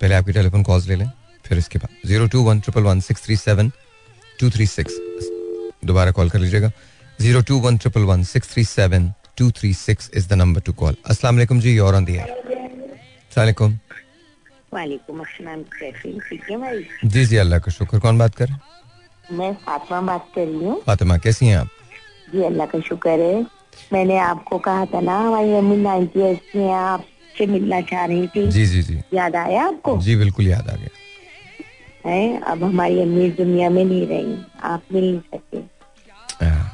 पहले 0.00 0.14
आपकी 0.14 0.32
टेलीफोन 0.32 0.62
कॉल्स 0.62 0.86
ले 0.86 0.96
लें। 0.96 1.10
फिर 1.46 1.58
इसके 1.58 1.78
बाद 1.78 2.08
zero 2.08 2.26
two 2.34 2.42
one 2.42 2.60
triple 2.60 2.82
one 2.82 3.00
six 3.00 3.24
three 3.24 3.36
seven 3.36 3.70
two 4.40 4.50
three 4.50 4.66
six 4.66 4.92
दोबारा 5.86 6.10
कॉल 6.10 6.30
कर 6.30 6.38
लीजिएगा। 6.38 6.70
Zero 7.18 7.40
two 7.48 7.58
one 7.60 7.76
triple 7.78 8.02
one 8.04 8.22
six 8.24 8.52
three 8.52 8.64
seven 8.64 9.12
two 9.38 9.50
three 9.50 9.72
six 9.74 10.10
is 10.16 10.28
the 10.28 10.32
number 10.34 10.60
to 10.60 10.72
call 10.72 10.96
अस्सलाम 11.06 11.60
जी 11.60 11.78
और 11.78 11.94
ऑन 11.94 12.04
दी 12.04 12.16
वालेकुम। 13.38 13.72
है? 16.50 16.56
भाई? 16.56 16.84
जी 17.04 17.24
जी 17.26 17.36
अल्लाह 17.36 17.58
का 17.58 17.72
शुक्र। 17.72 17.98
कौन 17.98 18.18
बात 18.18 18.34
कर 18.34 18.50
मैं 19.32 19.52
फातिमा 19.66 20.00
बात 20.00 20.26
कर 20.34 20.46
रही 20.46 20.64
हूँ। 20.64 20.80
फातिमा 20.86 21.16
कैसी 21.18 21.46
हैं 21.46 21.56
आप? 21.56 21.68
जी 22.32 22.42
अल्लाह 22.44 22.66
का 22.66 22.80
शुक्र 22.88 23.10
है। 23.20 23.46
मैंने 23.92 24.18
आपको 24.18 24.58
कहा 24.58 24.84
था 24.86 25.00
ना 25.00 25.18
हमारी 25.18 25.52
अम्मी 25.56 25.76
नाइन्टी 25.76 26.20
ईयर्स 26.20 26.56
में 26.56 26.72
आपसे 26.72 27.46
मिलना 27.46 27.80
चाह 27.90 28.04
रही 28.04 28.26
थी। 28.34 28.46
जी 28.50 28.66
जी 28.66 28.82
जी। 28.82 29.00
याद 29.14 29.36
आया 29.36 29.64
आपको? 29.66 29.96
जी 30.02 30.16
बिल्कुल 30.16 30.46
याद 30.48 30.68
आ 30.68 30.76
गया। 30.76 30.88
है? 32.06 32.40
अब 32.40 32.62
हमारी 32.64 33.00
अम्मी 33.02 33.28
दुनिया 33.30 33.70
में 33.70 33.84
नहीं 33.84 34.06
रही। 34.06 34.36
आप 34.62 34.82
मिल 34.92 35.04
नहीं 35.04 35.20
सकते। 35.20 35.62
हाँ। 36.46 36.70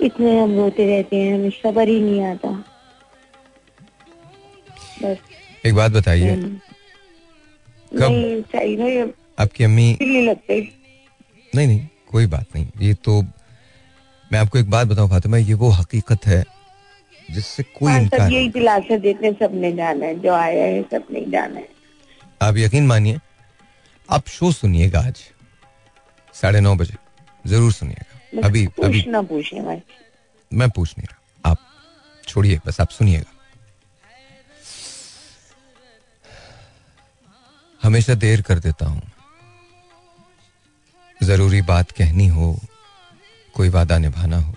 इतने 0.00 0.38
हम 0.40 0.56
रोते 0.56 0.86
रहते 0.86 1.16
हैं 1.16 1.34
हमें 1.34 1.50
सबर 1.50 1.88
ही 1.88 2.00
नहीं 2.00 2.22
आता। 2.22 2.50
बस। 5.02 5.16
एक 5.66 5.74
बात 5.74 5.92
बताइए। 5.92 6.36
कब? 7.92 9.12
आपकी 9.38 9.64
अम्मी 9.64 9.92
लगते। 10.02 10.60
नहीं 11.54 11.66
नहीं 11.66 11.86
कोई 12.10 12.26
बात 12.26 12.46
नहीं। 12.54 12.66
ये 12.80 12.94
तो 12.94 13.22
मैं 14.32 14.38
आपको 14.38 14.58
एक 14.58 14.70
बात 14.70 14.86
बताऊँ 14.86 15.08
फातिमा 15.10 15.36
ये 15.36 15.54
वो 15.54 15.68
हकीकत 15.70 16.26
है 16.26 16.44
जिससे 17.30 17.62
कोई 17.62 17.92
हाँ, 17.92 18.00
इनकार 18.00 18.32
यही 18.32 18.48
दिलासा 18.48 18.96
देते 18.96 19.32
सबने 19.32 19.72
जाना 19.72 20.06
है 20.06 20.18
जो 20.20 20.32
आया 20.32 20.64
है 20.64 20.82
सबने 20.82 21.24
जाना 21.30 21.58
है। 21.60 21.68
आप 22.42 22.56
यकीन 22.56 22.86
मानिए 22.86 23.18
आप 24.08 24.28
शो 24.28 24.50
सुनिएगा 24.52 25.00
आज। 25.00 25.20
साढ़े 26.34 26.60
नौ 26.60 26.74
बजे। 26.76 26.96
ज़रूर 27.46 27.72
सुनिएगा। 27.72 28.46
अभी 28.46 28.64
अभी 28.84 29.04
ना 29.08 29.22
पूछे 29.22 29.60
मैं 30.52 30.68
पूछ 30.70 30.94
नहीं 30.98 31.06
रहा। 31.06 31.50
आप 31.50 31.58
छोड़िए 32.28 32.60
बस 32.66 32.80
आप 32.80 32.90
सुनिएगा। 32.90 33.32
हमेशा 37.82 38.14
देर 38.14 38.42
कर 38.42 38.58
देता 38.58 38.86
हूँ। 38.86 39.02
ज़रूरी 41.22 41.62
बात 41.62 41.90
कहनी 41.90 42.26
हो 42.26 42.58
कोई 43.54 43.68
वादा 43.68 43.98
निभाना 43.98 44.38
हो। 44.38 44.54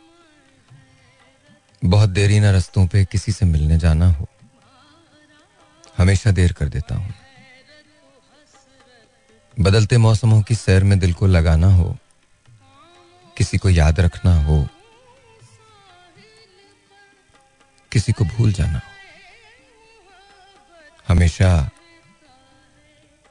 बहुत 1.82 2.10
देरी 2.10 2.40
ना 2.40 2.52
रस्तों 2.52 2.86
पे 2.88 3.06
किसी 3.06 3.32
से 3.32 3.46
मिलने 3.46 3.78
जाना 3.78 4.08
हो। 4.12 4.28
हमेशा 5.98 6.32
देर 6.32 6.54
कर 6.54 6.70
देता 6.70 6.96
हूँ। 6.96 7.14
बदलते 9.60 9.98
मौसमों 9.98 10.42
की 10.42 10.56
सैर 10.56 10.84
में 10.84 10.98
दिल 11.00 11.14
को 11.14 11.28
लगाना 11.28 11.68
हो, 11.68 11.96
किसी 13.38 13.58
को 13.58 13.70
याद 13.70 14.00
रखना 14.00 14.36
हो, 14.44 14.68
किसी 17.92 18.12
को 18.12 18.26
भूल 18.26 18.54
जाना 18.54 18.78
हो, 18.78 18.92
हमेशा 21.08 21.50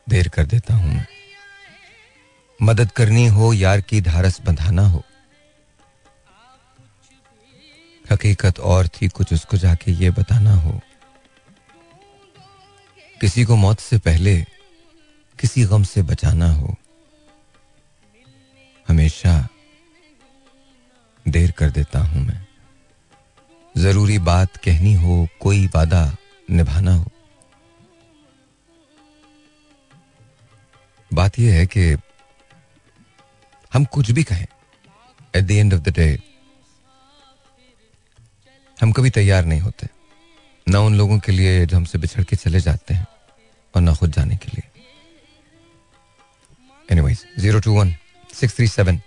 देर 0.06 0.28
कर 0.28 0.46
देता 0.46 0.74
हूँ 0.74 0.94
मैं। 0.94 1.06
मदद 2.60 2.90
करनी 2.92 3.26
हो, 3.28 3.52
यार 3.54 3.80
की 3.80 4.00
धारस 4.00 4.40
बंधाना 4.40 4.86
हो, 4.88 5.02
हकीकत 8.04 8.60
और 8.60 8.88
थी 8.90 9.08
कुछ 9.08 9.32
उसको 9.32 9.56
जाके 9.56 9.92
ये 9.94 10.10
बताना 10.12 10.54
हो। 10.56 10.80
किसी 13.20 13.44
को 13.44 13.56
मौत 13.56 13.80
से 13.80 13.98
पहले 14.00 14.36
किसी 15.40 15.64
गम 15.64 15.82
से 15.84 16.02
बचाना 16.02 16.50
हो, 16.52 16.74
हमेशा 18.88 19.32
देर 21.26 21.50
कर 21.50 21.70
देता 21.70 21.98
हूँ 22.00 22.22
मैं। 22.22 22.46
ज़रूरी 23.74 24.18
बात 24.20 24.56
कहनी 24.56 24.94
हो, 24.94 25.26
कोई 25.40 25.66
वादा 25.66 26.02
निभाना 26.48 26.94
हो। 26.94 27.10
बात 31.10 31.38
यह 31.38 31.54
है 31.54 31.66
कि 31.66 31.90
हम 33.72 33.84
कुछ 33.84 34.10
भी 34.10 34.22
कहें 34.24 34.46
at 35.34 35.44
the 35.44 35.50
end 35.50 35.74
of 35.74 35.80
the 35.80 35.94
day 35.96 36.18
हम 38.78 38.92
कभी 38.92 39.10
तैयार 39.10 39.44
नहीं 39.44 39.60
होते। 39.60 39.88
ना 40.66 40.80
उन 40.80 40.94
लोगों 40.94 41.18
के 41.18 41.32
लिए 41.32 41.64
जो 41.66 41.76
हमसे 41.76 41.98
बिछड़ 41.98 42.24
के 42.24 42.36
चले 42.36 42.60
जाते 42.60 42.94
हैं, 42.94 43.06
और 43.74 43.82
ना 43.82 43.94
खुद 43.94 44.12
जाने 44.12 44.36
के 44.36 44.48
लिए। 44.48 44.62
Anyways 46.88 47.24
zero 47.38 47.60
two 47.60 47.72
one 47.74 47.94
six 48.34 48.56
three 48.56 48.66
seven 48.68 49.00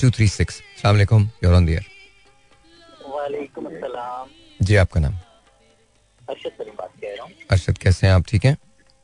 two 0.00 0.10
three 0.10 0.28
six 0.28 0.54
सलामकुम 0.82 1.28
योर 1.44 1.54
ऑन 1.54 1.66
दियर 1.66 1.84
जी 4.60 4.76
आपका 4.76 5.00
नाम? 5.00 5.14
अरशद 6.28 6.52
बात 6.78 6.90
कर 7.00 7.14
रहा 7.16 7.24
हूँ। 7.24 7.32
अरशद 7.50 7.78
कैसे 7.78 8.06
हैं 8.06 8.14
आप? 8.14 8.24
ठीक 8.28 8.44
हैं? 8.44 8.56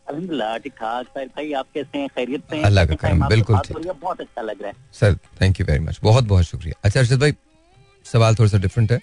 अल्हम्दुलिल्लाह 0.07 0.57
ठीक 0.59 0.72
ठाक। 0.78 1.07
सर 1.07 1.26
भाई 1.26 1.53
आप 1.53 1.66
कैसे 1.74 1.99
हैं? 1.99 2.09
खैरियत 2.16 2.43
से 2.51 2.62
अल्लाह 2.62 2.85
का 2.87 2.95
करम 2.95 3.26
बिल्कुल 3.28 3.59
ठीक। 3.59 3.76
बहुत 4.03 4.20
अच्छा 4.20 4.43
लग 4.43 4.62
रहा 4.62 4.70
है। 4.70 4.74
Sir 5.01 5.14
thank 5.41 5.61
you 5.61 5.66
very 5.66 5.85
much 5.85 5.99
बहुत 6.03 6.24
बहुत 6.24 6.45
शुक्रिया। 6.45 6.80
अच्छा 6.85 7.01
अर्षद 7.01 7.20
भाई 7.20 7.35
सवाल 8.07 8.35
थोड़ा 8.35 8.51
सा 8.51 8.59
डिफरेंट 8.59 8.93
है। 8.93 9.01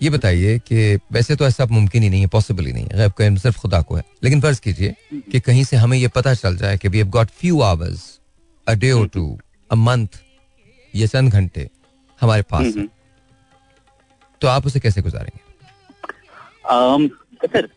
ये 0.00 0.10
बताइए 0.10 0.58
कि 0.58 0.98
वैसे 1.12 1.36
तो 1.36 1.46
ऐसा 1.46 1.66
मुमकिन 1.70 2.02
ही 2.02 2.08
नहीं 2.10 2.20
है 2.20 2.26
पॉसिबल 2.28 2.66
ही 2.66 2.72
नहीं 2.72 2.86
है। 2.86 3.08
गैब 3.18 3.36
सिर्फ़ 3.38 3.58
खुदा 3.60 3.80
को 3.82 3.96
है। 3.96 4.02
लेकिन 4.24 4.40
फ़र्ज़ 4.40 4.60
कीजिए 4.60 4.94
कि 5.32 5.40
कहीं 5.40 5.64
से 5.64 5.76
हमें 5.76 5.96
ये 5.98 6.08
पता 6.16 6.34
चल 6.34 6.56
जाए 6.56 6.76
कि 6.78 6.88
we 6.88 6.98
have 6.98 7.08
got 7.18 7.30
few 7.40 7.60
hours 7.62 8.04
a 8.66 8.74
day 8.74 8.90
और 8.92 9.06
टू 9.14 9.26
अ 9.70 9.74
मंथ 9.76 10.20
ये 10.94 11.06
चंद 11.06 11.32
घंटे 11.32 11.68
हमारे 12.20 12.42
पास 12.50 12.76
है। 12.76 12.86
तो 14.42 14.48
आप 14.48 14.66
उसे 14.66 14.80
कैसे 14.80 15.02
गुजारेंगे? 15.02 15.40
um, 16.72 17.08
सर 17.44 17.68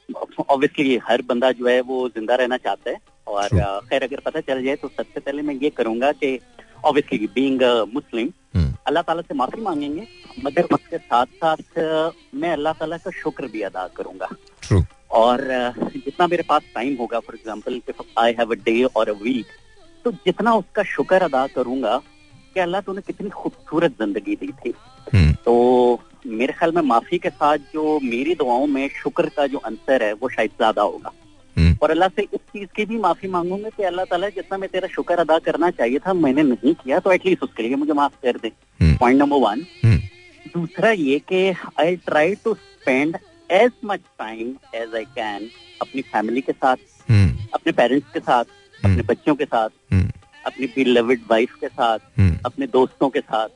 ऑब्वियसली 0.50 0.98
हर 1.08 1.22
बंदा 1.30 1.52
जो 1.52 1.68
है 1.68 1.80
वो 1.82 2.08
ज़िंदा 2.10 2.36
रहना 2.36 2.58
चाहता 2.58 2.90
है। 2.90 2.98
और 3.28 3.50
खैर 3.90 4.04
अगर 4.04 4.20
पता 4.26 4.40
चल 4.42 4.64
जाए 4.64 4.76
तो 4.76 4.88
सबसे 4.88 5.20
पहले 5.20 5.42
मैं 5.42 5.56
ये 5.64 5.70
करूँगा 5.78 6.12
कि 6.12 6.40
ऑब्वियसली 6.86 7.28
बीइंग 7.36 7.62
मुस्लिम 7.94 8.32
अल्लाह 8.88 9.04
ताला 9.04 9.22
से 9.22 9.34
माफ़ी 9.36 9.62
मांगेंगे 9.62 10.08
मगर 10.46 10.64
उसके 10.74 10.98
साथ 10.98 11.26
साथ 11.44 11.80
मैं 12.36 12.52
अल्लाह 12.52 12.74
ताला 12.80 12.98
का 12.98 13.12
शुक्र 13.22 13.48
भी 13.48 13.62
अदा 13.64 13.88
करूँगा। 13.98 14.30
True. 14.64 14.84
और 15.12 15.42
जितना 15.96 16.28
मेरे 16.28 16.44
पास 16.50 16.62
टाइम 16.76 16.96
होगा 17.00 17.20
for 17.20 17.36
example 17.36 17.82
I 18.24 18.34
have 18.40 18.52
a 18.52 18.58
day 18.66 18.84
और 18.86 19.10
अ 19.10 19.14
वीक 19.22 19.46
तो 20.06 20.12
जितना 20.26 20.54
उसका 20.56 20.84
शुक्र 20.86 21.22
अदा 21.24 21.46
करूँगा 21.56 21.98
कि 22.54 22.60
अल्लाह 22.60 22.82
तूने 22.82 23.02
कितनी 23.08 23.30
खूबसूरत 23.32 23.98
ज़िंदगी 24.00 24.36
दी 24.36 24.52
थी। 24.60 24.74
तो 25.46 25.54
मेरे 26.28 26.54
ख्याल 26.54 26.72
में 26.76 26.82
माफ़ी 26.84 27.18
के 27.18 27.30
साथ 27.30 27.58
जो 27.74 28.00
मेरी 28.04 28.36
दुआओं 28.36 28.68
में 28.68 28.88
शुक्र 28.96 29.30
का 29.36 29.48
जो 29.48 29.58
अंतर 29.66 30.04
है 30.04 30.14
वो 30.14 30.30
शायद 30.30 30.52
ज़्यादा 30.58 30.82
होगा। 30.84 31.12
और 31.84 31.92
अल्लाह 31.92 32.10
से 32.10 32.22
इस 32.24 32.40
चीज़ 32.54 32.68
की 32.76 32.86
भी 32.86 32.98
माफ़ी 33.00 33.28
मांगूँगा 33.30 33.70
कि 33.70 33.84
अल्लाह 33.84 34.06
ताला 34.06 34.30
जितना 34.30 34.58
मैं 34.58 34.70
तेरा 34.70 34.88
शुक्र 34.88 35.20
अदा 35.20 35.38
करना 35.40 35.70
चाहिए 35.72 36.00
था 36.00 36.14
मैंने 36.16 36.44
नहीं 36.44 36.74
किया 36.76 37.00
तो 37.00 37.12
एटलीस्ट 37.12 37.44
उसके 37.44 37.64
लिए 37.64 37.76
मुझे 37.76 37.94
माफ़ 37.94 38.14
कर 38.24 38.38
दे। 38.38 38.52
पॉइंट 38.82 39.20
नंबर 39.20 39.38
वन 39.40 39.66
दूसरा 40.54 40.92
ये 40.92 41.20
कि 41.32 41.42
I 41.80 41.96
try 42.06 42.36
to 42.44 42.54
spend 42.56 43.18
as 43.50 43.72
much 43.86 44.00
time 44.20 44.56
as 44.76 44.96
I 44.96 45.06
can 45.16 45.50
अपनी 45.82 46.02
फैमिली 46.04 46.42
के 46.42 46.52
साथ 46.54 46.78
अपने 47.54 47.72
पेरेंट्स 47.72 48.14
के 48.14 48.20
साथ 48.22 48.46
अपने 48.80 49.02
बच्चों 49.04 49.36
के 49.36 49.46
साथ 49.46 49.70
अपनी 50.46 50.66
बिलविड 50.66 51.22
वाइफ 51.32 51.54
के 51.62 51.68
साथ 51.68 52.00
अपने 52.46 52.68
दोस्तों 52.68 53.10
के 53.10 53.20
साथ। 53.20 53.50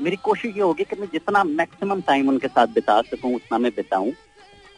मेरी 0.00 0.16
कोशिश 0.16 0.56
ये 0.56 0.62
होगी 0.62 0.84
कि 0.84 0.96
मैं 0.96 1.06
जितना 1.12 1.42
मैक्सिमम 1.44 2.00
टाइम 2.00 2.28
उनके 2.28 2.48
साथ 2.48 2.66
बिता 2.74 3.00
सकूँ 3.02 3.34
उतना 3.34 3.58
मैं 3.58 3.70
बिताऊं। 3.76 4.12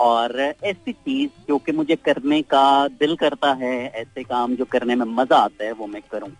और 0.00 0.40
ऐसी 0.40 0.92
चीज़ 0.92 1.30
जो 1.48 1.58
कि 1.58 1.72
मुझे 1.72 1.96
करने 1.96 2.40
का 2.42 2.66
दिल 3.00 3.16
करता 3.16 3.52
है 3.52 3.74
ऐसे 3.88 4.22
काम 4.24 4.54
जो 4.56 4.64
करने 4.64 4.94
में 4.94 5.06
मज़ा 5.06 5.36
आता 5.36 5.64
है 5.64 5.72
वो 5.72 5.86
मैं 5.86 6.02
करूँ. 6.12 6.30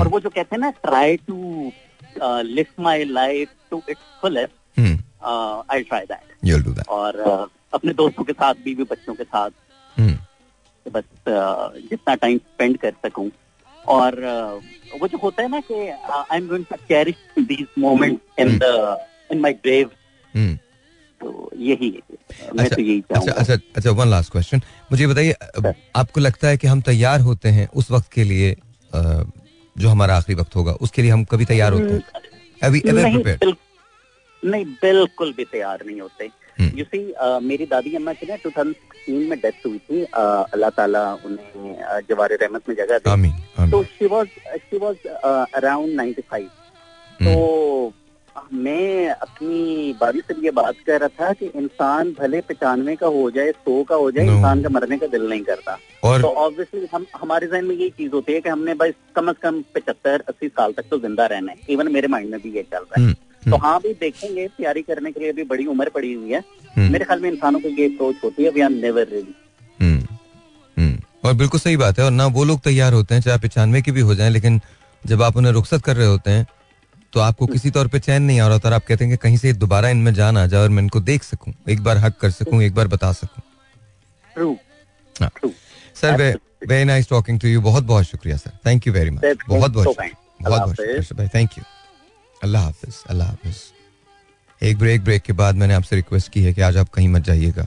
और 0.00 0.08
वो 0.08 0.20
जो 0.20 0.30
कहते 0.30 0.56
हैं 0.56 0.60
ना 0.60 0.70
try 0.84 1.16
to 1.16 1.72
live 2.42 2.66
my 2.80 3.04
life 3.04 3.48
to 3.70 3.82
its 3.88 4.20
fullest 4.22 4.52
I 5.70 5.82
try 5.82 6.04
that 6.04 6.44
और 6.88 7.22
uh, 7.22 7.48
अपने 7.74 7.92
दोस्तों 7.92 8.24
के 8.24 8.32
साथ 8.32 8.54
बीवी 8.64 8.84
बच्चों 8.84 9.14
के 9.14 9.24
साथ. 9.24 9.50
बस 10.88 11.04
जितना 11.28 12.14
टाइम 12.14 12.38
स्पेंड 12.38 12.76
कर 12.78 12.92
सकूँ। 13.06 13.30
और 13.76 14.20
वो 15.00 15.08
जो 15.08 15.18
होता 15.18 15.42
है 15.42 15.48
ना 15.48 15.60
कि 15.60 15.74
I 15.74 16.36
am 16.36 16.48
going 16.48 16.64
to 16.64 16.76
cherish 16.88 17.14
these 17.38 17.66
moments 17.78 18.40
in 18.40 18.58
the 18.58 18.98
in 19.32 19.40
my 19.40 19.52
grave 19.52 19.90
तो 21.20 21.50
यही 21.56 21.90
मैं 22.54 22.64
अच्छा, 22.64 22.74
तो 22.76 22.82
यही 22.82 23.02
अच्छा 23.10 23.32
अच्छा 23.32 23.54
अच्छा 23.76 23.90
वन 23.90 24.08
लास्ट 24.08 24.32
क्वेश्चन 24.32 24.60
मुझे 24.92 25.06
बताइए 25.06 25.32
आपको 25.96 26.20
लगता 26.20 26.48
है 26.48 26.56
कि 26.56 26.66
हम 26.66 26.80
तैयार 26.80 27.20
होते 27.20 27.48
हैं 27.48 27.68
उस 27.74 27.90
वक्त 27.90 28.12
के 28.12 28.24
लिए 28.24 28.54
जो 28.94 29.88
हमारा 29.88 30.16
आखिरी 30.16 30.34
वक्त 30.40 30.56
होगा 30.56 30.72
उसके 30.80 31.02
लिए 31.02 31.10
हम 31.10 31.24
कभी 31.24 31.44
तैयार 31.44 31.72
होते 31.72 31.92
हैं? 31.92 32.02
बिल, 32.62 33.54
नहीं 34.42 34.64
बिल्कुल 34.64 35.32
भी 35.32 35.44
तैयार 35.44 35.84
नहीं 35.86 36.00
होते। 36.00 36.28
यू 36.60 36.84
सी 36.84 37.00
मेरी 37.44 37.66
दादी 37.66 37.94
अम्मा 37.96 38.12
की 38.12 38.26
ना 38.26 38.36
टू 38.44 38.50
थाउज़ेंड 38.50 39.28
में 39.28 39.38
डेथ 39.38 39.66
हुई 39.66 39.78
थी। 39.80 40.02
अल्लाह 40.04 40.70
ताला 40.70 41.02
उन्हें 41.26 42.00
जवार 42.08 42.36
रहमत 42.42 42.68
में 42.68 42.76
जगह 42.76 42.98
दी। 42.98 43.70
तो 43.70 43.82
she 43.86 44.06
was 44.08 44.26
she 44.58 44.78
was 44.78 44.96
around 45.54 46.00
95 46.00 46.48
तो 47.20 47.92
मैं 48.54 49.08
अपनी 49.10 49.92
बारी 50.00 50.20
से 50.20 50.34
ये 50.44 50.50
बात 50.52 50.76
कर 50.86 51.00
रहा 51.00 51.08
था 51.18 51.32
कि 51.32 51.46
इंसान 51.56 52.10
भले 52.18 52.40
पचानवे 52.42 52.94
का 52.96 53.06
हो 53.06 53.30
जाए 53.30 53.50
सौ 53.52 53.82
का 53.84 53.94
हो 53.94 54.10
जाए 54.10 54.26
no. 54.26 54.36
इंसान 54.36 54.62
का 54.62 54.68
मरने 54.68 54.98
का 54.98 55.06
दिल 55.06 55.28
नहीं 55.28 55.42
करता। 55.42 55.78
और 56.04 56.20
तो 56.22 56.28
ऑब्वियसली 56.44 56.86
हम 56.92 57.06
हमारे 57.16 57.46
जहन 57.46 57.64
में 57.64 57.74
यही 57.74 57.90
चीज़ 57.90 58.12
होती 58.12 58.32
है 58.32 58.40
कि 58.40 58.48
हमने 58.48 58.74
बस 58.74 58.92
कम 59.16 59.28
अज 59.28 59.36
कम 59.42 59.60
पचहत्तर 59.74 60.24
अस्सी 60.28 60.48
साल 60.48 60.72
तक 60.72 60.88
तो 60.90 60.98
ज़िंदा 60.98 61.26
रहना 61.26 61.52
है। 61.52 61.58
इवन 61.70 61.92
मेरे 61.92 62.08
माइंड 62.08 62.30
में 62.30 62.40
भी 62.40 62.50
ये 62.56 62.62
चल 62.62 62.78
रहा 62.78 63.00
है। 63.00 63.04
हम्म, 63.04 63.14
तो 63.44 63.50
हम्म। 63.50 63.66
हाँ 63.66 63.78
भी 63.82 63.92
देखेंगे 64.00 64.46
तैयारी 64.48 64.82
करने 64.82 65.10
के 65.12 65.20
लिए 65.20 65.30
अभी 65.30 65.42
बड़ी 65.44 65.66
उम्र 65.66 65.88
पड़ी 65.94 66.12
हुई 66.12 66.32
है। 66.32 66.42
हम्म। 66.76 66.90
मेरे 66.92 67.04
ख्याल 67.04 67.20
में 67.20 67.30
इंसानों 67.30 67.60
को 67.60 67.68
ये 67.68 67.86
अप्रोच 67.86 68.16
होती 68.24 68.44
है 68.44 68.50
वी 68.50 68.60
आर 68.60 68.70
नेवर 68.70 69.06
रेडी 69.12 69.34
और 71.24 71.34
बिल्कुल 71.34 71.60
सही 71.60 71.76
बात 71.76 71.98
है 71.98 72.04
और 72.04 72.10
ना 72.10 72.26
वो 72.36 72.44
लोग 72.44 72.60
तैयार 72.60 72.92
होते 72.92 73.14
हैं 73.14 73.22
चाहे 73.22 73.38
पचानवे 73.38 73.82
की 73.82 73.92
भी 73.92 74.00
हो 74.00 74.14
जाए 74.14 74.30
लेकिन 74.30 74.60
जब 75.02 75.22
आप 75.22 75.36
उन्हें 75.36 75.52
रुखसत 75.52 75.82
कर 75.84 75.96
रहे 75.96 76.06
होते 76.06 76.30
हैं 76.30 76.46
तो 77.12 77.20
आपको 77.20 77.46
किसी 77.46 77.70
तौर 77.70 77.88
पे 77.88 77.98
चैन 77.98 78.22
नहीं 78.22 78.40
आ 78.40 78.46
रहा 78.48 78.58
और 78.64 78.72
आप 78.72 78.84
कहते 78.86 79.04
हैं 79.04 79.12
कि 79.12 79.16
कहीं 79.22 79.36
से 79.36 79.52
दोबारा 79.52 79.88
इनमें 79.88 80.12
जान 80.14 80.38
आ 80.38 80.46
जाए 80.46 80.62
और 80.62 80.68
मैं 80.68 80.82
इनको 80.82 81.00
देख 81.00 81.22
सकूँ 81.22 81.52
एक 81.70 81.82
बार 81.82 81.98
हक 81.98 82.16
कर 82.20 82.30
सकूँ 82.30 82.62
एक 82.62 82.74
बार 82.74 82.88
बता 82.88 83.12
सकूँ। 83.12 84.56
Sir 85.96 86.22
very 86.68 86.84
nice 86.84 87.08
talking 87.08 87.40
to 87.40 87.48
you 87.48 87.60
बहुत 87.60 87.84
बहुत 87.84 88.04
शुक्रिया 88.04 88.36
sir 88.36 88.58
thank 88.66 88.86
you 88.86 88.92
very 88.92 89.10
much 89.10 89.24
बहुत 89.48 89.70
बहुत 89.70 89.86
बहुत 89.86 90.60
बहुत 90.60 90.76
शुक्रिया। 90.76 91.28
थैंक 91.34 91.58
यू 91.58 91.64
अल्लाह 92.42 92.62
हाफिज 92.64 93.02
अल्लाह 93.10 93.28
हाफिज। 93.28 93.56
एक 94.60 94.78
ब्रेक 94.78 95.02
ब्रेक 95.04 95.22
के 95.22 95.32
बाद 95.32 95.54
मैंने 95.54 95.74
आपसे 95.74 95.96
रिक्वेस्ट 95.96 96.32
की 96.32 96.42
है 96.42 96.52
कि 96.54 96.60
आज 96.60 96.76
आप 96.76 96.88
कहीं 96.88 97.08
मत 97.08 97.22
जाइएगा। 97.22 97.66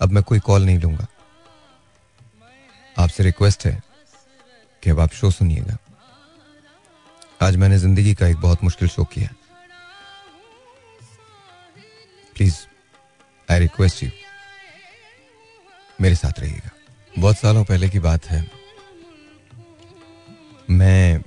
अब 0.00 0.12
मैं 0.12 0.22
कोई 0.22 0.38
कॉल 0.40 0.64
नहीं 0.64 0.78
लूँगा। 0.78 1.06
आपसे 2.96 3.22
रिक्वेस्ट 3.22 3.66
है 3.66 3.82
कि 4.82 4.90
अब 4.90 5.00
आप 5.00 5.12
शो 5.12 5.30
सुनिएगा। 5.30 5.76
आज 7.42 7.56
मैंने 7.56 7.78
ज़िंदगी 7.78 8.14
का 8.14 8.26
एक 8.26 8.36
बहुत 8.36 8.64
मुश्किल 8.64 8.88
शो 8.88 9.04
किया। 9.04 9.28
प्लीज़ 12.36 12.56
आई 13.48 13.58
रिक्वेस्ट 13.58 14.02
यू 14.02 14.10
मेरे 16.00 16.14
साथ 16.14 16.40
रहिएगा। 16.40 16.70
बहुत 17.18 17.38
सालों 17.38 17.64
पहले 17.64 17.88
की 17.88 17.98
बात 17.98 18.26
है। 18.26 18.46
मैं 20.70 21.22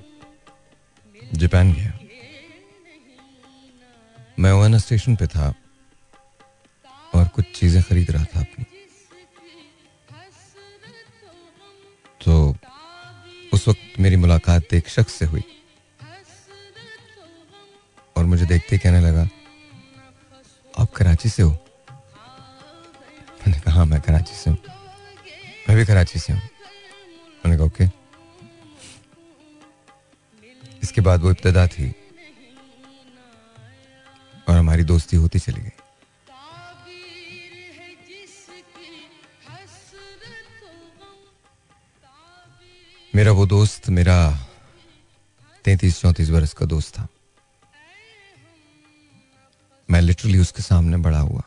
जापान 1.33 1.73
गया। 1.73 1.93
मैं 4.39 4.51
ओना 4.51 4.77
स्टेशन 4.77 5.15
पे 5.15 5.27
था 5.27 5.53
और 7.15 7.27
कुछ 7.27 7.45
चीज़ें 7.55 7.81
खरीद 7.83 8.11
रहा 8.11 8.23
था 8.23 8.39
अपनी। 8.39 8.65
तो 12.21 12.55
उस 13.53 13.67
वक्त 13.67 13.99
मेरी 13.99 14.15
मुलाकात 14.15 14.73
एक 14.73 14.89
शख्स 14.89 15.13
से 15.13 15.25
हुई 15.25 15.43
और 18.15 18.25
मुझे 18.25 18.45
देखते 18.45 18.75
ही 18.75 18.79
कहने 18.79 19.01
लगा 19.01 19.27
आप 20.79 20.91
कराची 20.91 21.29
से 21.29 21.43
हो? 21.43 21.51
मैंने 23.47 23.59
कहा 23.59 23.73
हाँ, 23.75 23.85
मैं 23.85 24.01
कराची 24.01 24.35
से 24.35 24.49
हूँ। 24.49 24.57
मैं 25.69 25.77
भी 25.77 25.85
कराची 25.85 26.19
से 26.19 26.33
हूँ। 26.33 26.41
मैंने 26.41 27.57
कहा 27.57 27.65
ओके। 27.65 27.85
इसके 30.97 31.05
बाद 31.05 31.21
वो 31.21 31.31
इब्तदा 31.31 31.65
थी 31.67 31.87
और 34.49 34.55
हमारी 34.57 34.83
दोस्ती 34.83 35.17
होती 35.17 35.39
चली 35.39 35.61
गई। 35.61 35.71
मेरा 43.13 43.31
वो 43.31 43.45
दोस्त 43.45 43.89
मेरा 43.89 44.17
तैतीस 45.65 46.01
चौंतीस 46.01 46.29
बरस 46.29 46.53
का 46.53 46.65
दोस्त 46.65 46.93
था। 46.95 47.07
मैं 49.89 50.01
लिटरली 50.01 50.39
उसके 50.39 50.63
सामने 50.63 50.97
बड़ा 50.99 51.19
हुआ 51.19 51.43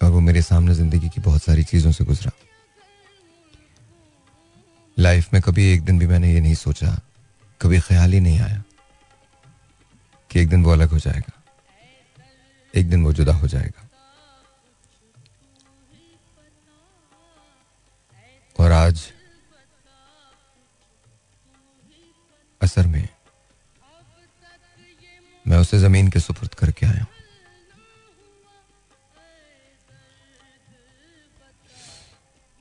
और 0.00 0.10
वो 0.10 0.20
मेरे 0.22 0.42
सामने 0.42 0.74
ज़िंदगी 0.74 1.08
की 1.08 1.20
बहुत 1.20 1.42
सारी 1.42 1.64
चीज़ों 1.64 1.92
से 1.92 2.04
गुजरा। 2.04 2.32
लाइफ 4.96 5.32
में 5.34 5.42
कभी 5.42 5.72
एक 5.72 5.84
दिन 5.84 5.98
भी 5.98 6.06
मैंने 6.06 6.32
ये 6.32 6.40
नहीं 6.40 6.54
सोचा 6.56 7.00
कभी 7.60 7.80
ख्याल 7.80 8.12
ही 8.12 8.20
नहीं 8.20 8.40
आया 8.40 8.62
कि 10.30 10.40
एक 10.40 10.48
दिन 10.48 10.64
वो 10.64 10.70
अलग 10.70 10.90
हो 10.90 10.98
जाएगा। 10.98 11.32
एक 12.74 12.90
दिन 12.90 13.04
वो 13.04 13.12
जुदा 13.12 13.32
हो 13.32 13.48
जाएगा। 13.48 13.82
और 18.58 18.72
आज 18.72 19.12
असर 22.60 22.86
में 22.86 23.08
मैं 25.48 25.58
उसे 25.58 25.78
ज़मीन 25.78 26.08
के 26.10 26.20
सुपुर्द 26.20 26.54
करके 26.54 26.86
आया 26.86 27.00
हूँ। 27.00 27.06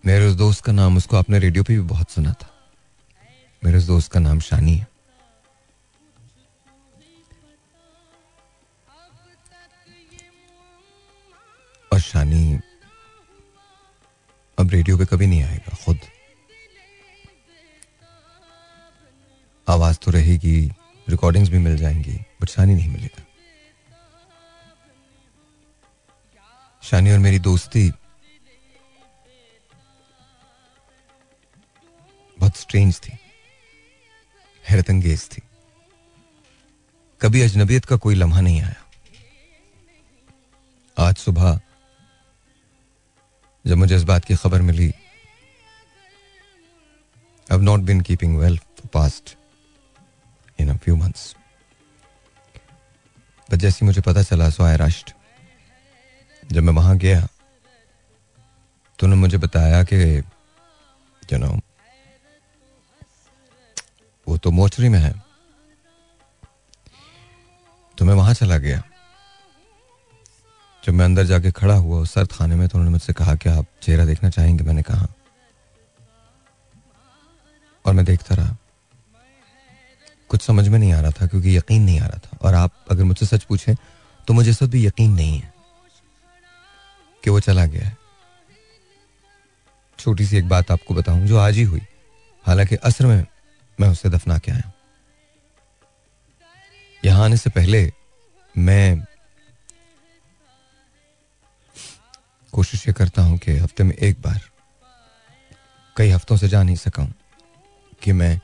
मेरे 0.03 0.25
उस 0.25 0.35
दोस्त 0.35 0.63
का 0.63 0.71
नाम 0.71 0.97
उसको 0.97 1.17
आपने 1.17 1.39
रेडियो 1.39 1.63
पे 1.63 1.73
भी 1.73 1.81
बहुत 1.81 2.11
सुना 2.11 2.33
था। 2.33 2.54
मेरे 3.66 3.80
दोस्त 3.82 4.11
का 4.11 4.20
नाम 4.20 4.39
शानी 4.39 4.76
है। 4.76 4.88
और 11.93 11.99
शानी 11.99 12.59
अब 14.57 14.72
रेडियो 14.72 14.97
पे 14.97 15.05
कभी 15.05 15.28
नहीं 15.28 15.43
आएगा, 15.43 15.78
खुद। 15.86 15.99
आवाज़ 19.68 19.97
तो 19.97 20.11
रहेगी 20.11 20.61
रिकॉर्डिंग्स 21.09 21.49
भी 21.49 21.57
मिल 21.57 21.78
जाएँगी 21.78 22.18
बट 22.41 22.49
शानी 22.49 22.76
नहीं 22.76 22.89
मिलेगा। 22.89 23.24
शानी 26.84 27.11
और 27.11 27.20
मेरी 27.20 27.39
दोस्ती 27.39 27.89
बहुत 32.39 32.57
स्ट्रेंज 32.57 32.99
थी। 32.99 33.18
हैरत 34.70 34.89
अंगेज 34.89 35.30
थी। 35.32 35.41
कभी 37.22 37.41
अजनबियत 37.41 37.86
का 37.86 37.95
कोई 37.95 38.16
लम्हा 38.16 38.41
नहीं 38.41 38.61
आया। 38.61 38.82
आज 40.99 41.16
सुबह 41.16 41.59
जब 43.68 43.76
मुझे 43.76 43.95
इस 43.95 44.03
बात 44.03 44.26
की 44.26 44.36
खबर 44.36 44.61
मिली, 44.61 44.93
I've 47.51 47.61
not 47.61 47.80
been 47.80 48.01
keeping 48.01 48.38
well 48.38 48.59
past 48.93 49.38
in 50.59 50.78
a 50.78 50.80
few 50.80 50.95
months. 50.95 51.36
But 53.51 53.55
जैसे 53.55 53.86
मुझे 53.86 54.01
पता 54.01 54.24
चला, 54.24 54.49
सो 54.49 54.63
आई 54.63 54.91
जब 56.51 56.63
मैं 56.63 56.74
वहाँ 56.74 56.97
गया 56.97 57.22
तो 58.99 59.03
उन्होंने 59.03 59.22
मुझे 59.22 59.38
बताया 59.38 59.84
कि 59.84 60.18
यू 61.34 61.38
नो 61.38 61.59
वो 64.28 64.38
तो 64.38 64.51
मोचरी 64.51 64.89
में 64.89 64.99
है। 64.99 65.23
तो 67.97 68.05
मैं 68.05 68.13
वहाँ 68.13 68.34
चला 68.34 68.57
गया। 68.57 68.84
जब 70.84 70.93
मैं 70.93 71.05
अंदर 71.05 71.23
जाके 71.23 71.51
खड़ा 71.51 71.76
हुआ 71.76 71.99
उस 72.01 72.13
सर्द 72.13 72.32
खाने 72.32 72.55
में 72.55 72.67
तो 72.67 72.78
उन्होंने 72.78 72.91
मुझसे 72.91 73.13
कहा 73.13 73.36
कि 73.36 73.49
आप 73.49 73.65
चेहरा 73.82 74.05
देखना 74.05 74.30
चाहेंगे? 74.30 74.63
मैंने 74.63 74.82
कहा। 74.82 75.07
और 77.86 77.93
मैं 77.93 78.05
देखता 78.05 78.36
रहा। 78.36 78.57
कुछ 80.30 80.41
समझ 80.41 80.67
में 80.67 80.80
नहीं 80.80 80.93
आ 80.93 81.01
रहा 81.01 81.11
था, 81.11 81.28
क्योंकि 81.28 81.57
यकीन 81.57 81.84
नहीं 81.84 81.99
आ 81.99 82.05
रहा 82.05 82.17
था। 82.17 82.38
और 82.41 82.53
आप 82.53 82.86
अगर 82.91 83.03
मुझसे 83.03 83.26
सच 83.26 83.43
पूछें 83.43 83.76
तो 84.28 84.34
मुझे 84.34 84.51
इस 84.51 84.63
भी 84.63 84.86
यकीन 84.86 85.13
नहीं 85.13 85.39
है 85.39 85.53
कि 87.23 87.30
वो 87.30 87.39
चला 87.39 87.65
गया 87.65 87.86
है। 87.88 87.97
छोटी 89.99 90.26
सी 90.26 90.38
एक 90.38 90.49
बात 90.49 90.71
आपको 90.71 90.93
बताऊँ, 90.93 91.26
जो 91.26 91.38
आज 91.38 91.55
ही 91.55 91.63
हुई। 91.63 91.82
हालाँकि 92.47 92.76
असर 92.76 93.05
में 93.05 93.26
मैं 93.80 93.88
उसे 93.89 94.09
दफना 94.09 94.38
के 94.38 94.51
आया। 94.51 94.71
यहाँ 97.03 97.23
आने 97.26 97.38
से 97.38 97.49
पहले 97.49 97.91
मैं 98.55 99.05
कोशिश 102.53 102.88
ये 102.88 102.93
करता 102.93 103.21
हूँ 103.21 103.38
कि 103.38 103.57
हफ़्ते 103.57 103.84
में 103.84 103.93
एक 103.93 104.21
बार 104.21 104.39
कई 105.95 106.09
हफ्तों 106.09 106.38
से 106.38 106.47
जा 106.47 106.61
नहीं 106.63 106.76
सका 106.76 107.03
हूँ 107.03 107.13
कि 108.01 108.11
मैं 108.13 108.39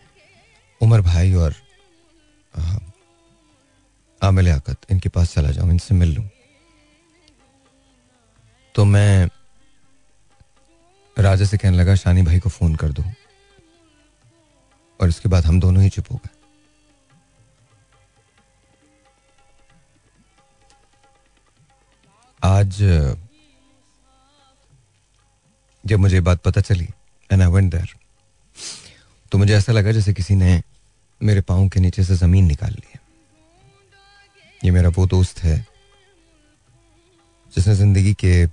उमर 0.82 1.02
भाई 1.02 1.34
और 1.36 1.56
आमिल 4.22 4.50
आकत 4.50 4.92
इनके 4.92 5.10
पास 5.10 5.34
चला 5.34 5.52
जाऊँ, 5.52 5.70
इनसे 5.72 5.96
मिल 5.96 6.14
लूँ। 6.16 6.28
तो 8.76 8.86
मैं 8.86 9.28
राजा 11.18 11.46
से 11.46 11.58
कहने 11.58 11.78
लगा, 11.78 11.96
शानी 11.96 12.22
भाई 12.22 12.40
को 12.40 12.50
फ़ोन 12.50 12.76
कर 12.76 12.92
दो। 12.92 13.04
और 15.02 15.10
इसके 15.10 15.30
बाद 15.30 15.46
हम 15.46 15.60
दोनों 15.60 15.84
ही 15.84 15.90
चुप 15.90 16.12
हो 16.12 16.16
गए। 16.16 16.30
आज, 22.42 22.78
जब 25.84 26.00
मुझे 26.00 26.20
बात 26.22 26.42
पता 26.44 26.62
चली 26.62 26.88
एंड 27.30 27.42
आई 27.42 27.48
वेंट 27.50 27.72
देयर 27.72 27.96
तो 29.32 29.38
मुझे 29.38 29.54
ऐसा 29.56 29.72
लगा 29.72 29.92
जैसे 29.92 30.14
किसी 30.14 30.36
ने 30.36 30.62
मेरे 31.22 31.42
पाँव 31.44 31.68
के 31.70 31.80
नीचे 31.80 32.04
से 32.04 32.16
ज़मीन 32.16 32.46
निकाल 32.46 32.72
ली 32.72 32.88
है। 32.88 33.00
ये 34.62 34.72
मेरा 34.72 34.90
वो 34.90 35.06
दोस्त 35.08 35.40
है, 35.44 35.58
जिसने 37.54 37.76
ज़िंदगी 37.76 38.14
के 38.16 38.46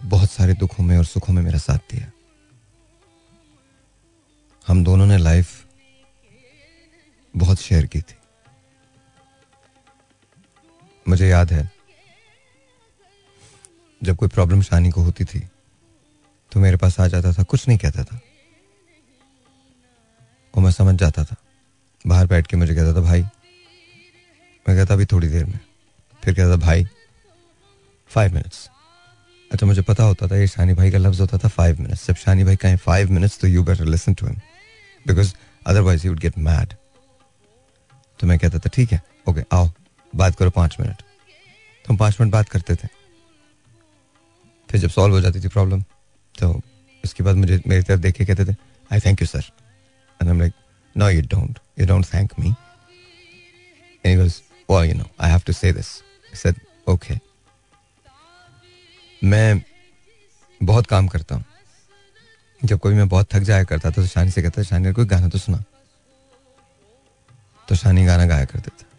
बहुत 0.00 0.30
सारे 0.30 0.54
दुखों 0.54 0.84
में 0.84 0.96
और 0.98 1.04
सुखों 1.04 1.34
में 1.34 1.42
मेरा 1.42 1.58
साथ 1.58 1.78
दिया। 1.90 2.10
हम 4.66 4.82
दोनों 4.84 5.06
ने 5.06 5.16
लाइफ 5.18 5.50
बहुत 7.34 7.60
शेयर 7.60 7.86
की 7.86 8.00
थी। 8.00 8.14
मुझे 11.06 11.28
याद 11.28 11.52
है, 11.52 11.70
जब 14.00 14.16
कोई 14.16 14.28
प्रॉब्लम 14.28 14.62
शानी 14.62 14.90
को 14.90 15.02
होती 15.02 15.24
थी 15.24 15.40
तो 16.52 16.60
मेरे 16.60 16.76
पास 16.76 16.98
आ 17.00 17.06
जाता 17.06 17.32
था, 17.32 17.42
कुछ 17.42 17.66
नहीं 17.68 17.78
कहता 17.78 18.04
था। 18.04 18.20
और 20.54 20.62
मैं 20.62 20.70
समझ 20.70 20.94
जाता 20.94 21.24
था। 21.24 21.36
बाहर 22.04 22.26
बैठ 22.26 22.46
के 22.46 22.56
मुझे 22.56 22.74
कहता 22.74 22.94
था, 22.94 23.00
भाई, 23.00 23.22
मैं 23.22 24.76
कहता, 24.76 24.94
अभी 24.94 25.04
थोड़ी 25.06 25.28
देर 25.28 25.44
में। 25.44 25.58
फिर 26.22 26.34
कहता 26.34 26.50
था 26.50 26.56
भाई 26.56 26.86
फाइव 28.10 28.34
मिनट्स 28.34 28.68
अच्छा 29.50 29.66
मुझे 29.66 29.82
पता 29.82 30.04
होता 30.04 30.26
था, 30.26 30.36
ये 30.36 30.46
शानी 30.46 30.74
भाई 30.74 30.90
का 30.90 30.98
लफ्ज 30.98 31.20
होता 31.20 31.38
था 31.38 31.48
फाइव 31.48 31.80
मिनट्स 31.80 32.06
जब 32.08 32.16
शानी 32.16 32.44
भाई 32.44 32.56
कहें 32.56 32.76
फाइव 32.78 33.10
मिनट्स 33.10 33.38
तो 33.40 33.48
you 33.48 33.62
better 33.64 33.84
listen 33.84 34.14
to 34.14 34.26
him 34.26 34.40
because 35.06 35.32
otherwise 35.66 36.06
you 36.06 36.12
would 36.12 36.20
get 36.20 36.38
mad 36.38 36.74
तो 38.20 38.26
मैं 38.26 38.38
कहता 38.38 38.58
था, 38.58 38.70
ठीक 38.74 38.92
है 38.92 39.00
ओके 39.28 39.40
आओ, 39.52 39.70
बात 40.12 40.36
करो 40.36 40.50
पाँच 40.50 40.76
मिनट. 40.80 40.96
तो 40.96 41.92
हम 41.92 41.96
पाँच 41.96 42.20
मिनट 42.20 42.32
बात 42.32 42.48
करते 42.48 42.74
थे। 42.74 42.88
फिर 44.68 44.80
जब 44.80 44.90
सॉल्व 44.90 45.14
हो 45.14 45.20
जाती 45.20 45.40
थी 45.40 45.48
प्रॉब्लम 45.48 45.82
तो 46.34 46.52
उसके 47.04 47.22
बाद 47.22 47.36
मुझे, 47.36 47.60
मेरी 47.66 47.82
तरफ़ 47.82 48.00
देखे 48.00 48.24
कहते 48.24 48.44
थे 48.44 48.56
I 48.92 49.00
thank 49.00 49.20
you 49.22 49.26
sir 49.26 49.50
and 50.20 50.30
I 50.30 50.38
like 50.38 50.52
no 50.96 51.08
you 51.08 51.22
don't 51.34 51.58
you 51.80 51.86
don't 51.86 52.06
thank 52.14 52.38
me 52.40 52.54
he 54.06 54.16
was 54.16 54.40
well 54.68 54.92
know, 54.96 55.06
i 55.20 55.28
have 55.28 55.42
to 55.46 55.52
say 55.52 55.70
this. 55.76 55.88
I 56.32 56.36
said, 56.36 56.60
okay. 56.90 57.18
मैं 59.22 59.62
बहुत 60.60 60.86
काम 60.86 61.08
करता 61.08 61.34
हूँ। 61.34 61.44
जब 62.64 62.78
कोई 62.78 62.94
मैं 62.94 63.08
बहुत 63.08 63.28
थक 63.34 63.40
जाया 63.40 63.64
करता 63.64 63.90
था 63.90 63.94
तो 63.94 64.06
शानी 64.06 64.30
से 64.30 64.42
कहता 64.42 64.62
शानी 64.62 64.92
कोई 64.92 65.06
गाना 65.06 65.28
तो 65.28 65.38
सुना। 65.38 65.62
तो 67.68 67.74
शानी 67.74 68.04
गाना 68.04 68.26
गाया 68.26 68.44
करते 68.44 68.70
थे। 68.70 68.90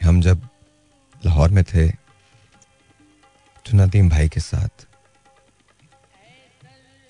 हम 0.00 0.20
जब 0.20 0.48
लाहौर 1.22 1.50
में 1.50 1.62
थे 1.64 1.88
तो 3.64 3.76
नदीम 3.76 4.08
भाई 4.10 4.28
के 4.28 4.40
साथ, 4.40 4.86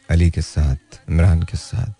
अली 0.09 0.31
के 0.31 0.43
साथ, 0.43 1.01
इमरान 1.11 1.43
के 1.43 1.57
साथ, 1.57 1.93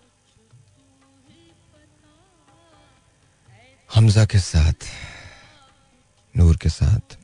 हमजा 3.89 4.25
के 4.25 4.39
साथ, 4.39 4.87
नूर 6.35 6.57
के 6.57 6.69
साथ 6.69 7.17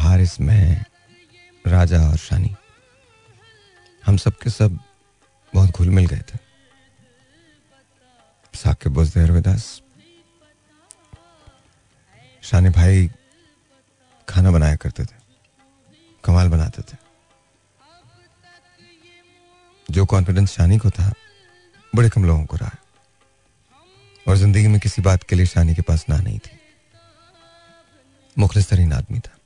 हारिस, 0.00 0.40
में, 0.40 0.84
राजा 1.66 2.00
और 2.10 2.16
शानी, 2.16 2.54
हम 4.06 4.16
सब 4.16 4.38
के 4.38 4.50
सब 4.50 4.78
बहुत 5.54 5.70
घुल 5.70 5.90
मिल 5.90 6.06
गए 6.06 6.18
थे। 6.18 6.38
साकिब 8.54 8.94
us. 8.96 9.82
शानी 12.42 12.68
भाई 12.68 13.10
खाना 14.28 14.50
बनाया 14.50 14.76
करते 14.76 15.04
थे, 15.04 15.16
कमाल 16.24 16.48
बनाते 16.48 16.82
थे। 16.82 16.96
जो 19.90 20.06
कॉन्फिडेंस 20.06 20.50
शानी 20.50 20.78
को 20.78 20.90
था, 20.90 21.12
बड़े 21.94 22.10
कम 22.10 22.24
लोगों 22.24 22.44
को 22.46 22.56
रहा। 22.56 22.76
और 24.28 24.36
ज़िंदगी 24.36 24.68
में 24.68 24.80
किसी 24.80 25.02
बात 25.02 25.22
के 25.22 25.36
लिए 25.36 25.46
शानी 25.46 25.74
के 25.74 25.82
पास 25.82 26.06
ना 26.08 26.18
नहीं 26.18 26.38
थी। 26.38 26.58
मुखलिस 28.38 28.68
तरीन 28.68 28.92
आदमी 28.92 29.20
था। 29.20 29.36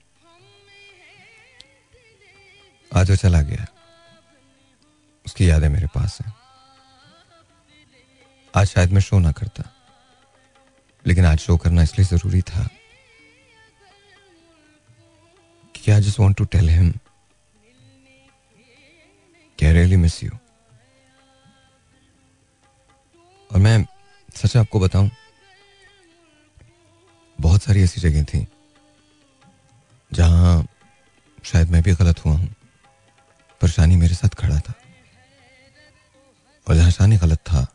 आज 2.94 3.10
वो 3.10 3.16
चला 3.16 3.40
गया। 3.42 3.66
उसकी 5.26 5.48
यादें 5.48 5.68
मेरे 5.68 5.86
पास 5.94 6.18
हैं। 6.20 6.32
आज 8.54 8.66
शायद 8.66 8.92
मैं 8.92 9.00
शो 9.00 9.18
ना 9.18 9.32
करता, 9.32 9.62
लेकिन 11.04 11.24
आज 11.26 11.38
शो 11.38 11.56
करना 11.56 11.82
इसलिए 11.82 12.06
ज़रूरी 12.08 12.42
था 12.42 12.68
कि 15.74 15.90
I 15.92 16.00
just 16.00 16.20
want 16.20 16.36
to 16.36 16.44
tell 16.46 16.68
him 16.70 16.90
कि 19.58 19.72
रियली 19.72 19.96
मिस 19.96 20.22
यू 20.24 20.30
और 23.50 23.58
मैं 23.60 23.84
सच 24.36 24.56
आपको 24.56 24.80
बताऊँ, 24.80 25.10
बहुत 27.38 27.62
सारी 27.62 27.82
ऐसी 27.82 28.00
जगह 28.00 28.24
थी 28.24 28.46
जहाँ 30.12 30.66
शायद 31.44 31.70
मैं 31.70 31.82
भी 31.82 31.94
गलत 31.94 32.24
हुआ 32.24 32.32
हूँ। 32.34 32.54
पर 33.64 33.70
शानी 33.70 33.96
मेरे 33.96 34.14
साथ 34.14 34.34
खड़ा 34.34 34.58
था। 34.60 34.72
और 36.66 36.74
जहाँ 36.74 36.90
शानी 36.90 37.16
गलत 37.16 37.38
था, 37.40 37.66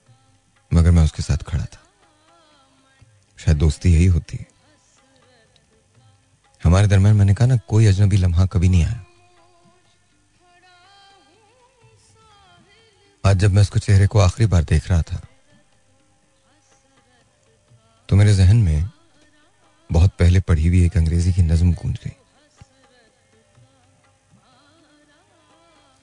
मगर 0.72 0.92
मैं 0.92 1.04
उसके 1.04 1.24
साथ 1.24 1.44
खड़ा 1.44 1.66
था। 1.66 1.82
शायद 3.40 3.58
दोस्ती 3.58 3.94
यही 3.94 4.06
होती। 4.06 4.38
है 4.38 4.46
हमारे 6.64 6.88
दरमियान 6.88 7.16
मैंने 7.16 7.34
कहा 7.34 7.48
ना, 7.48 7.58
कोई 7.58 7.86
अजनबी 7.86 8.18
लम्हा 8.18 8.46
कभी 8.46 8.70
नहीं 8.70 8.84
आया। 8.86 9.04
आज 13.24 13.38
जब 13.38 13.52
मैं 13.52 13.62
उसके 13.62 13.80
चेहरे 13.80 14.08
को 14.08 14.20
आखिरी 14.20 14.48
बार 14.48 14.64
देख 14.66 14.90
रहा 14.90 15.02
था 15.02 15.22
तो 18.10 18.16
मेरे 18.16 18.36
जहन 18.36 18.58
में 18.58 18.90
बहुत 19.90 20.14
पहले 20.20 20.40
पढ़ी 20.40 20.68
हुई 20.68 20.86
एक 20.86 20.98
अंग्रेज़ी 20.98 21.34
की 21.34 21.42
नज्म 21.42 21.74
गूंज 21.74 22.00
गई। 22.06 22.18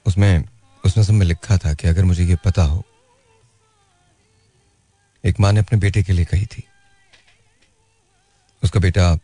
उसमें 0.07 0.43
उस 0.83 0.97
नज्म 0.97 1.15
में 1.15 1.25
लिखा 1.25 1.57
था 1.57 1.73
कि 1.73 1.87
अगर 1.87 2.03
मुझे 2.05 2.25
ये 2.25 2.35
पता 2.45 2.63
हो, 2.63 2.83
एक 5.23 5.39
माँ 5.39 5.51
ने 5.53 5.59
अपने 5.59 5.79
बेटे 5.79 6.03
के 6.03 6.13
लिए 6.13 6.25
कही 6.25 6.45
थी। 6.45 6.63
उसका 8.63 8.79
बेटा 8.79 9.17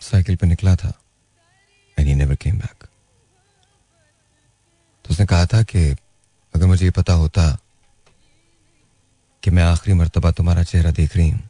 साइकिल 0.00 0.36
पर 0.36 0.46
निकला 0.46 0.74
था 0.76 0.92
and 1.98 2.08
he 2.08 2.14
never 2.14 2.34
came 2.34 2.58
back 2.58 2.84
तो 5.04 5.10
उसने 5.10 5.26
कहा 5.26 5.46
था 5.46 5.62
कि 5.62 5.84
अगर 6.54 6.66
मुझे 6.66 6.84
ये 6.84 6.90
पता 6.90 7.12
होता 7.12 7.46
कि 9.42 9.50
मैं 9.50 9.62
आखिरी 9.62 9.96
मरतबा 9.96 10.30
तुम्हारा 10.32 10.62
चेहरा 10.62 10.90
देख 10.90 11.16
रही 11.16 11.30
हूँ 11.30 11.48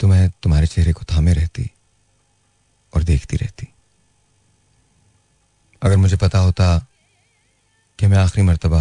तो 0.00 0.08
मैं 0.08 0.28
तुम्हारे 0.42 0.66
चेहरे 0.66 0.92
को 0.92 1.04
थामे 1.04 1.32
रहती 1.32 1.70
और 2.92 3.02
देखती 3.04 3.36
रहती। 3.36 3.66
अगर 5.82 5.96
मुझे 5.96 6.16
पता 6.16 6.38
होता 6.38 6.78
कि 7.98 8.06
मैं 8.06 8.18
आखिरी 8.18 8.42
मरतबा 8.46 8.80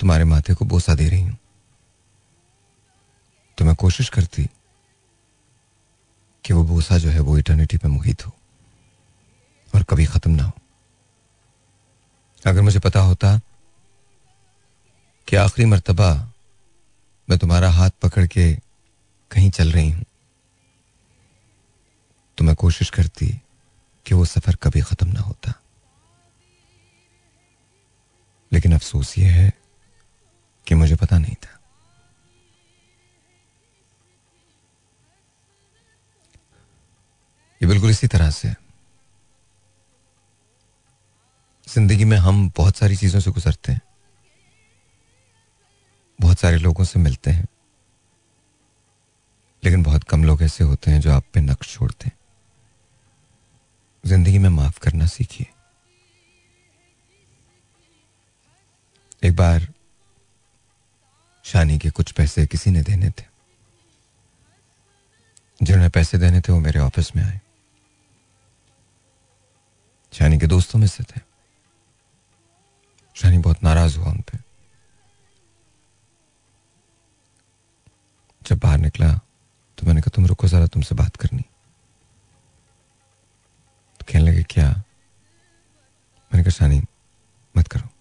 तुम्हारे 0.00 0.24
माथे 0.24 0.54
को 0.54 0.64
बोसा 0.64 0.94
दे 0.94 1.08
रही 1.08 1.20
हूँ 1.22 1.36
तो 3.58 3.64
मैं 3.64 3.74
कोशिश 3.74 4.08
करती 4.08 4.48
कि 6.44 6.52
वो 6.52 6.62
बोसा 6.64 6.98
जो 6.98 7.10
है 7.10 7.20
वो 7.20 7.38
इटर्निटी 7.38 7.76
पे 7.76 7.88
मुहित 7.88 8.26
हो 8.26 8.32
और 9.74 9.82
कभी 9.82 10.06
खत्म 10.06 10.30
ना 10.30 10.44
हो। 10.44 10.52
अगर 12.46 12.62
मुझे 12.62 12.78
पता 12.78 13.00
होता 13.00 13.36
कि 15.28 15.36
आखिरी 15.36 15.68
मरतबा 15.68 16.12
मैं 17.28 17.38
तुम्हारा 17.38 17.70
हाथ 17.70 17.90
पकड़ 18.02 18.26
के 18.26 18.52
कहीं 19.30 19.50
चल 19.50 19.70
रही 19.72 19.90
हूँ 19.90 20.04
तो 22.38 22.44
मैं 22.44 22.54
कोशिश 22.56 22.90
करती 22.90 23.26
कि 24.06 24.14
वो 24.14 24.24
सफ़र 24.24 24.56
कभी 24.56 24.80
खत्म 24.80 25.08
ना 25.08 25.20
होता। 25.20 25.52
लेकिन 28.52 28.74
अफसोस 28.74 29.18
यह 29.18 29.32
है 29.32 29.52
कि 30.66 30.74
मुझे 30.74 30.96
पता 30.96 31.18
नहीं 31.18 31.34
था। 31.34 31.60
ये 37.62 37.68
बिल्कुल 37.68 37.90
इसी 37.90 38.06
तरह 38.06 38.30
से। 38.30 38.54
ज़िंदगी 41.68 42.04
में 42.04 42.16
हम 42.16 42.52
बहुत 42.56 42.76
सारी 42.76 42.96
चीज़ों 42.96 43.20
से 43.20 43.30
गुजरते 43.30 43.72
हैं। 43.72 43.80
बहुत 46.20 46.38
सारे 46.38 46.58
लोगों 46.58 46.84
से 46.84 46.98
मिलते 46.98 47.30
हैं। 47.30 47.46
लेकिन 49.64 49.82
बहुत 49.82 50.04
कम 50.04 50.24
लोग 50.24 50.42
ऐसे 50.42 50.64
होते 50.64 50.90
हैं 50.90 51.00
जो 51.00 51.12
आप 51.12 51.24
पे 51.34 51.40
नक्श 51.40 51.72
छोड़ते 51.72 52.04
हैं। 52.04 52.18
ज़िंदगी 54.06 54.38
में 54.38 54.48
माफ़ 54.48 54.78
करना 54.78 55.06
सीखिए। 55.06 55.46
एक 59.24 59.36
बार 59.36 59.68
शानी 61.44 61.78
के 61.78 61.90
कुछ 61.90 62.12
पैसे 62.12 62.46
किसी 62.46 62.70
ने 62.70 62.82
देने 62.82 63.10
थे। 63.10 63.24
जिन्होंने 65.62 65.88
पैसे 65.88 66.18
देने 66.18 66.40
थे, 66.40 66.52
वो 66.52 66.60
मेरे 66.60 66.80
ऑफ़िस 66.80 67.16
में 67.16 67.24
आए। 67.24 67.40
शानी 70.12 70.38
के 70.38 70.46
दोस्तों 70.46 70.78
में 70.78 70.86
से 70.86 71.04
थे। 71.04 71.20
शानी 73.14 73.38
बहुत 73.38 73.62
नाराज़ 73.62 73.98
हुआ 73.98 74.06
उन 74.06 74.20
पर 74.20 74.38
जब 78.42 78.58
बाहर 78.58 78.78
निकला 78.78 79.20
तो 79.78 79.86
मैंने 79.86 80.00
कहा, 80.00 80.10
तुम 80.14 80.26
रुको 80.26 80.48
जरा, 80.48 80.66
तुमसे 80.66 80.94
बात 80.94 81.16
करनी। 81.16 81.42
तो 84.00 84.06
कहने 84.08 84.20
लगे, 84.20 84.42
क्या? 84.42 84.68
मैंने 86.32 86.42
कहा, 86.42 86.50
शानी, 86.50 86.82
मत 87.56 87.68
करो। 87.68 87.99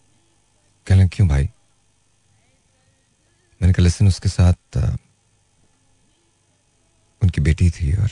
कहने 0.90 1.02
लगे 1.02 1.10
क्यों 1.16 1.28
भाई? 1.28 1.44
मैंने 3.62 3.74
कहा, 3.74 3.84
लेसन, 3.84 4.08
उसके 4.08 4.30
साथ 4.30 4.78
उनकी 7.22 7.42
बेटी 7.42 7.70
थी 7.70 7.92
और 7.94 8.10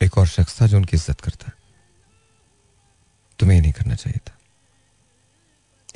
एक 0.00 0.18
और 0.18 0.26
शख्स 0.26 0.60
था 0.60 0.66
जो 0.66 0.76
उनकी 0.76 0.96
इज़्ज़त 0.96 1.20
करता 1.20 1.50
तुम्हें 3.38 3.56
ये 3.56 3.62
नहीं 3.62 3.72
करना 3.72 3.94
चाहिए 3.94 4.18
था। 4.18 4.38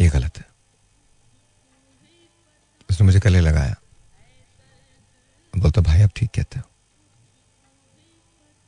ये 0.00 0.09
गलत 0.09 0.38
है। 0.38 0.44
उसने 2.90 3.04
मुझे 3.07 3.18
गले 3.18 3.40
लगाया। 3.40 3.74
बोलता, 5.54 5.80
भाई, 5.80 6.02
आप 6.02 6.11
ठीक 6.16 6.30
कहते 6.30 6.59
हो। 6.59 6.70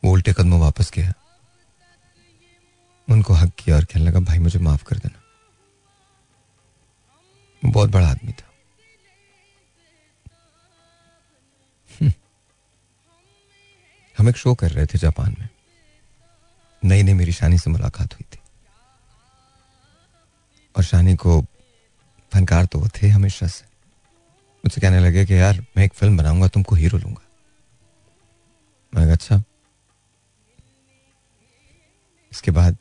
वो 0.05 0.12
उल्टे 0.12 0.32
कदमों 0.32 0.61
वापस 0.61 0.91
गया। 0.95 1.12
उनको 3.09 3.34
हक 3.34 3.53
किया 3.59 3.76
और 3.76 3.84
कहने 3.84 4.05
लगा, 4.05 4.20
भाई, 4.20 4.39
मुझे 4.39 4.59
माफ़ 4.59 4.84
कर 4.84 4.99
देना। 4.99 5.18
बहुत 7.65 7.91
बड़ा 7.91 8.09
आदमी 8.09 8.33
था। 8.33 8.53
हम्म। 12.01 12.13
हम 14.19 14.29
एक 14.29 14.37
शो 14.37 14.55
कर 14.55 14.71
रहे 14.71 14.87
थे 14.87 14.99
जापान 14.99 15.37
में। 15.39 15.49
नई 16.85 17.03
नई 17.03 17.13
मेरी 17.13 17.33
शानी 17.33 17.59
से 17.59 17.71
मुलाकात 17.71 18.15
हुई 18.15 18.27
थी। 18.33 18.39
और 20.77 20.85
शानी 20.85 21.17
को 21.17 21.43
फनकार 22.33 22.67
तो 22.67 22.79
वो 22.79 22.89
थे 22.89 23.09
हमेशा 23.09 23.47
से। 23.47 23.65
मुझसे 24.59 24.81
कहने 24.81 25.01
लगे 25.01 25.27
कि 25.27 25.35
यार, 25.35 25.65
मैं 25.77 25.85
एक 25.85 25.95
फ़िल्म 25.95 26.17
बनाऊँगा, 26.17 26.49
तुमको 26.49 26.77
हीरो 26.77 26.99
लूँगा। 26.99 27.27
मैं 28.95 29.13
अच्छा। 29.13 29.43
इसके 32.33 32.51
बाद 32.51 32.77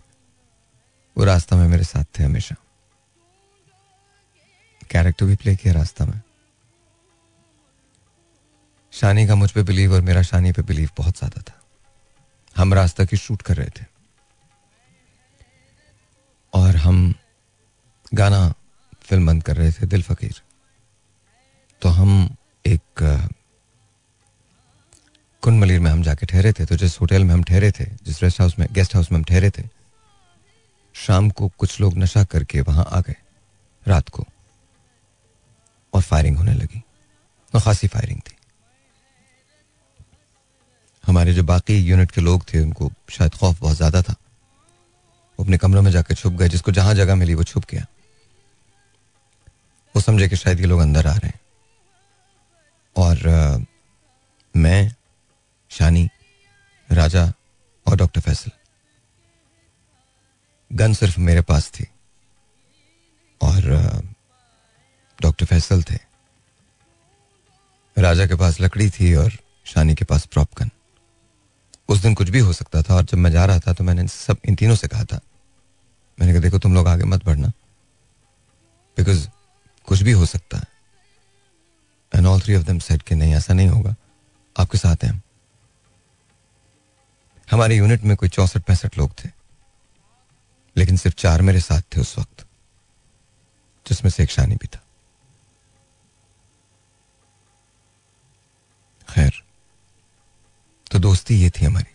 वो 1.18 1.24
रास्ता 1.24 1.56
में 1.56 1.68
मेरे 1.68 1.84
साथ 1.84 2.04
थे 2.20 2.24
हमेशा। 2.24 2.56
कैरेक्टर 4.88 5.26
भी 5.26 5.36
प्ले 5.36 5.56
किया 5.56 5.74
रास्ता 5.74 6.06
में। 6.06 6.22
शानी 8.94 9.26
का 9.28 9.36
मुझ 9.36 9.52
पे 9.52 9.64
बिलीव 9.64 9.94
और 9.94 10.02
मेरा 10.02 10.22
शानी 10.24 10.52
पे 10.52 10.62
बिलीव 10.64 10.90
बहुत 10.98 11.18
ज़्यादा 11.18 11.42
था। 11.42 11.60
हम 12.56 12.74
रास्ता 12.74 13.06
की 13.06 13.18
शूट 13.18 13.42
कर 13.42 13.56
रहे 13.56 13.70
थे। 13.72 13.86
और 16.54 16.76
हम 16.78 17.14
गाना 18.12 18.48
फ़िल्म 19.02 19.28
बंद 19.28 19.44
कर 19.44 19.56
रहे 19.58 19.72
थे, 19.72 19.86
दिल 19.86 20.02
फकीर। 20.04 20.42
तो 21.82 21.90
हम 21.90 22.36
एक 22.66 23.04
कुन 25.44 25.60
मलिर 25.60 25.80
में 25.80 25.90
हम 25.92 26.02
जाके 26.04 26.26
ठहरे 26.26 26.52
थे 26.54 26.66
तो 26.66 26.76
जिस 26.76 27.00
होटल 27.02 27.24
में 27.24 27.34
हम 27.34 27.44
ठहरे 27.44 27.72
थे, 27.72 27.86
जिस 28.04 28.22
रेस्ट 28.24 28.40
हाउस 28.42 28.58
में 28.60 28.68
गेस्ट 28.72 28.96
हाउस 28.96 29.12
में 29.12 29.18
हम 29.18 29.24
ठहरे 29.24 29.50
थे, 29.50 29.64
शाम 30.96 31.30
को 31.30 31.48
कुछ 31.58 31.80
लोग 31.82 31.98
नशा 31.98 32.24
करके 32.24 32.62
वहाँ 32.62 32.86
आ 32.88 33.02
गए, 33.02 33.16
रात 33.86 34.10
को। 34.10 34.26
और 35.94 36.02
फायरिंग 36.02 36.38
होने 36.38 36.54
लगी। 36.54 36.82
और 37.54 37.62
खासी 37.62 37.88
फायरिंग 37.88 38.20
थी। 38.22 38.36
हमारे 41.04 41.34
जो 41.34 41.44
बाकी 41.44 41.78
यूनिट 41.80 42.12
के 42.12 42.22
लोग 42.22 42.44
थे 42.44 42.60
उनको 42.60 42.92
शायद 43.10 43.34
खौफ 43.34 43.60
बहुत 43.62 43.76
ज़्यादा 43.78 44.02
था। 44.02 44.16
वो 45.40 45.44
अपने 45.44 45.58
कमरों 45.58 45.82
में 45.82 45.92
जाकर 45.92 46.16
छुप 46.16 46.34
गए 46.34 46.50
जिसको 46.50 46.72
जहाँ 46.72 46.94
जगह 46.96 47.16
मिली 47.16 47.34
वो 47.34 47.44
छुप 47.44 47.66
गया। 47.72 47.86
वो 49.96 50.02
समझे 50.02 50.28
कि 50.30 50.36
शायद 50.36 50.60
ये 50.60 50.66
लोग 50.66 50.80
अंदर 50.80 51.08
आ 51.08 51.14
रहे 51.14 51.28
हैं। 51.28 51.40
और 52.96 53.28
आ, 53.28 53.58
मैं 54.56 54.96
शानी 55.72 56.10
राजा 56.90 57.26
और 57.86 57.98
डॉक्टर 57.98 58.22
फैसल 58.22 58.52
गन 60.72 60.94
सिर्फ़ 60.94 61.20
मेरे 61.20 61.42
पास 61.42 61.70
थी। 61.72 61.88
और 63.42 63.64
डॉक्टर 65.22 65.46
फैसल 65.46 65.84
थे। 65.84 66.00
राजा 67.98 68.28
के 68.28 68.36
पास 68.36 68.62
लकड़ी 68.62 68.90
थी 68.90 69.16
और 69.16 69.32
शानी 69.66 69.96
के 69.96 70.06
पास 70.06 70.26
प्रॉप 70.26 70.50
गन 70.60 70.70
उस 71.90 72.00
दिन 72.00 72.14
कुछ 72.14 72.30
भी 72.30 72.40
हो 72.40 72.54
सकता 72.54 72.82
था 72.82 72.96
और 72.96 73.04
जब 73.04 73.18
मैं 73.18 73.32
जा 73.32 73.46
रहा 73.46 73.60
था 73.60 73.74
तो 73.74 73.84
मैंने 73.84 74.08
सब 74.08 74.38
इन 74.46 74.56
तीनों 74.56 74.76
से 74.76 74.88
कहा 74.88 75.04
था। 75.04 75.20
मैंने 76.20 76.34
कहा, 76.34 76.42
देखो, 76.42 76.60
तुम 76.60 76.74
लोग 76.74 76.88
आगे 76.88 77.04
मत 77.04 77.26
बढ़ना। 77.26 77.48
बिकॉज़ 78.98 79.28
कुछ 79.84 80.02
भी 80.02 80.12
हो 80.12 80.26
सकता 80.26 80.58
है। 80.58 80.64
And 82.16 82.28
all 82.28 82.42
three 82.42 82.56
of 82.56 82.64
them 82.64 82.80
said 82.80 83.02
कि 83.02 83.16
नहीं, 83.16 83.34
ऐसा 83.34 83.54
नहीं 83.54 83.68
होगा। 83.68 83.96
आपके 84.60 84.78
साथ 84.78 84.96
हैं 85.04 85.12
हम। 85.12 85.22
हमारे 87.52 87.76
यूनिट 87.76 88.04
में 88.04 88.18
कोई 88.18 88.30
चौसठ 88.30 88.62
पैंसठ 88.62 88.98
लोग 88.98 89.12
थे। 89.26 89.30
लेकिन 90.78 90.98
सिर्फ़ 90.98 91.18
चार 91.18 91.42
मेरे 91.42 91.62
साथ 91.62 91.82
थे 91.82 92.02
उस 92.02 92.18
वक्त, 92.18 92.46
जिसमें 93.90 94.12
से 94.12 94.24
एक 94.24 94.32
शानी 94.32 94.56
भी 94.56 94.68
था। 94.68 94.87
दोस्ती 100.96 101.36
ये 101.36 101.50
थी 101.50 101.66
हमारी। 101.66 101.94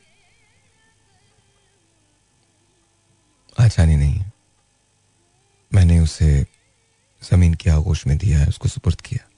आसानी 3.61 3.97
नहीं 3.97 4.19
है। 4.19 4.33
मैंने 5.75 5.99
उसे 6.01 6.47
ज़मीन 7.23 7.55
की 7.55 7.71
आगोश 7.71 8.07
में 8.07 8.17
दिया 8.19 8.39
है, 8.41 8.47
उसको 8.47 8.69
सुपुर्द 8.69 9.01
किया। 9.01 9.29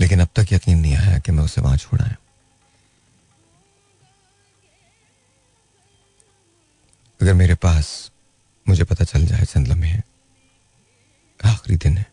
लेकिन 0.00 0.20
अब 0.20 0.28
तक 0.36 0.52
यकीन 0.52 0.78
नहीं 0.78 0.94
आया 0.96 1.18
कि 1.18 1.32
मैं 1.32 1.44
उसे 1.44 1.60
वहाँ 1.60 1.76
छोड़ाया 1.76 2.16
अगर 7.20 7.34
मेरे 7.34 7.54
पास 7.54 8.10
मुझे 8.68 8.84
पता 8.84 9.04
चल 9.04 9.26
जाए 9.26 9.44
चंद 9.44 9.68
लम्हे, 9.68 10.00
आखिरी 11.40 11.76
दिन 11.76 11.98
है 11.98 12.06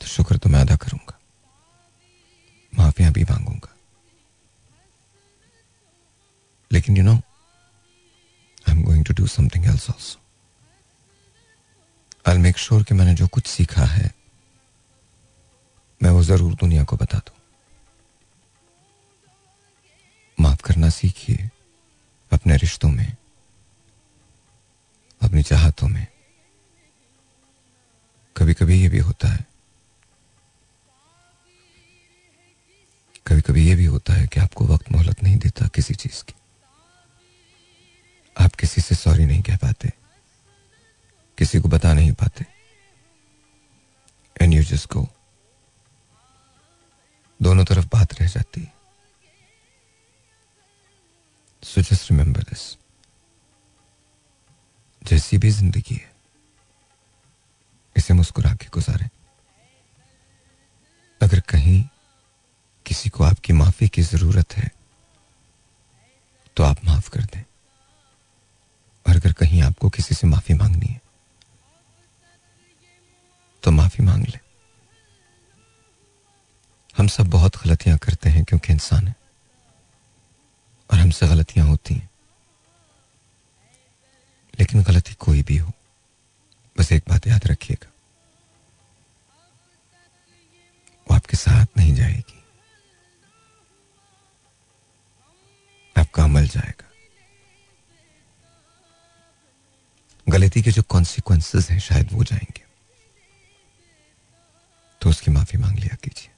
तो 0.00 0.06
शुक्र 0.06 0.36
तो 0.36 0.50
मैं 0.50 0.60
अदा 0.60 0.76
करूँगा। 0.76 1.15
माफिया 2.78 3.10
भी 3.10 3.24
मांगूँगा। 3.24 3.74
लेकिन 6.70 6.96
you 6.96 7.02
know 7.04 7.14
I 7.14 8.72
am 8.72 8.82
going 8.82 9.04
to 9.04 9.14
do 9.14 9.26
something 9.26 9.66
else 9.66 9.88
also 9.90 10.20
I 12.26 12.38
make 12.38 12.58
sure 12.58 12.82
कि 12.84 12.94
मैंने 12.94 13.14
जो 13.14 13.26
कुछ 13.26 13.46
सीखा 13.46 13.84
है, 13.84 14.10
मैं 16.00 16.10
वो 16.10 16.22
ज़रूर 16.22 16.54
दुनिया 16.54 16.84
को 16.84 16.96
बता 16.96 17.18
दूँ। 17.18 17.34
माफ़ 20.38 20.62
करना 20.62 20.88
सीखिए 20.90 21.50
अपने 22.32 22.56
रिश्तों 22.56 22.88
में, 22.90 23.16
अपनी 25.22 25.42
चाहतों 25.42 25.88
में। 25.88 26.06
कभी 28.36 28.54
कभी 28.54 28.80
ये 28.82 28.88
भी 28.88 28.98
होता 28.98 29.28
है। 29.28 29.44
कभी 33.26 33.40
कभी 33.40 33.66
ये 33.68 33.74
भी 33.74 33.84
होता 33.84 34.14
है 34.14 34.26
कि 34.26 34.40
आपको 34.40 34.64
वक्त 34.66 34.90
मोहलत 34.92 35.22
नहीं 35.22 35.36
देता 35.36 35.66
किसी 35.66 35.94
चीज़ 35.94 36.22
की। 36.24 36.34
आप 38.36 38.54
किसी 38.54 38.80
से 38.80 38.94
सॉरी 38.94 39.24
नहीं 39.24 39.42
कह 39.42 39.56
पाते। 39.56 39.90
किसी 41.38 41.60
को 41.60 41.68
बता 41.68 41.92
नहीं 41.92 42.12
पाते। 42.12 42.44
एंड 44.36 44.54
यू 44.54 44.62
जस्ट 44.62 44.92
गो 44.92 45.06
दोनों 47.40 47.64
तरफ़ 47.64 47.86
बात 47.86 48.20
रह 48.20 48.26
जाती 48.26 48.60
है। 48.60 48.72
सो 51.62 51.82
जस्ट 51.82 52.10
रिमेंबर 52.10 52.42
दिस 52.42 52.76
जैसी 55.02 55.38
भी 55.38 55.50
ज़िंदगी 55.50 55.94
है, 55.94 56.12
इसे 57.96 58.14
मुस्कुरा 58.14 58.54
के 58.54 58.66
गुजारें। 58.66 59.08
अगर 61.20 61.40
कहीं 61.40 61.84
किसी 62.86 63.08
को 63.08 63.24
आपकी 63.24 63.52
माफ़ी 63.52 63.88
की 63.88 64.02
ज़रूरत 64.02 64.56
है 64.56 64.70
तो 66.56 66.64
आप 66.64 66.84
माफ़ 66.84 67.08
कर 67.10 67.22
दें। 67.24 67.42
और 69.06 69.16
अगर 69.16 69.32
कहीं 69.32 69.62
आपको 69.62 69.88
किसी 69.90 70.14
से 70.14 70.26
माफ़ी 70.26 70.54
मांगनी 70.54 70.86
है 70.86 71.00
तो 73.62 73.70
माफ़ी 73.70 74.04
मांग 74.04 74.24
ले। 74.24 74.38
हम 76.96 77.06
सब 77.08 77.26
बहुत 77.30 77.56
गलतियाँ 77.56 77.96
करते 77.98 78.30
हैं 78.30 78.44
क्योंकि 78.44 78.72
इंसान 78.72 79.08
है, 79.08 79.14
और 80.90 80.98
हमसे 80.98 81.26
गलतियाँ 81.28 81.66
होती 81.66 81.94
हैं। 81.94 82.08
लेकिन 84.54 84.82
गलती 84.82 85.14
कोई 85.20 85.42
भी 85.42 85.56
हो, 85.56 85.72
बस 86.76 86.92
एक 86.92 87.02
बात 87.08 87.26
याद 87.26 87.46
रखिएगा, 87.46 87.90
वो 91.06 91.16
आपके 91.16 91.36
साथ 91.36 91.66
नहीं 91.76 91.94
जाएगी। 91.94 92.35
आपका 96.00 96.24
अमल 96.24 96.46
जाएगा। 96.46 96.90
गलती 100.28 100.62
के 100.62 100.70
जो 100.70 100.82
कॉन्सिक्वेंसेस 100.82 101.70
हैं, 101.70 101.78
शायद 101.78 102.08
वो 102.12 102.24
जाएँगे। 102.24 102.64
तो 105.00 105.10
उसकी 105.10 105.30
माफ़ी 105.30 105.58
मांग 105.58 105.78
लिया 105.78 105.96
कीजिए। 106.04 106.30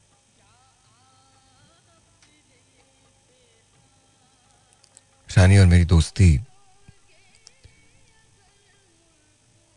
शानी 5.30 5.58
और 5.58 5.66
मेरी 5.66 5.84
दोस्ती 5.84 6.40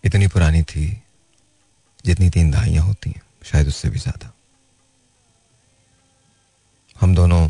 इतनी 0.03 0.27
पुरानी 0.27 0.63
थी, 0.63 1.03
जितनी 2.05 2.29
तीन 2.29 2.51
दहाइयाँ 2.51 2.83
होती 2.83 3.09
हैं, 3.09 3.21
शायद 3.43 3.67
उससे 3.67 3.89
भी 3.89 3.99
ज़्यादा। 3.99 4.33
हम 7.01 7.15
दोनों 7.15 7.49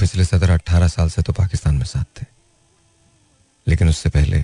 पिछले 0.00 0.24
सत्रह 0.24 0.54
अट्ठारह 0.54 0.88
साल 0.88 1.10
से 1.10 1.22
तो 1.22 1.32
पाकिस्तान 1.32 1.74
में 1.74 1.84
साथ 1.84 2.22
थे। 2.22 2.26
लेकिन 3.68 3.88
उससे 3.88 4.10
पहले 4.10 4.42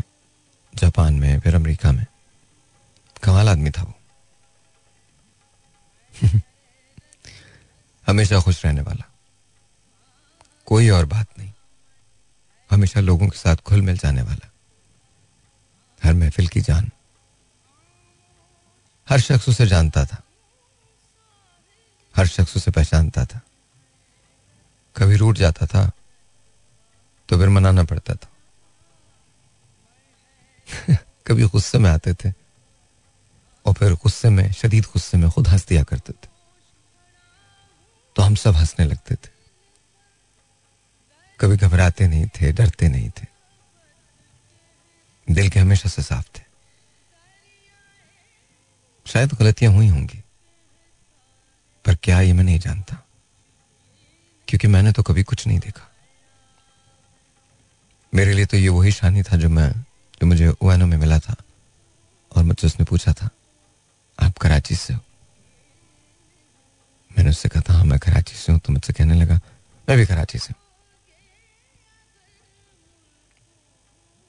जापान 0.75 1.15
में, 1.15 1.41
फिर 1.41 1.55
अमेरिका 1.55 1.93
में। 1.93 2.07
कमाल 3.25 3.49
आदमी 3.49 3.71
था 3.71 3.83
वो। 3.83 4.01
हमेशा 8.07 8.41
खुश 8.41 8.67
रहने 8.67 8.81
वाला। 8.81 9.13
कोई 10.67 10.89
और 10.89 11.07
बात 11.07 11.27
नहीं। 11.39 11.53
हमेशा 12.71 13.01
लोगों 13.01 13.29
के 13.29 13.39
साथ 13.39 13.57
खुल 13.57 13.83
मिल 13.83 13.99
जाने 13.99 14.23
वाला। 14.23 14.53
हर 16.05 16.15
महफिल 16.15 16.49
की 16.49 16.61
जान। 16.61 16.91
हर 19.11 19.21
शख्स 19.21 19.49
उसे 19.49 19.67
जानता 19.67 20.05
था। 20.07 20.23
हर 22.17 22.27
शख्स 22.27 22.57
उसे 22.57 22.71
पहचानता 22.71 23.25
था। 23.25 23.41
कभी 24.97 25.17
रूट 25.17 25.37
जाता 25.37 25.67
था 25.67 25.91
तो 27.29 27.39
फिर 27.39 27.49
मनाना 27.49 27.85
पड़ता 27.85 28.15
था। 28.15 28.29
कभी 31.27 31.43
गुस्से 31.43 31.79
में 31.79 31.91
आते 31.91 32.15
थे, 32.15 32.31
और 33.67 33.73
फिर 33.73 33.93
गुस्से 33.93 34.31
में, 34.31 34.53
शदीद 34.53 34.85
गुस्से 34.85 35.19
में 35.19 35.31
खुद 35.31 35.49
हंस 35.49 35.67
दिया 35.67 35.83
करते 35.83 36.13
थे। 36.13 36.29
तो 38.17 38.23
हम 38.23 38.35
सब 38.35 38.55
हंसने 38.55 38.87
लगते 38.87 39.15
थे। 39.15 39.29
कभी 41.41 41.57
घबराते 41.57 42.09
नहीं 42.09 42.27
थे, 42.27 42.53
डरते 42.53 42.89
नहीं 42.89 43.11
थे। 43.11 43.27
दिल 45.31 45.51
के 45.51 45.61
हमेशा 45.61 45.89
से 45.89 46.03
साफ़ 46.03 46.39
थे। 46.39 46.43
शायद 49.07 49.35
गलतियाँ 49.35 49.73
हुई 49.73 49.89
होंगी, 49.89 50.23
पर 51.85 51.95
क्या 51.95 52.21
ये 52.21 52.33
मैं 52.33 52.45
नहीं 52.45 52.59
जानता। 52.59 53.06
क्योंकि 54.49 54.69
मैंने 54.69 54.93
तो 54.93 55.03
कभी 55.03 55.23
कुछ 55.23 55.47
नहीं 55.47 55.59
देखा। 55.59 55.89
मेरे 58.13 58.33
लिए 58.33 58.47
तो 58.47 58.57
ये 58.57 58.69
वही 58.69 58.93
शानी 58.93 59.23
था 59.23 59.37
जो 59.37 59.49
मैं, 59.49 59.71
जो 59.73 60.27
मुझे 60.27 60.49
ओएनो 60.49 60.87
में 60.87 60.97
मिला 60.97 61.19
था 61.19 61.35
और 62.33 62.45
मुझसे 62.45 62.67
उसने 62.67 62.85
पूछा 62.85 63.13
था, 63.13 63.29
आप 64.19 64.39
कराची 64.39 64.75
से 64.75 64.95
हो? 64.95 65.01
मैंने 67.11 67.31
उससे 67.31 67.49
कहा 67.49 67.63
था 67.69 67.75
हाँ 67.75 67.85
मैं 67.85 67.99
कराची 67.99 68.37
से 68.37 68.53
हूँ 68.53 68.61
तो 68.61 68.73
मुझसे 68.73 68.93
कहने 68.93 69.15
लगा, 69.15 69.41
मैं 69.89 69.99
भी 69.99 70.07
कराची 70.07 70.39
से 70.39 70.55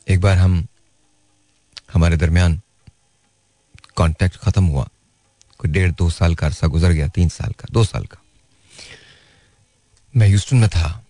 एक 0.08 0.22
बार 0.22 0.38
हम, 0.38 0.66
हमारे 1.94 2.18
दरमियान 2.18 2.62
कांटेक्ट 3.98 4.36
खत्म 4.38 4.66
हुआ। 4.66 4.88
कोई 5.60 5.72
डेढ़, 5.72 5.92
दो 5.92 6.10
साल 6.10 6.36
का 6.36 6.46
अरसा 6.48 6.68
गुजर 6.68 6.92
गया, 6.92 7.08
तीन 7.08 7.30
साल 7.30 7.52
का, 7.52 7.68
दो 7.72 7.84
साल 7.84 8.06
का। 8.06 8.18
मैं 10.18 10.28
ह्यूस्टन 10.28 10.58
में 10.58 10.70
था। 10.70 11.06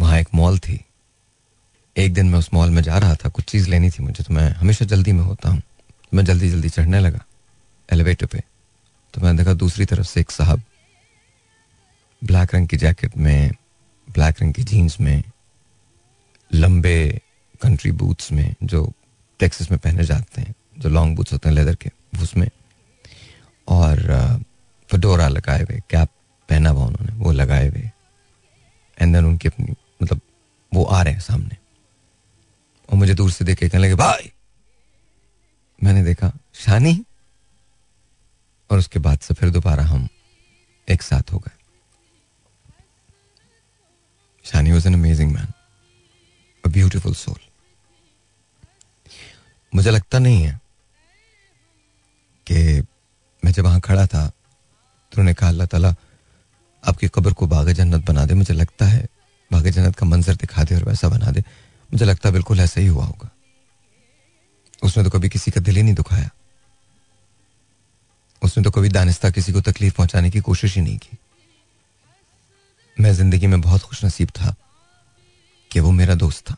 वहाँ 0.00 0.18
एक 0.18 0.28
मॉल 0.34 0.58
थी। 0.58 0.78
एक 1.96 2.14
दिन 2.14 2.28
मैं 2.30 2.38
उस 2.38 2.48
मॉल 2.54 2.70
में 2.70 2.82
जा 2.82 2.98
रहा 2.98 3.14
था। 3.14 3.28
कुछ 3.28 3.44
चीज़ 3.44 3.68
लेनी 3.70 3.90
थी 3.90 4.02
मुझे 4.02 4.24
तो 4.24 4.34
मैं 4.34 4.50
हमेशा 4.50 4.84
जल्दी 4.84 5.12
में 5.12 5.22
होता 5.22 5.50
हूँ। 5.50 5.62
मैं 6.14 6.24
जल्दी 6.24 6.50
जल्दी 6.50 6.68
चढ़ने 6.68 7.00
लगा, 7.00 7.20
एलिवेटर 7.88 8.26
पे। 8.26 8.42
तो 9.14 9.20
मैंने 9.20 9.38
देखा 9.38 9.54
दूसरी 9.54 9.84
तरफ़ 9.84 10.06
से 10.06 10.20
एक 10.20 10.30
साहब, 10.30 10.62
ब्लैक 12.22 12.54
रंग 12.54 12.68
की 12.68 12.76
जैकेट 12.76 13.16
में, 13.16 13.50
ब्लैक 14.08 14.42
रंग 14.42 14.54
की 14.54 14.62
जीन्स 14.62 15.00
में, 15.00 15.22
लंबे 16.54 17.20
कंट्री 17.62 17.92
बूट्स 17.92 18.32
में, 18.32 18.54
जो 18.62 18.92
टेक्सिस 19.40 19.70
में 19.70 19.80
पहने 19.80 20.04
जाते 20.04 20.40
हैं, 20.40 20.54
जो 20.78 20.88
लॉन्ग 20.88 21.16
बूट्स 21.16 21.32
होते 21.32 21.48
हैं 21.48 21.56
लेदर 21.56 21.74
के, 21.74 21.90
उसमें। 22.22 22.48
और 23.68 23.96
फडोरा 24.92 25.28
लगाए 25.28 25.62
हुए 25.62 25.80
कैप 25.90 26.08
पहना 26.48 26.70
हुआ 26.70 26.86
उन्होंने, 26.86 27.12
वो 27.12 27.32
लगाए 27.32 27.68
हुए। 27.68 27.90
एंड 29.02 29.14
देन 29.14 29.24
उनकी 29.24 29.48
अपनी 29.48 29.74
मतलब 30.02 30.20
वो 30.74 30.84
आ 30.84 31.02
रहे 31.02 31.14
हैं 31.14 31.20
सामने। 31.20 31.56
और 32.88 32.96
मुझे 32.96 33.14
दूर 33.14 33.30
से 33.30 33.44
देख, 33.44 33.58
कहने 33.60 33.78
लगे, 33.78 33.94
भाई! 33.94 34.32
मैंने 35.84 36.04
देखा, 36.04 36.32
शानी! 36.54 37.04
और 38.70 38.78
उसके 38.78 38.98
बाद 38.98 39.18
से 39.18 39.34
फिर 39.34 39.50
दोबारा 39.50 39.84
हम 39.84 40.08
एक 40.88 41.02
साथ 41.02 41.32
हो 41.32 41.38
गए। 41.38 41.56
Shani 44.44 44.72
was 44.72 44.88
an 44.88 44.94
amazing 44.94 45.32
man 45.32 45.52
a 46.64 46.68
beautiful 46.68 47.14
soul 47.14 47.40
मुझे 49.74 49.90
लगता 49.90 50.18
नहीं 50.18 50.42
है 50.42 50.60
कि 52.46 52.80
मैं 53.42 53.52
जब 53.52 53.64
वहाँ 53.64 53.80
खड़ा 53.80 54.06
था 54.06 54.26
तो 54.28 55.20
उन्होंने 55.20 55.34
कहा, 55.34 55.48
अल्लाह 55.48 55.66
ताला 55.66 55.94
आपकी 56.84 57.08
कब्र 57.08 57.32
को 57.32 57.46
बाग 57.46 57.70
जन्नत 57.70 58.04
बना 58.04 58.24
दे, 58.26 58.34
मुझे 58.34 58.54
लगता 58.54 58.86
है 58.86 59.08
बाग 59.52 59.68
जन्नत 59.68 59.96
का 59.96 60.06
मंजर 60.06 60.34
दिखा 60.34 60.64
दे 60.64 60.74
और 60.74 60.84
वैसा 60.84 61.08
बना 61.08 61.30
दे। 61.30 61.40
मुझे 61.92 62.04
लगता 62.04 62.28
है 62.28 62.32
बिल्कुल 62.32 62.60
ऐसा 62.60 62.80
ही 62.80 62.86
हुआ 62.86 63.04
होगा। 63.04 63.30
उसने 64.82 65.04
तो 65.04 65.10
कभी 65.10 65.28
किसी 65.28 65.50
का 65.50 65.60
दिल 65.60 65.76
ही 65.76 65.82
नहीं 65.82 65.94
दुखाया। 65.94 66.30
उसने 68.42 68.64
तो 68.64 68.70
कभी 68.70 68.88
दानिस्ता 68.88 69.30
किसी 69.30 69.52
को 69.52 69.60
तकलीफ़ 69.60 69.94
पहुँचाने 69.94 70.30
की 70.30 70.40
कोशिश 70.40 70.74
ही 70.76 70.82
नहीं 70.82 70.98
की। 70.98 71.18
मैं 73.00 73.12
ज़िंदगी 73.12 73.46
में 73.46 73.60
बहुत 73.60 73.82
खुश 73.82 74.04
नसीब 74.04 74.28
था 74.28 74.54
कि 75.70 75.80
वो 75.80 75.90
मेरा 75.90 76.14
दोस्त 76.14 76.50
था। 76.50 76.56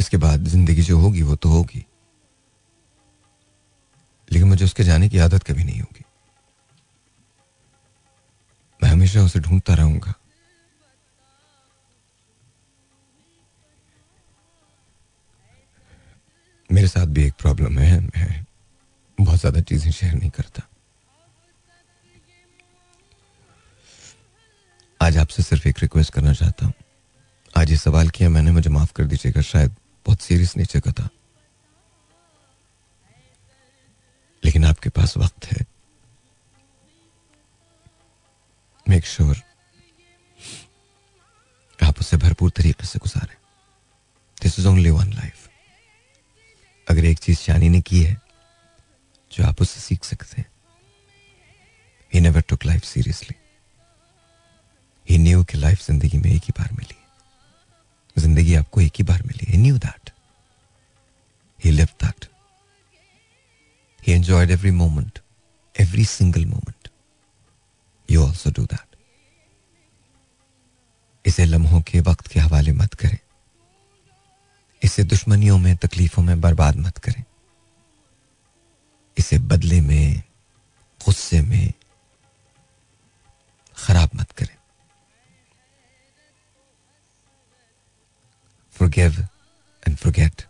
इसके 0.00 0.16
बाद 0.16 0.44
ज़िंदगी 0.44 0.82
जो 0.82 0.98
होगी, 0.98 1.22
वो 1.22 1.36
तो 1.36 1.48
होगी। 1.48 1.84
लेकिन 4.28 4.48
मुझे 4.48 4.64
उसके 4.64 4.84
जाने 4.84 5.08
की 5.08 5.18
आदत 5.18 5.42
कभी 5.42 5.64
नहीं 5.64 5.80
होगी। 5.80 6.04
मैं 8.82 8.90
हमेशा 8.90 9.22
उसे 9.22 9.40
ढूंढता 9.40 9.74
रहूँगा। 9.74 10.14
मेरे 16.70 16.88
साथ 16.88 17.06
भी 17.06 17.24
एक 17.26 17.34
प्रॉब्लम 17.38 17.78
है। 17.78 18.00
मैं 18.00 18.46
बहुत 19.18 19.38
ज़्यादा 19.38 19.60
चीज़ें 19.60 19.90
शेयर 19.92 20.14
नहीं 20.14 20.30
करता। 20.30 20.62
आज 25.00 25.16
आपसे 25.18 25.42
सिर्फ़ 25.42 25.68
एक 25.68 25.78
रिक्वेस्ट 25.78 26.12
करना 26.12 26.32
चाहता 26.32 26.66
हूँ। 26.66 26.74
आज 27.56 27.70
ये 27.70 27.76
सवाल 27.76 28.08
किया 28.08 28.28
मैंने, 28.28 28.50
मुझे 28.50 28.70
माफ़ 28.70 28.92
कर 28.92 29.04
दीजिएगा, 29.04 29.40
शायद 29.40 29.74
बहुत 30.10 30.20
सीरियस 30.20 30.56
नेचर 30.56 30.80
का 30.80 30.92
था। 30.92 31.08
लेकिन 34.44 34.64
आपके 34.64 34.88
पास 34.88 35.16
वक्त 35.16 35.46
है। 35.46 35.66
मेक 38.88 39.06
श्योर 39.06 39.34
sure 39.34 41.88
आप 41.88 42.00
उसे 42.00 42.16
भरपूर 42.16 42.50
तरीके 42.50 42.86
से 42.86 42.98
गुजारें। 42.98 43.36
This 44.42 44.58
is 44.58 44.68
only 44.68 44.90
one 44.90 45.12
life 45.12 45.50
अगर 46.90 47.04
एक 47.04 47.18
चीज़ 47.18 47.38
शानी 47.38 47.68
ने 47.68 47.80
की 47.80 48.02
है, 48.02 48.20
जो 49.32 49.46
आप 49.46 49.62
उससे 49.62 49.80
सीख 49.80 50.04
सकते 50.04 50.40
हैं। 50.40 50.50
He 52.14 52.20
never 52.20 52.40
took 52.40 52.64
life 52.64 52.84
seriously 52.84 53.36
he 55.10 55.18
knew 55.18 55.44
कि 55.44 55.58
लाइफ 55.58 55.86
ज़िंदगी 55.86 56.18
में 56.18 56.30
एक 56.30 56.42
ही 56.42 56.52
बार 56.58 56.72
मिली। 56.72 56.99
ज़िंदगी 58.18 58.54
आपको 58.54 58.80
एक 58.80 58.92
ही 58.98 59.04
बार 59.04 59.22
मिली 59.22 59.58
knew 59.58 59.78
that 59.78 60.10
he 61.64 61.70
live 61.70 61.88
that 62.02 62.26
he 64.06 64.12
enjoyed 64.12 64.50
every 64.50 64.70
moment 64.70 65.18
every 65.80 66.04
single 66.04 66.46
moment 66.46 66.88
you 68.10 68.26
also 68.26 68.50
do 68.50 68.66
that 68.66 68.96
इसे 71.26 71.44
लम्हों 71.44 71.80
के 71.80 72.00
वक्त 72.00 72.26
के 72.26 72.40
हवाले 72.40 72.72
मत 72.72 72.94
करें। 72.94 73.18
इसे 74.82 75.04
दुश्मनियों 75.04 75.58
में, 75.58 75.76
तकलीफों 75.76 76.22
में 76.22 76.40
बर्बाद 76.40 76.76
मत 76.76 76.98
करें। 76.98 77.24
इसे 79.18 79.38
बदले 79.38 79.80
में, 79.80 80.22
गुस्से 81.04 81.40
में 81.42 81.72
खराब 83.76 84.10
मत 84.14 84.32
करें। 84.32 84.56
Forgive 88.82 89.22
and 89.88 90.02
forget. 90.02 90.42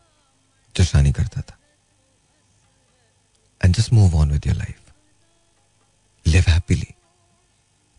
जो 0.77 0.85
शानी 0.85 1.13
करता 1.13 1.41
था। 1.41 1.59
And 3.65 3.75
just 3.75 3.93
move 3.93 4.17
on 4.17 4.33
with 4.33 4.43
your 4.43 4.57
life. 4.57 4.81
Live 6.29 6.49
happily. 6.49 6.93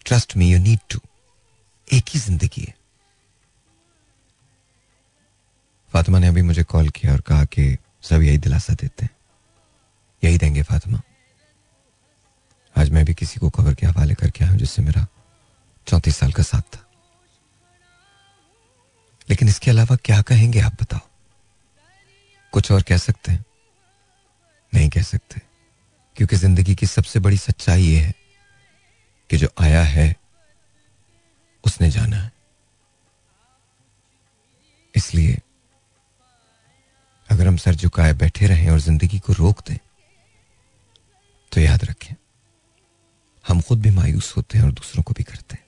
Trust 0.06 0.38
me, 0.38 0.58
you 0.58 0.68
need 0.68 0.80
to. 0.94 1.00
एक 1.94 2.04
ही 2.10 2.20
ज़िंदगी 2.20 2.62
है। 2.62 2.76
फातिमा 5.94 6.20
ने 6.20 6.28
अभी 6.28 6.42
मुझे 6.42 6.64
कॉल 6.64 6.90
किया 6.90 7.14
और 7.14 7.22
कहा 7.22 7.46
कि, 7.46 7.78
सब 8.02 8.22
यही 8.22 8.38
दिलासा 8.38 8.74
देते 8.74 9.06
हैं। 9.06 9.18
यही 10.24 10.38
देंगे 10.38 10.64
फातिमा। 10.64 11.02
आज 12.78 12.90
मैं 12.90 13.06
भी 13.06 13.14
किसी 13.14 13.40
को 13.40 13.50
खबर 13.50 13.74
के 13.74 13.86
हवाले 13.86 14.14
करके 14.14 14.44
आया 14.44 14.52
हूँ, 14.52 14.60
जिससे 14.60 14.82
मेरा 14.82 15.08
चौंतीस 15.88 16.18
साल 16.18 16.32
का 16.32 16.44
साथ 16.44 16.62
था। 16.62 16.91
लेकिन 19.42 19.50
इसके 19.50 19.70
अलावा 19.72 19.96
क्या 19.98 20.22
कहेंगे 20.22 20.60
आप 20.62 20.74
बताओ? 20.82 21.00
कुछ 22.54 22.72
और 22.72 22.82
कह 22.82 22.98
सकते 22.98 23.32
हैं? 23.32 23.46
नहीं 24.74 24.90
कह 24.90 25.02
सकते। 25.02 25.42
क्योंकि 26.16 26.36
ज़िंदगी 26.36 26.76
की 26.76 26.86
सबसे 26.86 27.20
बड़ी 27.20 27.38
सच्चाई 27.38 27.84
यह 27.84 28.04
है 28.04 28.14
कि 29.30 29.38
जो 29.38 29.48
आया 29.62 29.82
है, 29.84 30.16
उसने 31.64 31.90
जाना 31.92 32.18
है। 32.18 32.32
इसलिए 34.96 35.40
अगर 37.30 37.48
हम 37.48 37.58
सर 37.58 37.76
झुकाए 37.76 38.14
बैठे 38.16 38.48
रहें 38.48 38.70
और 38.70 38.80
ज़िंदगी 38.82 39.20
को 39.20 39.34
रोक 39.34 39.68
दें 39.70 39.78
तो 41.52 41.62
याद 41.62 41.86
रखें, 41.86 42.16
हम 43.46 43.62
खुद 43.62 43.82
भी 43.82 43.92
मायूस 43.92 44.34
होते 44.38 44.58
हैं 44.58 44.66
और 44.66 44.72
दूसरों 44.74 45.04
को 45.04 45.14
भी 45.14 45.24
करते 45.26 45.56
हैं। 45.56 45.66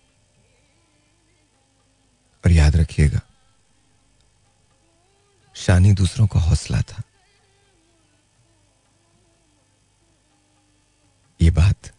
और 2.43 2.51
याद 2.51 2.75
रखिएगा 2.75 3.19
शानी 5.55 5.91
दूसरों 5.93 6.27
का 6.27 6.39
हौसला 6.39 6.81
था। 6.81 7.01
ये 11.39 11.49
बात 11.51 11.91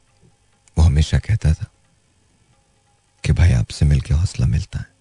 वो 0.77 0.85
हमेशा 0.85 1.19
कहता 1.19 1.53
था 1.55 1.67
कि 3.25 3.33
भाई 3.33 3.53
आपसे 3.53 3.87
मिलकर 3.87 4.15
हौसला 4.15 4.47
मिलता 4.47 4.79
है। 4.79 4.93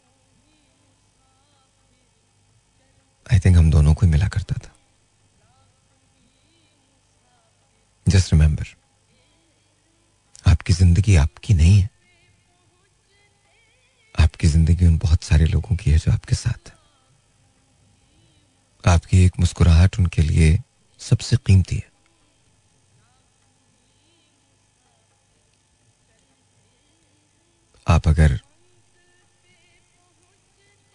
आई 3.28 3.40
थिंक 3.40 3.58
हम 3.58 3.72
दोनों 3.72 3.94
को 3.94 4.06
ही 4.06 4.12
मिला 4.12 4.28
करता 4.28 4.56
था। 4.56 4.72
जस्ट 8.08 8.34
रिमेंबर 8.34 8.76
आपकी 10.46 10.74
ज़िंदगी 10.74 11.16
आपकी 11.16 11.54
नहीं 11.54 11.80
है। 11.80 11.90
आपकी 14.16 14.48
ज़िंदगी 14.48 14.86
उन 14.86 14.98
बहुत 14.98 15.24
सारे 15.24 15.46
लोगों 15.46 15.76
की 15.76 15.92
है 15.92 15.98
जो 15.98 16.12
आपके 16.12 16.36
साथ 16.36 16.70
है। 16.70 16.83
आपकी 18.84 19.24
एक 19.26 19.40
मुस्कुराहट 19.40 20.00
उनके 20.00 20.22
लिए 20.22 20.58
सबसे 21.02 21.38
कीमती 21.38 21.76
है। 21.76 21.92
आप 27.88 28.08
अगर 28.08 28.40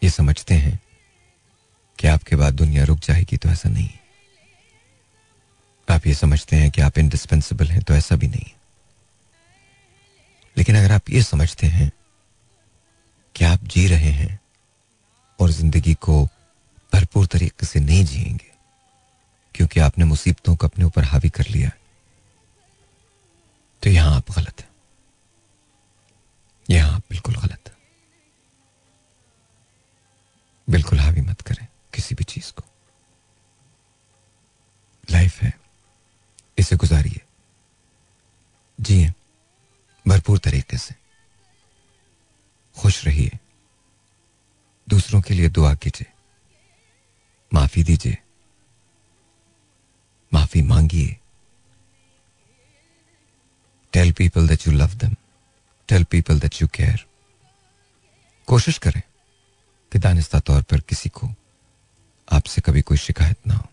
ये 0.02 0.10
समझते 0.10 0.54
हैं 0.54 0.78
कि 1.98 2.08
आपके 2.08 2.36
बाद 2.36 2.54
दुनिया 2.54 2.84
रुक 2.84 2.98
जाएगी 2.98 3.36
तो 3.36 3.48
ऐसा 3.48 3.68
नहीं 3.68 3.86
है। 3.86 4.00
आप 5.88 6.06
ये 6.06 6.14
समझते 6.14 6.56
हैं 6.56 6.70
कि 6.70 6.80
आप 6.80 6.98
इंडिस्पेंसिबल 6.98 7.66
हैं 7.66 7.82
तो 7.82 7.94
ऐसा 7.94 8.16
भी 8.16 8.28
नहीं 8.28 8.50
लेकिन 10.56 10.76
अगर 10.76 10.92
आप 10.92 11.10
ये 11.10 11.22
समझते 11.22 11.66
हैं 11.66 11.90
कि 13.34 13.44
आप 13.44 13.64
जी 13.64 13.86
रहे 13.88 14.10
हैं 14.12 14.38
और 15.38 15.50
ज़िंदगी 15.50 15.94
को 15.94 16.26
भरपूर 16.92 17.26
तरीके 17.26 17.66
से 17.66 17.80
नहीं 17.80 18.04
जिएँगे, 18.04 18.52
क्योंकि 19.54 19.80
आपने 19.80 20.04
मुसीबतों 20.04 20.56
को 20.56 20.66
अपने 20.66 20.84
ऊपर 20.84 21.04
हावी 21.04 21.30
कर 21.30 21.46
लिया 21.48 21.70
तो 23.82 23.90
यहाँ 23.90 24.16
आप 24.16 24.30
गलत 24.30 24.60
हैं। 24.60 24.68
यहाँ 26.70 26.94
आप 26.94 27.02
बिल्कुल 27.10 27.34
गलत 27.34 27.62
हैं। 27.68 27.76
बिल्कुल 30.70 31.00
हावी 31.00 31.20
मत 31.20 31.40
करें 31.40 31.66
किसी 31.94 32.14
भी 32.14 32.24
चीज़ 32.24 32.52
को। 32.52 32.64
लाइफ 35.10 35.42
है, 35.42 35.52
इसे 36.58 36.76
गुजारिए। 36.76 37.20
जिए, 38.80 39.12
भरपूर 40.08 40.38
तरीके 40.38 40.78
से। 40.78 40.94
खुश 42.76 43.04
रहिए। 43.04 43.38
दूसरों 44.88 45.20
के 45.20 45.34
लिए 45.34 45.48
दुआ 45.48 45.74
कीजिए। 45.74 46.12
माफ़ी 47.52 47.82
दीजिए। 47.84 48.18
माफ़ी 50.32 50.62
मांगिए। 50.62 51.16
Tell 53.92 54.12
people 54.12 54.48
that 54.48 54.66
you 54.66 54.72
love 54.72 54.94
them 54.94 55.14
tell 55.88 56.04
people 56.04 56.40
that 56.40 56.62
you 56.62 56.68
care 56.68 57.06
कोशिश 58.48 58.78
करें 58.78 59.02
कि 59.92 59.98
दानिस्ता 59.98 60.40
तौर 60.40 60.62
पर 60.62 60.80
किसी 60.80 61.08
को 61.08 61.28
आपसे 62.32 62.60
कभी 62.60 62.82
कोई 62.82 62.96
शिकायत 62.96 63.46
ना 63.46 63.54
हो। 63.54 63.68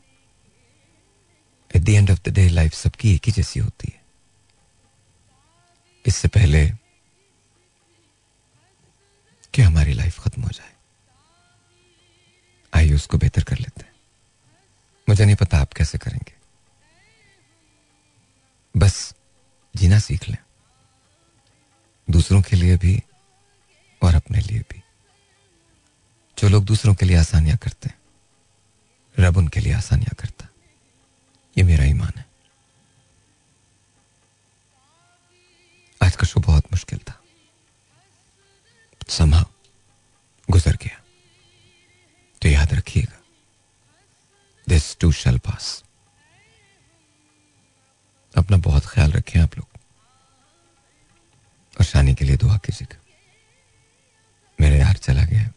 At 1.75 1.81
the 1.81 1.89
end 1.89 2.11
of 2.11 2.19
the 2.25 2.33
day 2.33 2.47
life 2.49 2.73
सबकी 2.73 3.13
एक 3.15 3.25
ही 3.25 3.31
जैसी 3.31 3.59
होती 3.59 3.91
है। 3.95 4.03
इससे 6.05 6.27
पहले 6.27 6.67
कि 9.53 9.61
हमारी 9.61 9.93
लाइफ 9.93 10.19
खत्म 10.19 10.41
हो 10.41 10.49
जाए। 10.49 10.74
आइए 12.75 12.93
उसको 12.93 13.17
बेहतर 13.17 13.43
कर 13.43 13.59
लेते 13.59 13.81
हैं। 13.81 13.93
मुझे 15.09 15.25
नहीं 15.25 15.35
पता 15.35 15.57
आप 15.57 15.73
कैसे 15.73 15.97
करेंगे। 15.97 16.33
बस 18.77 19.15
जीना 19.75 19.99
सीख 19.99 20.29
लें। 20.29 20.37
दूसरों 22.09 22.41
के 22.41 22.55
लिए 22.55 22.77
भी 22.77 23.03
और 24.03 24.15
अपने 24.15 24.39
लिए 24.39 24.59
भी। 24.59 24.83
जो 26.39 26.49
लोग 26.49 26.65
दूसरों 26.65 26.95
के 26.95 27.05
लिए 27.05 27.17
आसानियाँ 27.17 27.57
करते 27.57 27.89
हैं, 27.89 27.99
रब 29.19 29.37
उनके 29.37 29.59
लिए 29.59 29.73
आसानियाँ 29.73 30.15
करता। 30.19 30.47
ये 31.57 31.63
मेरा 31.63 31.83
ईमान 31.83 32.13
है। 32.17 32.25
आज 36.03 36.15
का 36.15 36.27
शो 36.27 36.39
बहुत 36.39 36.65
मुश्किल 36.65 36.99
था। 36.99 37.21
समा 39.09 39.45
गुजर 40.49 40.75
गया। 40.75 41.04
तो 42.45 42.49
याद 42.49 42.73
रखिएगा। 42.73 43.19
दिस 44.67 44.97
टू 44.97 45.11
शल 45.11 45.37
पास 45.37 45.83
अपना 48.37 48.57
बहुत 48.57 48.85
ख्याल 48.85 49.11
रखें 49.11 49.39
आप 49.41 49.57
लोग। 49.57 49.79
और 51.79 51.85
शानी 51.85 52.13
के 52.15 52.25
लिए 52.25 52.37
दुआ 52.37 52.57
कीजिएगा 52.57 52.99
मेरे 54.59 54.79
यार 54.79 54.97
चला 54.97 55.23
गया 55.23 55.39
है। 55.39 55.53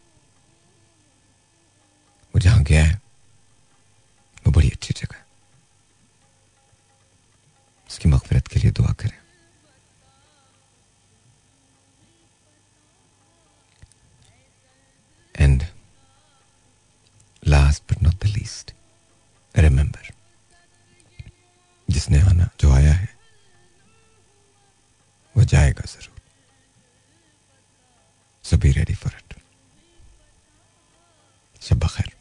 वो 2.35 2.39
जहाँ 2.39 2.63
गया 2.63 2.85
है, 2.85 3.01
वो 4.47 4.51
बड़ी 4.51 4.69
अच्छी 4.69 4.93
जगह 4.93 5.17
है। 5.17 5.25
उसकी 7.89 8.09
मगफरत 8.09 8.47
के 8.47 8.59
लिए 8.59 8.71
दुआ 8.71 8.93
करें। 8.93 9.17
And 15.35 15.63
last 17.49 17.83
but 17.91 18.01
not 18.03 18.15
the 18.23 18.25
least 18.27 18.73
remember 19.55 20.07
जिसने 21.87 22.19
आना 22.21 22.49
जो 22.61 22.71
आया 22.71 22.93
है, 22.93 23.07
वो 25.35 25.43
जाएगा 25.43 25.83
ज़रूर। 25.87 26.21
So 28.45 28.57
be 28.57 28.71
ready 28.71 28.95
for 28.95 29.13
it 29.17 29.33
सब 31.61 31.87
खैर 31.87 32.11